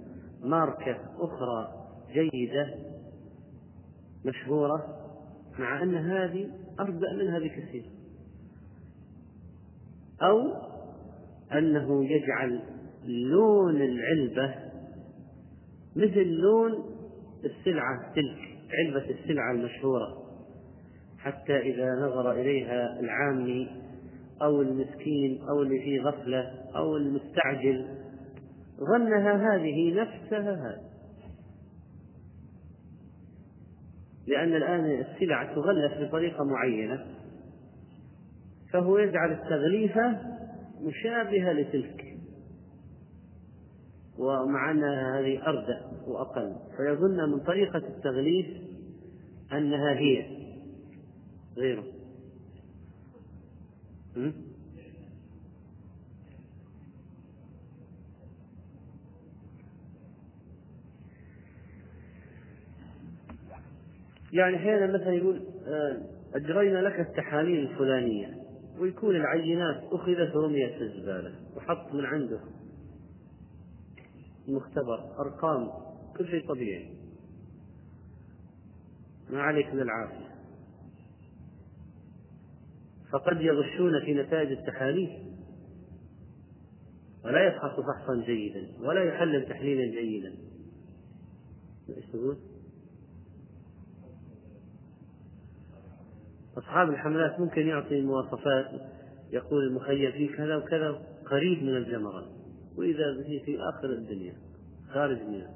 ماركة 0.43 0.99
أخرى 1.18 1.68
جيدة 2.12 2.74
مشهورة 4.24 4.97
مع 5.59 5.83
أن 5.83 5.95
هذه 5.95 6.51
أردأ 6.81 7.12
منها 7.12 7.39
بكثير. 7.39 7.85
أو 10.22 10.53
أنه 11.53 12.05
يجعل 12.05 12.62
لون 13.05 13.77
العلبة 13.83 14.55
مثل 15.97 16.27
لون 16.27 16.85
السلعة 17.45 18.12
تلك 18.14 18.59
علبة 18.72 19.11
السلعة 19.11 19.53
المشهورة 19.53 20.27
حتى 21.18 21.59
إذا 21.59 21.95
نظر 21.95 22.33
إليها 22.33 23.01
العامي 23.01 23.76
أو 24.43 24.62
المسكين 24.62 25.43
أو 25.49 25.62
اللي 25.62 25.78
فيه 25.78 26.01
غفلة 26.01 26.55
أو 26.76 26.97
المستعجل. 26.97 27.87
ظنها 28.80 29.55
هذه 29.55 29.95
نفسها 29.95 30.53
هذه 30.55 30.87
لأن 34.26 34.57
الآن 34.57 34.84
السلع 34.84 35.55
تغلف 35.55 35.93
بطريقة 36.01 36.45
معينة 36.45 37.07
فهو 38.72 38.99
يجعل 38.99 39.32
التغليفة 39.32 40.18
مشابهة 40.82 41.53
لتلك. 41.53 42.05
ومع 44.18 44.70
أنها 44.70 45.20
هذه 45.20 45.47
أردأ 45.47 45.80
وأقل. 46.07 46.57
فيظن 46.76 47.30
من 47.30 47.41
طريقة 47.41 47.78
التغليف 47.78 48.47
أنها 49.53 49.93
هي. 49.93 50.26
غيره. 51.57 51.95
يعني 64.33 64.57
أحيانا 64.57 64.87
مثلا 64.87 65.12
يقول 65.12 65.43
آه، 65.67 66.03
اجرينا 66.35 66.79
لك 66.79 67.01
التحاليل 67.01 67.71
الفلانية 67.71 68.37
ويكون 68.79 69.17
العينات 69.17 69.83
أخذت 69.93 70.37
ورميت 70.37 70.73
في 70.73 70.83
الزبالة 70.83 71.35
وحط 71.57 71.95
من 71.95 72.05
عنده 72.05 72.41
مختبر 74.49 75.19
أرقام 75.19 75.71
كل 76.17 76.27
شيء 76.27 76.49
طبيعي. 76.49 76.91
ما 79.31 79.43
عليك 79.43 79.75
من 79.75 79.81
العافية. 79.81 80.36
فقد 83.12 83.40
يغشون 83.40 84.04
في 84.04 84.14
نتائج 84.14 84.52
التحاليل. 84.52 85.36
ولا 87.24 87.46
يفحص 87.46 87.80
فحصا 87.80 88.24
جيدا 88.26 88.68
ولا 88.80 89.04
يحلل 89.04 89.48
تحليلا 89.48 90.00
جيدا. 90.00 90.34
إيش 91.88 92.07
تقول؟ 92.12 92.36
أصحاب 96.59 96.90
الحملات 96.90 97.40
ممكن 97.40 97.66
يعطي 97.66 98.00
مواصفات 98.00 98.70
يقول 99.32 99.66
المخيم 99.66 100.12
فيه 100.12 100.36
كذا 100.36 100.57
وكذا 100.57 101.02
قريب 101.30 101.62
من 101.62 101.76
الجمرة. 101.76 102.26
وإذا 102.76 103.16
به 103.16 103.42
في 103.44 103.59
آخر 103.61 103.92
الدنيا 103.92 104.34
خارج 104.92 105.22
منها 105.22 105.54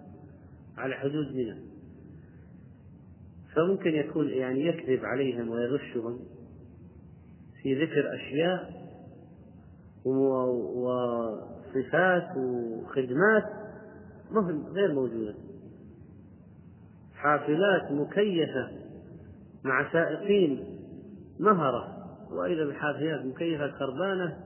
على 0.76 0.94
حدود 0.94 1.34
منها. 1.34 1.59
فممكن 3.55 3.94
يكون 3.94 4.28
يعني 4.28 4.66
يكذب 4.66 5.05
عليهم 5.05 5.48
ويغشهم. 5.48 6.18
في 7.63 7.85
ذكر 7.85 8.15
أشياء 8.15 8.71
وصفات 10.75 12.37
وخدمات 12.37 13.45
غير 14.73 14.93
موجودة. 14.95 15.35
حافلات 17.15 17.93
مكيفة 17.93 18.71
مع 19.65 19.93
سائقين 19.93 20.81
مهرة 21.41 21.97
وإذا 22.31 22.65
بالحافلات 22.65 23.25
مكيفة 23.25 23.71
خربانة 23.71 24.37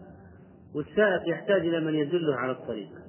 والسائق 0.74 1.28
يحتاج 1.28 1.60
إلى 1.60 1.80
من 1.80 1.94
يدله 1.94 2.34
على 2.36 2.52
الطريق. 2.52 3.03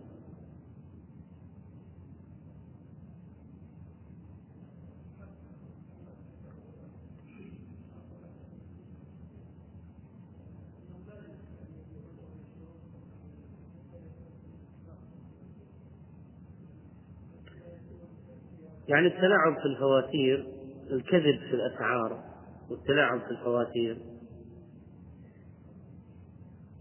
يعني 18.88 19.08
التلاعب 19.08 19.56
في 19.62 19.66
الفواتير 19.66 20.48
الكذب 20.92 21.40
في 21.50 21.56
الأسعار 21.56 22.24
والتلاعب 22.70 23.20
في 23.20 23.32
الفواتير. 23.32 23.98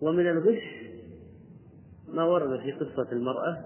ومن 0.02 0.26
الغش 0.26 0.62
ما 2.08 2.24
ورد 2.24 2.60
في 2.60 2.72
قصة 2.72 3.12
المرأة 3.12 3.64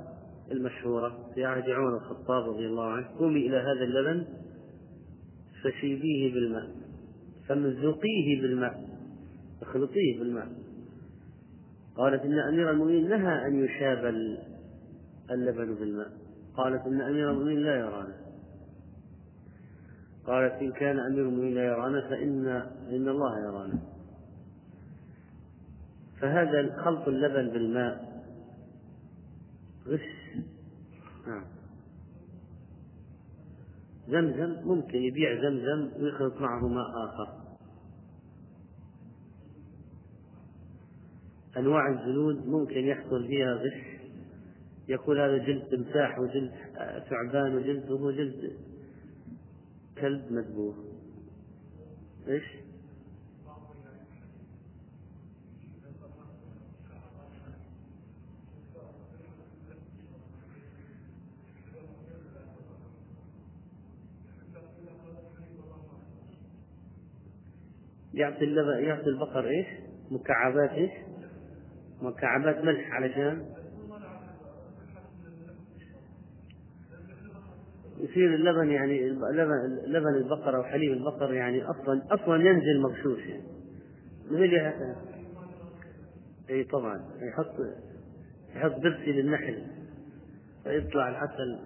المشهورة 0.53 1.31
في 1.35 1.45
عهد 1.45 1.71
عمر 1.71 1.97
الخطاب 1.97 2.49
رضي 2.49 2.67
الله 2.67 2.85
عنه 2.85 3.07
قومي 3.19 3.47
إلى 3.47 3.57
هذا 3.57 3.85
اللبن 3.85 4.27
فشيبيه 5.63 6.35
بالماء 6.35 6.71
فمزقيه 7.49 8.41
بالماء 8.43 8.89
اخلطيه 9.63 10.19
بالماء. 10.19 10.49
قالت 11.97 12.23
إن 12.23 12.39
أمير 12.39 12.71
المؤمنين 12.71 13.09
نهى 13.09 13.47
أن 13.47 13.65
يشاب 13.65 14.15
اللبن 15.31 15.75
بالماء. 15.75 16.11
قالت 16.57 16.87
إن 16.87 17.01
أمير 17.01 17.31
المؤمنين 17.31 17.59
لا 17.59 17.77
يرانا 17.77 18.28
قالت 20.29 20.53
إن 20.63 20.73
كان 20.73 20.99
أمير 20.99 21.29
المؤمنين 21.29 21.57
يرانا 21.57 22.01
فإن 22.01 22.47
إن 22.91 23.09
الله 23.09 23.39
يرانا. 23.39 23.79
فهذا 26.21 26.83
خلط 26.85 27.09
اللبن 27.09 27.53
بالماء. 27.53 28.23
غش. 29.87 30.01
نعم. 31.27 31.45
زمزم 34.09 34.69
ممكن 34.69 34.99
يبيع 34.99 35.43
زمزم 35.43 36.03
ويخلط 36.03 36.41
معه 36.41 36.69
ماء 36.69 36.91
آخر. 37.05 37.39
أنواع 41.57 41.89
الجلود 41.89 42.47
ممكن 42.47 42.81
يحصل 42.81 43.27
فيها 43.27 43.55
غش. 43.55 43.99
يقول 44.89 45.21
هذا 45.21 45.39
جلد 45.39 45.63
تمساح 45.63 46.19
وجلد 46.19 46.53
ثعبان 47.11 47.57
وجلد 47.57 47.91
وهو 47.91 48.11
جلد 48.11 48.68
كلب 50.01 50.33
مذبوح 50.33 50.77
إيش؟ 52.29 52.45
يعطي 68.15 68.45
يعطي 68.81 69.07
البقر 69.07 69.49
إيش؟ 69.49 69.67
مكعبات 70.11 70.71
إيش؟ 70.71 70.91
مكعبات 72.03 72.65
ملح 72.65 72.93
علشان 72.93 73.58
يصير 78.09 78.35
اللبن 78.35 78.71
يعني 78.71 79.11
لبن 79.11 79.79
لبن 79.87 80.15
البقر 80.15 80.57
أو 80.57 80.63
حليب 80.63 80.93
البقر 80.93 81.35
يعني 81.35 81.63
أصلا 81.65 82.03
أصلا 82.11 82.37
ينزل 82.37 82.81
مغشوش 82.81 83.21
يعني. 83.21 83.43
اي 86.51 86.65
طبعا. 86.65 87.01
يحط 87.21 87.55
يحط 88.57 88.81
برسي 88.81 89.13
للنحل. 89.13 89.63
فيطلع 90.65 91.09
العسل 91.09 91.59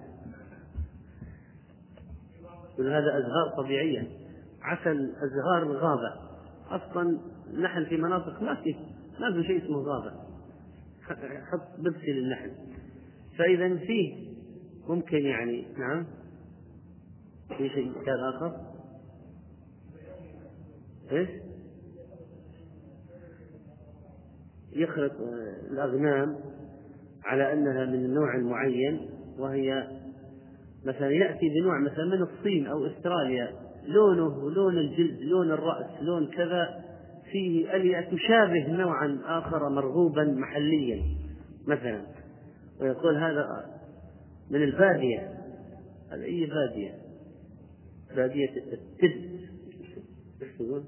هذا 2.79 3.19
أزهار 3.19 3.65
طبيعية. 3.65 4.09
عسل 4.63 5.13
ازهار 5.17 5.63
الغابة. 5.63 6.13
أصلا 6.71 7.21
النحل 7.55 7.87
في 7.87 7.97
مناطق 7.97 8.43
ما 8.43 8.55
في 8.55 8.77
ما 9.21 9.33
في 9.33 9.47
شيء 9.47 9.65
اسمه 9.65 9.79
غابة. 9.79 10.13
حط 11.53 11.81
برسي 11.81 12.13
للنحل. 12.13 12.51
فاذا 13.39 13.77
فيه 13.77 14.33
ممكن 14.89 15.19
يعني 15.19 15.67
نعم. 15.79 16.07
في 17.49 17.69
شيء 17.69 17.93
كان 17.93 18.19
آخر؟ 18.35 18.57
إيش؟ 21.13 21.29
يخلط 24.73 25.13
الأغنام 25.71 26.37
على 27.25 27.53
أنها 27.53 27.85
من 27.85 28.05
النوع 28.05 28.35
المعين 28.35 29.09
وهي 29.39 29.89
مثلا 30.87 31.11
يأتي 31.11 31.49
بنوع 31.49 31.81
مثلا 31.81 32.05
من 32.05 32.23
الصين 32.23 32.67
أو 32.67 32.87
أستراليا 32.87 33.53
لونه 33.87 34.51
لون 34.51 34.79
الجلد 34.79 35.21
لون 35.21 35.51
الرأس 35.51 36.03
لون 36.03 36.27
كذا 36.27 36.83
فيه 37.33 37.77
ألية 37.77 38.01
تشابه 38.01 38.69
نوعا 38.69 39.19
آخر 39.25 39.69
مرغوبا 39.69 40.25
محليا 40.25 41.03
مثلا 41.67 42.01
ويقول 42.81 43.17
هذا 43.17 43.47
من 44.51 44.63
البادية 44.63 45.35
هذا 46.11 46.23
أي 46.23 46.47
بادية 46.47 47.02
بادية 48.17 48.51
التد. 48.57 49.41
إيش 50.43 50.57
تقول؟ 50.59 50.83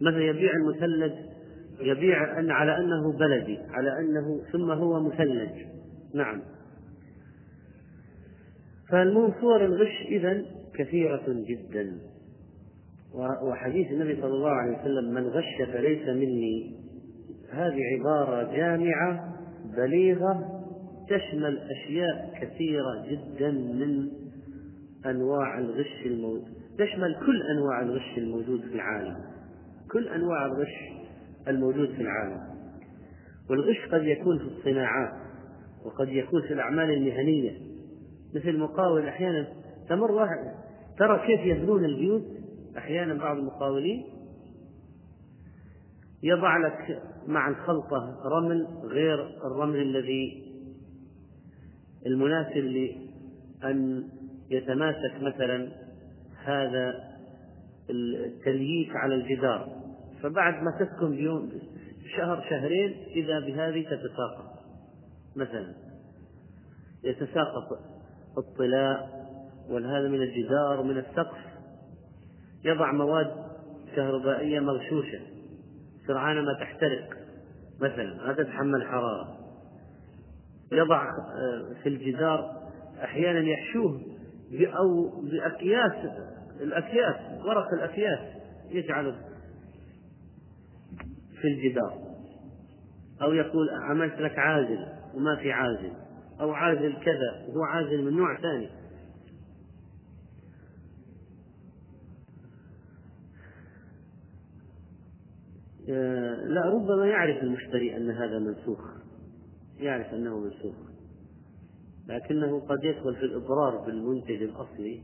مثلا 0.00 0.24
يبيع 0.24 0.52
المثلج؟ 0.56 1.12
يبيع 1.80 2.38
أن 2.38 2.50
على 2.50 2.76
أنه 2.76 3.12
بلدي 3.12 3.58
على 3.58 3.98
أنه 3.98 4.40
ثم 4.52 4.70
هو 4.70 5.00
مثلج. 5.00 5.66
نعم. 6.14 6.42
فالمهم 8.88 9.34
صور 9.40 9.64
الغش 9.64 10.06
إذا 10.08 10.44
كثيرة 10.74 11.24
جدا. 11.28 11.98
وحديث 13.42 13.90
النبي 13.90 14.16
صلى 14.16 14.34
الله 14.34 14.50
عليه 14.50 14.78
وسلم 14.80 15.14
من 15.14 15.26
غش 15.26 15.62
فليس 15.72 16.08
مني. 16.08 16.76
هذه 17.50 17.80
عبارة 17.98 18.56
جامعة 18.56 19.36
بليغة 19.76 20.51
تشمل 21.12 21.58
أشياء 21.58 22.38
كثيرة 22.40 23.06
جدا 23.10 23.50
من 23.50 24.08
أنواع 25.06 25.58
الغش 25.58 26.06
الموجود. 26.06 26.52
تشمل 26.78 27.16
كل 27.26 27.42
أنواع 27.56 27.82
الغش 27.82 28.18
الموجود 28.18 28.60
في 28.60 28.74
العالم. 28.74 29.16
كل 29.92 30.08
أنواع 30.08 30.46
الغش 30.46 30.74
الموجود 31.48 31.88
في 31.88 32.02
العالم. 32.02 32.40
والغش 33.50 33.88
قد 33.92 34.04
يكون 34.04 34.38
في 34.38 34.44
الصناعات 34.44 35.12
وقد 35.84 36.08
يكون 36.08 36.42
في 36.42 36.52
الأعمال 36.52 36.90
المهنية. 36.90 37.52
مثل 38.34 38.48
المقاول 38.48 39.06
أحيانا 39.08 39.46
تمر 39.88 40.12
واحد 40.12 40.54
ترى 40.98 41.26
كيف 41.26 41.40
يبنون 41.40 41.84
البيوت؟ 41.84 42.22
أحيانا 42.78 43.14
بعض 43.14 43.36
المقاولين 43.36 44.04
يضع 46.22 46.56
لك 46.56 47.02
مع 47.26 47.48
الخلطة 47.48 48.16
رمل 48.24 48.66
غير 48.84 49.26
الرمل 49.46 49.76
الذي 49.76 50.51
المناسب 52.06 52.56
لأن 52.56 54.08
يتماسك 54.50 55.22
مثلا 55.22 55.68
هذا 56.44 57.12
التلييف 57.90 58.96
على 58.96 59.14
الجدار. 59.14 59.82
فبعد 60.22 60.54
ما 60.54 60.70
تسكن 60.78 61.10
بيوم 61.10 61.52
شهر 62.16 62.44
شهرين 62.50 62.94
إذا 63.06 63.40
بهذه 63.40 63.82
تتساقط. 63.82 64.52
مثلا 65.36 65.74
يتساقط 67.04 67.78
الطلاء 68.38 69.26
والهذا 69.70 70.08
من 70.08 70.22
الجدار 70.22 70.80
ومن 70.80 70.98
السقف. 70.98 71.38
يضع 72.64 72.92
مواد 72.92 73.30
كهربائية 73.96 74.60
مغشوشة. 74.60 75.20
سرعان 76.06 76.44
ما 76.44 76.54
تحترق. 76.60 77.16
مثلا 77.80 78.26
ما 78.26 78.32
تتحمل 78.32 78.86
حرارة. 78.86 79.41
يضع 80.72 81.02
آه، 81.02 81.74
في 81.82 81.88
الجدار 81.88 82.62
أحيانا 83.04 83.40
يحشوه 83.40 84.00
أو 84.52 85.10
بأكياس 85.22 85.92
الأكياس 86.60 87.14
ورق 87.46 87.66
الأكياس 87.72 88.18
يجعل 88.70 89.14
في 91.40 91.48
الجدار. 91.48 91.98
أو 93.22 93.32
يقول 93.32 93.70
عملت 93.70 94.20
لك 94.20 94.38
عازل 94.38 94.86
وما 95.14 95.36
في 95.36 95.52
عازل. 95.52 95.92
أو 96.40 96.52
عازل 96.52 96.92
كذا 96.92 97.46
وهو 97.48 97.62
عازل 97.62 98.04
من 98.04 98.16
نوع 98.16 98.40
ثاني. 98.40 98.68
آه، 105.88 106.34
لا 106.34 106.60
ربما 106.60 107.06
يعرف 107.06 107.42
المشتري 107.42 107.96
أن 107.96 108.10
هذا 108.10 108.38
منسوخ. 108.38 109.01
يعرف 109.82 110.14
أنه 110.14 110.38
منسوخ. 110.38 110.74
لكنه 112.08 112.60
قد 112.60 112.84
يدخل 112.84 113.16
في 113.16 113.22
الإضرار 113.22 113.76
بالمنتج 113.76 114.42
الأصلي 114.42 115.02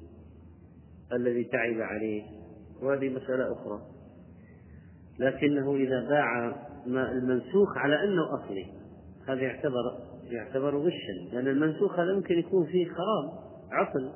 الذي 1.12 1.44
تعب 1.44 1.80
عليه 1.80 2.22
وهذه 2.82 3.08
مسألة 3.08 3.52
أخرى. 3.52 3.82
لكنه 5.18 5.76
إذا 5.76 6.08
باع 6.08 6.56
المنسوخ 6.86 7.78
على 7.78 8.04
أنه 8.04 8.34
أصلي 8.34 8.66
هذا 9.28 9.40
يعتبر 9.40 10.08
يعتبر 10.24 10.76
غشا 10.76 11.32
لأن 11.32 11.46
المنسوخ 11.46 11.98
هذا 11.98 12.14
ممكن 12.14 12.38
يكون 12.38 12.66
فيه 12.66 12.86
خراب 12.88 13.48
عطل. 13.72 14.12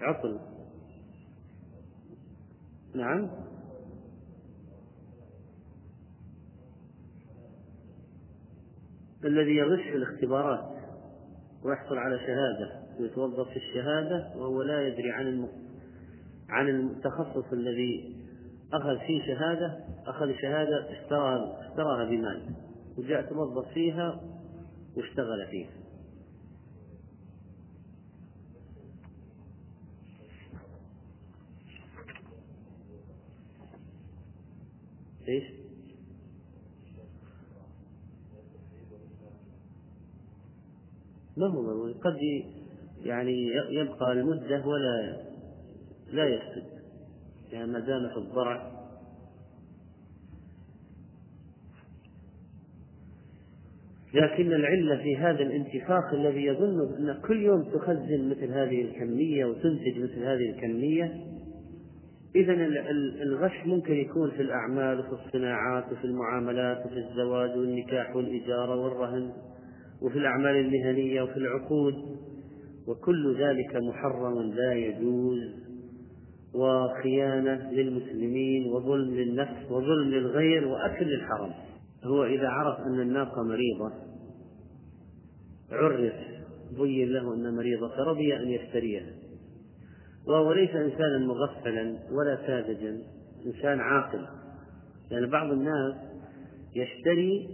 عطل. 0.00 0.40
نعم. 2.94 3.30
الذي 9.24 9.56
يغش 9.56 9.80
في 9.80 9.96
الاختبارات 9.96 10.70
ويحصل 11.64 11.98
على 11.98 12.18
شهادة 12.18 12.80
ويتوظف 13.00 13.48
في 13.48 13.56
الشهادة 13.56 14.32
وهو 14.36 14.62
لا 14.62 14.88
يدري 14.88 15.10
عن. 15.10 15.48
عن 16.48 16.68
التخصص 16.68 17.52
الذي 17.52 18.16
أخذ 18.72 18.98
فيه 18.98 19.22
شهادة 19.26 19.78
أخذ 20.06 20.32
شهادة 20.42 20.92
اشتراها 20.92 21.68
اشتراها 21.68 22.04
بمال 22.04 22.54
وجاء 22.98 23.22
توظف 23.22 23.68
فيها 23.72 24.20
واشتغل 24.96 25.46
فيها 25.50 25.70
إيش؟ 35.28 35.59
هو 41.46 41.92
قد 41.92 42.18
يعني 43.04 43.46
يبقى 43.70 44.12
المدة 44.12 44.66
ولا 44.66 45.16
لا 46.12 46.24
يفسد 46.24 46.64
يعني 47.52 47.72
ما 47.72 47.80
دام 47.80 48.08
في 48.08 48.16
الضرع. 48.16 48.80
لكن 54.14 54.52
العلة 54.52 54.96
في 54.96 55.16
هذا 55.16 55.42
الانتفاخ 55.42 56.12
الذي 56.12 56.44
يظن 56.44 56.94
أن 56.98 57.20
كل 57.20 57.42
يوم 57.42 57.62
تخزن 57.62 58.30
مثل 58.30 58.52
هذه 58.52 58.82
الكمية 58.82 59.44
وتنتج 59.44 59.98
مثل 59.98 60.24
هذه 60.24 60.50
الكمية 60.50 61.26
إذا 62.34 62.52
الغش 63.22 63.66
ممكن 63.66 63.94
يكون 63.94 64.30
في 64.30 64.42
الأعمال 64.42 65.00
وفي 65.00 65.26
الصناعات 65.26 65.92
وفي 65.92 66.04
المعاملات 66.04 66.86
وفي 66.86 66.98
الزواج 66.98 67.50
والنكاح 67.58 68.16
والإجارة 68.16 68.76
والرهن. 68.76 69.32
وفي 70.02 70.18
الأعمال 70.18 70.56
المهنية 70.56 71.22
وفي 71.22 71.36
العقود 71.36 71.94
وكل 72.86 73.36
ذلك 73.38 73.76
محرم 73.76 74.52
لا 74.52 74.72
يجوز. 74.72 75.70
وخيانة 76.54 77.70
للمسلمين 77.70 78.72
وظلم 78.72 79.14
للنفس 79.14 79.70
وظلم 79.70 80.10
للغير 80.10 80.68
وأكل 80.68 81.06
للحرم 81.06 81.52
هو 82.04 82.24
إذا 82.24 82.48
عرف 82.48 82.80
أن 82.80 83.00
الناقة 83.00 83.42
مريضة 83.42 83.92
عرف 85.70 86.14
بين 86.78 87.12
له 87.12 87.34
أنها 87.34 87.50
مريضة 87.50 87.88
فرضي 87.88 88.36
أن 88.36 88.48
يشتريها. 88.48 89.12
وهو 90.26 90.52
ليس 90.52 90.70
إنسانا 90.70 91.18
مغفلا 91.18 91.98
ولا 92.10 92.38
ساذجا 92.46 92.98
إنسان 93.46 93.80
عاقل. 93.80 94.18
لأن 94.18 94.28
يعني 95.10 95.26
بعض 95.26 95.52
الناس 95.52 95.94
يشتري 96.76 97.48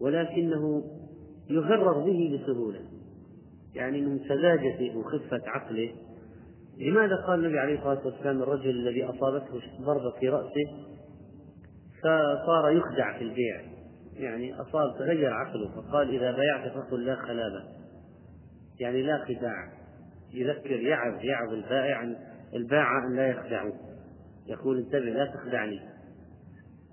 ولكنه 0.00 0.84
يغرر 1.50 1.98
به 1.98 2.38
بسهولة. 2.38 2.80
يعني 3.74 4.00
من 4.00 4.18
سذاجته 4.18 4.96
وخفة 4.96 5.40
عقله. 5.46 5.92
لماذا 6.78 7.16
قال 7.26 7.38
النبي 7.38 7.58
عليه 7.58 7.78
الصلاة 7.78 8.06
والسلام 8.06 8.42
الرجل 8.42 8.70
الذي 8.70 9.04
أصابته 9.04 9.60
ضربة 9.80 10.10
في 10.20 10.28
رأسه؟ 10.28 10.64
فصار 11.98 12.70
يخدع 12.70 13.18
في 13.18 13.24
البيع. 13.24 13.60
يعني 14.14 14.54
أصاب 14.54 14.98
تغير 14.98 15.32
عقله 15.32 15.68
فقال 15.68 16.08
إذا 16.08 16.32
بايعت 16.32 16.72
فقل 16.72 17.04
لا 17.04 17.16
خلابة. 17.16 17.64
يعني 18.80 19.02
لا 19.02 19.24
خداع. 19.24 19.72
يذكر 20.34 20.80
يعظ 20.80 21.24
يعظ 21.24 21.52
البائع 21.52 22.14
الباعة 22.54 23.06
أن 23.06 23.16
لا 23.16 23.28
يخدعه 23.28 23.72
يقول 24.46 24.78
انتبه 24.78 24.98
لا 24.98 25.26
تخدعني. 25.26 25.80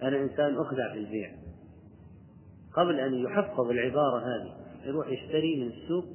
أنا 0.03 0.17
إنسان 0.17 0.57
أخدع 0.57 0.93
في 0.93 0.99
البيع. 0.99 1.31
قبل 2.77 2.99
أن 2.99 3.13
يحفظ 3.13 3.69
العبارة 3.69 4.19
هذه 4.19 4.53
يروح 4.85 5.07
يشتري 5.07 5.55
من 5.61 5.67
السوق 5.67 6.05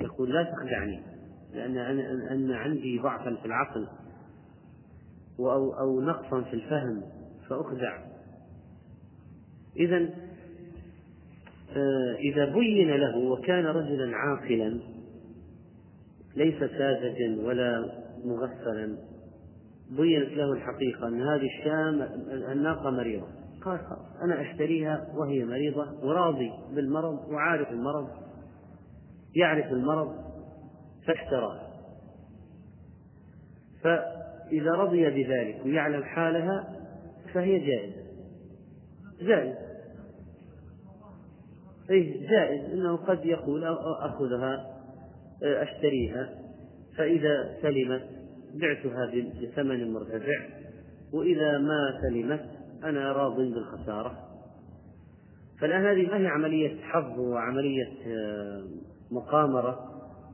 يقول 0.00 0.34
لا 0.34 0.42
تخدعني 0.42 1.02
لأن 1.54 1.76
أن 2.30 2.52
عندي 2.52 2.98
ضعفا 2.98 3.34
في 3.34 3.46
العقل 3.46 3.88
أو 5.40 5.72
أو 5.72 6.00
نقصا 6.00 6.42
في 6.42 6.54
الفهم 6.54 7.02
فأخدع. 7.48 7.98
إذا 9.76 10.08
آه، 11.76 12.16
إذا 12.18 12.44
بين 12.44 12.90
له 12.90 13.18
وكان 13.18 13.66
رجلا 13.66 14.16
عاقلا 14.16 14.80
ليس 16.36 16.58
ساذجا 16.58 17.42
ولا 17.42 17.92
مغفلا 18.24 18.96
بينت 19.90 20.32
له 20.32 20.52
الحقيقة 20.52 21.08
أن 21.08 21.22
هذه 21.22 21.46
الشام 21.58 22.02
الناقة 22.52 22.90
مريضة. 22.90 23.39
قال 23.64 23.80
أنا 24.22 24.40
أشتريها 24.40 25.08
وهي 25.14 25.44
مريضة 25.44 26.06
وراضي 26.06 26.50
بالمرض 26.74 27.28
وعارف 27.28 27.70
المرض 27.70 28.08
يعرف 29.34 29.72
المرض 29.72 30.14
فاشتراها 31.06 31.70
فإذا 33.82 34.70
رضي 34.70 35.10
بذلك 35.10 35.60
ويعلم 35.64 36.04
حالها 36.04 36.76
فهي 37.34 37.58
جائزة. 37.58 38.02
جائز. 39.20 39.54
أي 41.90 42.26
جائز. 42.26 42.72
أنه 42.72 42.96
قد 42.96 43.24
يقول 43.24 43.64
أخذها 44.00 44.80
أشتريها. 45.42 46.28
فإذا 46.96 47.56
سلمت 47.62 48.02
بعتها 48.54 49.06
بثمن 49.42 49.92
مرتفع. 49.92 50.48
وإذا 51.12 51.58
ما 51.58 52.00
سلمت 52.02 52.59
أنا 52.84 53.12
راض 53.12 53.36
بالخسارة. 53.36 54.30
فالآن 55.60 55.86
هذه 55.86 56.10
ما 56.10 56.16
هي 56.16 56.26
عملية 56.26 56.80
حظ 56.82 57.18
وعملية 57.18 57.92
آه، 58.06 58.64
مقامرة؟ 59.10 59.90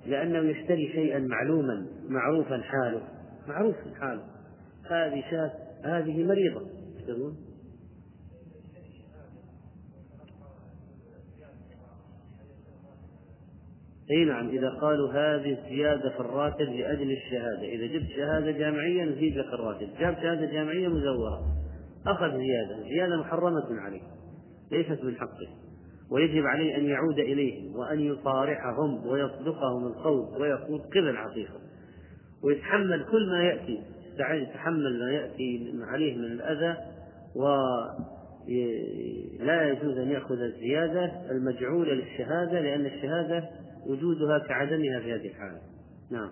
لأنه 0.06 0.38
يشتري 0.38 0.92
شيئا 0.92 1.18
معلوما 1.18 1.86
معروفا 2.08 2.62
حاله. 2.62 3.02
معروف 3.48 3.76
حاله. 4.00 4.22
هذه 4.90 5.24
شاة 5.30 5.52
هذه 5.84 6.24
مريضة. 6.24 6.66
يقولون؟ 7.08 7.36
إي 14.10 14.24
نعم 14.24 14.48
إذا 14.48 14.70
قالوا 14.70 15.12
هذه 15.12 15.58
زيادة 15.68 16.10
في 16.10 16.20
الراتب 16.20 16.68
لأجل 16.68 17.12
الشهادة. 17.12 17.62
إذا 17.62 17.86
جبت 17.86 18.10
شهادة 18.16 18.50
جامعية 18.50 19.04
نزيد 19.04 19.36
لك 19.36 19.46
الراتب. 19.46 19.88
جاب 20.00 20.14
شهادة 20.14 20.46
جامعية 20.46 20.88
مزورة. 20.88 21.65
أخذ 22.06 22.36
زيادة 22.36 22.82
زيادة 22.82 23.16
محرمة 23.16 23.80
عليه 23.80 24.02
ليست 24.72 25.04
من 25.04 25.16
حقه 25.16 25.48
ويجب 26.10 26.46
عليه 26.46 26.76
أن 26.76 26.84
يعود 26.84 27.18
إليهم 27.18 27.76
وأن 27.76 28.00
يصارحهم 28.00 29.06
ويصدقهم 29.06 29.86
القول 29.86 30.40
ويقول 30.42 30.80
قبل 30.80 31.08
الحقيقة 31.08 31.60
ويتحمل 32.42 33.04
كل 33.10 33.30
ما 33.30 33.42
يأتي 33.42 33.82
يتحمل 34.18 34.98
ما 34.98 35.10
يأتي 35.10 35.74
عليه 35.82 36.16
من 36.16 36.24
الأذى 36.24 36.76
ولا 37.36 37.94
يجوز 39.68 39.98
أن 39.98 40.10
يأخذ 40.10 40.40
الزيادة 40.40 41.30
المجعولة 41.30 41.92
للشهادة 41.92 42.60
لأن 42.60 42.86
الشهادة 42.86 43.48
وجودها 43.86 44.38
كعدمها 44.38 45.00
في 45.00 45.14
هذه 45.14 45.26
الحالة. 45.28 45.60
نعم. 46.10 46.30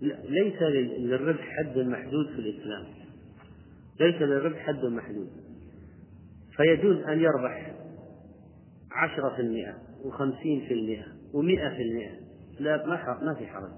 ليس 0.00 0.62
للربح 0.98 1.40
حد 1.40 1.78
محدود 1.78 2.26
في 2.26 2.38
الإسلام. 2.38 2.84
ليس 4.00 4.22
للربح 4.22 4.58
حد 4.58 4.84
محدود. 4.84 5.30
فيجوز 6.56 6.96
أن 6.96 7.20
يربح 7.20 7.72
عشرة 8.92 9.36
في 9.36 9.42
المئة 9.42 9.74
وخمسين 10.04 10.60
في 10.68 10.74
المئة 10.74 11.06
ومئة 11.34 11.68
في 11.68 11.82
المئة. 11.82 12.14
لا 12.60 12.86
ما 12.86 13.34
في 13.34 13.46
حرج. 13.46 13.72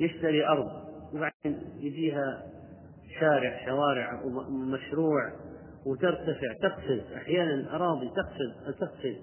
يشتري 0.00 0.46
أرض 0.46 0.70
وبعدين 1.12 1.62
يجيها 1.80 2.42
شارع 3.20 3.66
شوارع 3.66 4.22
ومشروع 4.24 5.32
وترتفع 5.86 6.52
تقفز. 6.62 7.00
أحيانا 7.16 7.76
أراضي 7.76 8.08
تقفز 8.08 8.78
تقفز. 8.80 9.16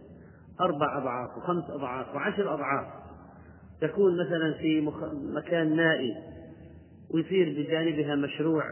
أربع 0.61 0.97
أضعاف 0.97 1.37
وخمس 1.37 1.69
أضعاف 1.69 2.15
وعشر 2.15 2.53
أضعاف. 2.53 2.87
تكون 3.81 4.13
مثلا 4.25 4.53
في 4.53 4.81
مكان 5.35 5.75
نائي 5.75 6.15
ويصير 7.13 7.49
بجانبها 7.49 8.15
مشروع 8.15 8.63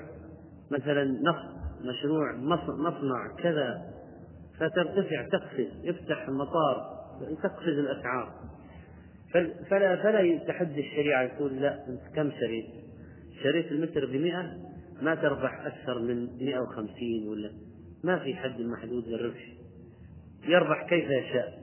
مثلا 0.72 1.04
نفط 1.04 1.54
مشروع 1.82 2.36
مصنع 2.78 3.36
كذا 3.44 3.94
فترتفع 4.60 5.28
تقفز 5.32 5.68
يفتح 5.84 6.28
المطار 6.28 6.94
تقفز 7.44 7.78
الأسعار. 7.78 8.34
فلا 9.70 9.96
فلا 10.04 10.20
يتحدى 10.20 10.80
الشريعة 10.80 11.24
يقول 11.24 11.62
لا 11.62 11.88
أنت 11.88 12.16
كم 12.16 12.32
شريت؟ 12.32 12.66
شريت 13.44 13.72
المتر 13.72 14.06
بمئة 14.06 14.58
ما 15.02 15.16
تربح 15.16 15.66
أكثر 15.66 16.00
من 16.00 16.28
150 16.42 17.28
ولا 17.28 17.52
ما 18.04 18.20
في 18.20 18.36
حد 18.36 18.62
محدود 18.62 19.08
للربح. 19.08 19.54
يربح 20.48 20.90
كيف 20.90 21.10
يشاء. 21.10 21.63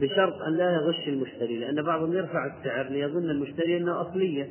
بشرط 0.00 0.42
أن 0.42 0.56
لا 0.56 0.70
يغش 0.70 1.08
المشتري 1.08 1.58
لأن 1.58 1.82
بعضهم 1.82 2.12
يرفع 2.12 2.46
السعر 2.46 2.88
ليظن 2.88 3.30
المشتري 3.30 3.76
أنه 3.76 4.00
أصلية. 4.00 4.48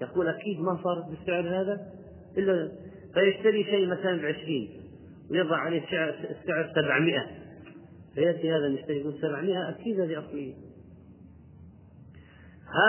يقول 0.00 0.28
أكيد 0.28 0.60
ما 0.60 0.78
صارت 0.84 1.04
بالسعر 1.10 1.60
هذا 1.60 1.80
إلا 2.38 2.72
فيشتري 3.14 3.64
شيء 3.64 3.86
مثلا 3.86 4.22
بعشرين 4.22 4.70
ويضع 5.30 5.56
عليه 5.56 5.84
السعر 5.84 6.08
السعر 6.08 6.72
700 6.74 7.26
فيأتي 8.14 8.50
هذا 8.50 8.66
المشتري 8.66 9.00
يقول 9.00 9.14
700 9.20 9.68
أكيد 9.68 10.00
هذه 10.00 10.18
أصلية. 10.18 10.54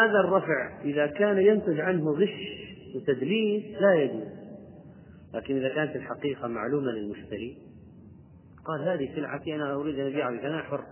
هذا 0.01 0.19
الرفع 0.19 0.81
إذا 0.83 1.07
كان 1.07 1.37
ينتج 1.37 1.79
عنه 1.79 2.11
غش 2.11 2.67
وتدليس 2.95 3.63
لا 3.81 3.93
يجوز. 3.93 4.27
لكن 5.33 5.57
إذا 5.57 5.69
كانت 5.69 5.95
الحقيقة 5.95 6.47
معلومة 6.47 6.91
للمشتري 6.91 7.57
قال 8.65 8.81
هذه 8.81 9.15
سلعتي 9.15 9.55
أنا 9.55 9.75
أريد 9.75 9.99
أن 9.99 10.07
أبيعها 10.07 10.47
أنا 10.47 10.61
حر. 10.61 10.83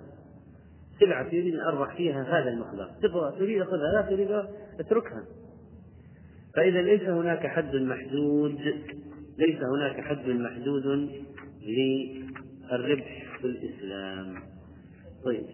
سلعتي 0.99 1.41
أريد 1.41 1.53
أن 1.53 1.59
أربح 1.61 1.95
فيها 1.95 2.23
هذا 2.23 2.49
المقدار 2.49 2.95
تبغى 3.01 3.39
تريد 3.39 3.61
أخذها 3.61 3.91
لا 3.93 4.01
تريد 4.01 4.31
أتركها. 4.79 5.23
فإذا 6.55 6.81
ليس 6.81 7.01
هناك 7.01 7.47
حد 7.47 7.75
محدود 7.75 8.59
ليس 9.37 9.59
هناك 9.75 10.01
حد 10.01 10.29
محدود 10.29 10.85
للربح 11.61 13.37
في 13.41 13.47
الإسلام. 13.47 14.35
طيب. 15.25 15.45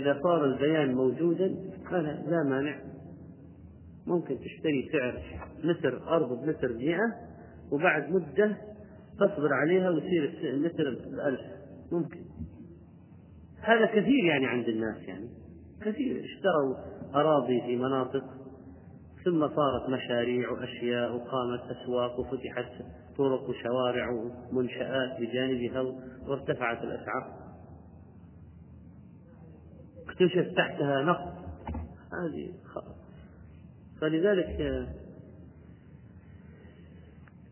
إذا 0.00 0.20
صار 0.22 0.44
البيان 0.44 0.94
موجودا 0.94 1.56
فلا 1.90 2.22
لا 2.26 2.42
مانع. 2.48 2.78
ممكن 4.06 4.38
تشتري 4.38 4.88
سعر 4.92 5.22
متر 5.64 6.08
أرض 6.08 6.42
بمتر 6.42 6.72
مئة 6.72 7.14
وبعد 7.72 8.10
مدة 8.10 8.56
تصبر 9.18 9.52
عليها 9.52 9.90
ويصير 9.90 10.54
المتر 10.54 10.84
بألف 11.10 11.40
ممكن. 11.92 12.20
هذا 13.60 13.86
كثير 13.86 14.24
يعني 14.24 14.46
عند 14.46 14.68
الناس 14.68 14.96
يعني. 14.96 15.28
كثير. 15.80 16.24
اشتروا 16.24 16.76
أراضي 17.14 17.60
في 17.60 17.76
مناطق 17.76 18.24
ثم 19.24 19.48
صارت 19.48 19.88
مشاريع 19.88 20.50
وأشياء 20.50 21.16
وقامت 21.16 21.60
أسواق 21.60 22.20
وفتحت 22.20 22.72
طرق 23.18 23.48
وشوارع 23.48 24.10
ومنشآت 24.52 25.20
بجانبها 25.20 25.80
وارتفعت 26.28 26.84
الأسعار. 26.84 27.36
اكتشف 30.08 30.54
تحتها 30.56 31.02
نقص. 31.02 31.46
هذه 32.12 32.52
فلذلك 34.00 34.86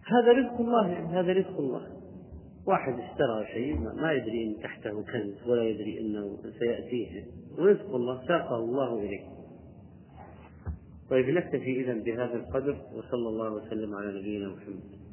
هذا 0.07 0.33
رزق 0.33 0.61
الله 0.61 0.89
يعني 0.89 1.07
هذا 1.07 1.33
رزق 1.33 1.59
الله. 1.59 1.87
واحد 2.67 2.93
اشترى 2.93 3.47
شيء 3.53 3.79
ما 3.79 4.13
يدري 4.13 4.45
إن 4.45 4.63
تحته 4.63 5.03
كنز 5.03 5.49
ولا 5.49 5.65
يدري 5.65 6.01
إنه 6.01 6.39
سيأتيه. 6.59 7.25
رزق 7.59 7.95
الله 7.95 8.27
ساقه 8.29 8.57
الله 8.57 8.99
إليه. 8.99 9.25
طيب 11.11 11.29
نكتفي 11.29 11.81
اذا 11.81 11.95
بهذا 11.95 12.35
القدر 12.35 12.77
وصلى 12.95 13.29
الله 13.29 13.53
وسلم 13.53 13.95
على 13.95 14.21
نبينا 14.21 14.49
محمد. 14.49 15.04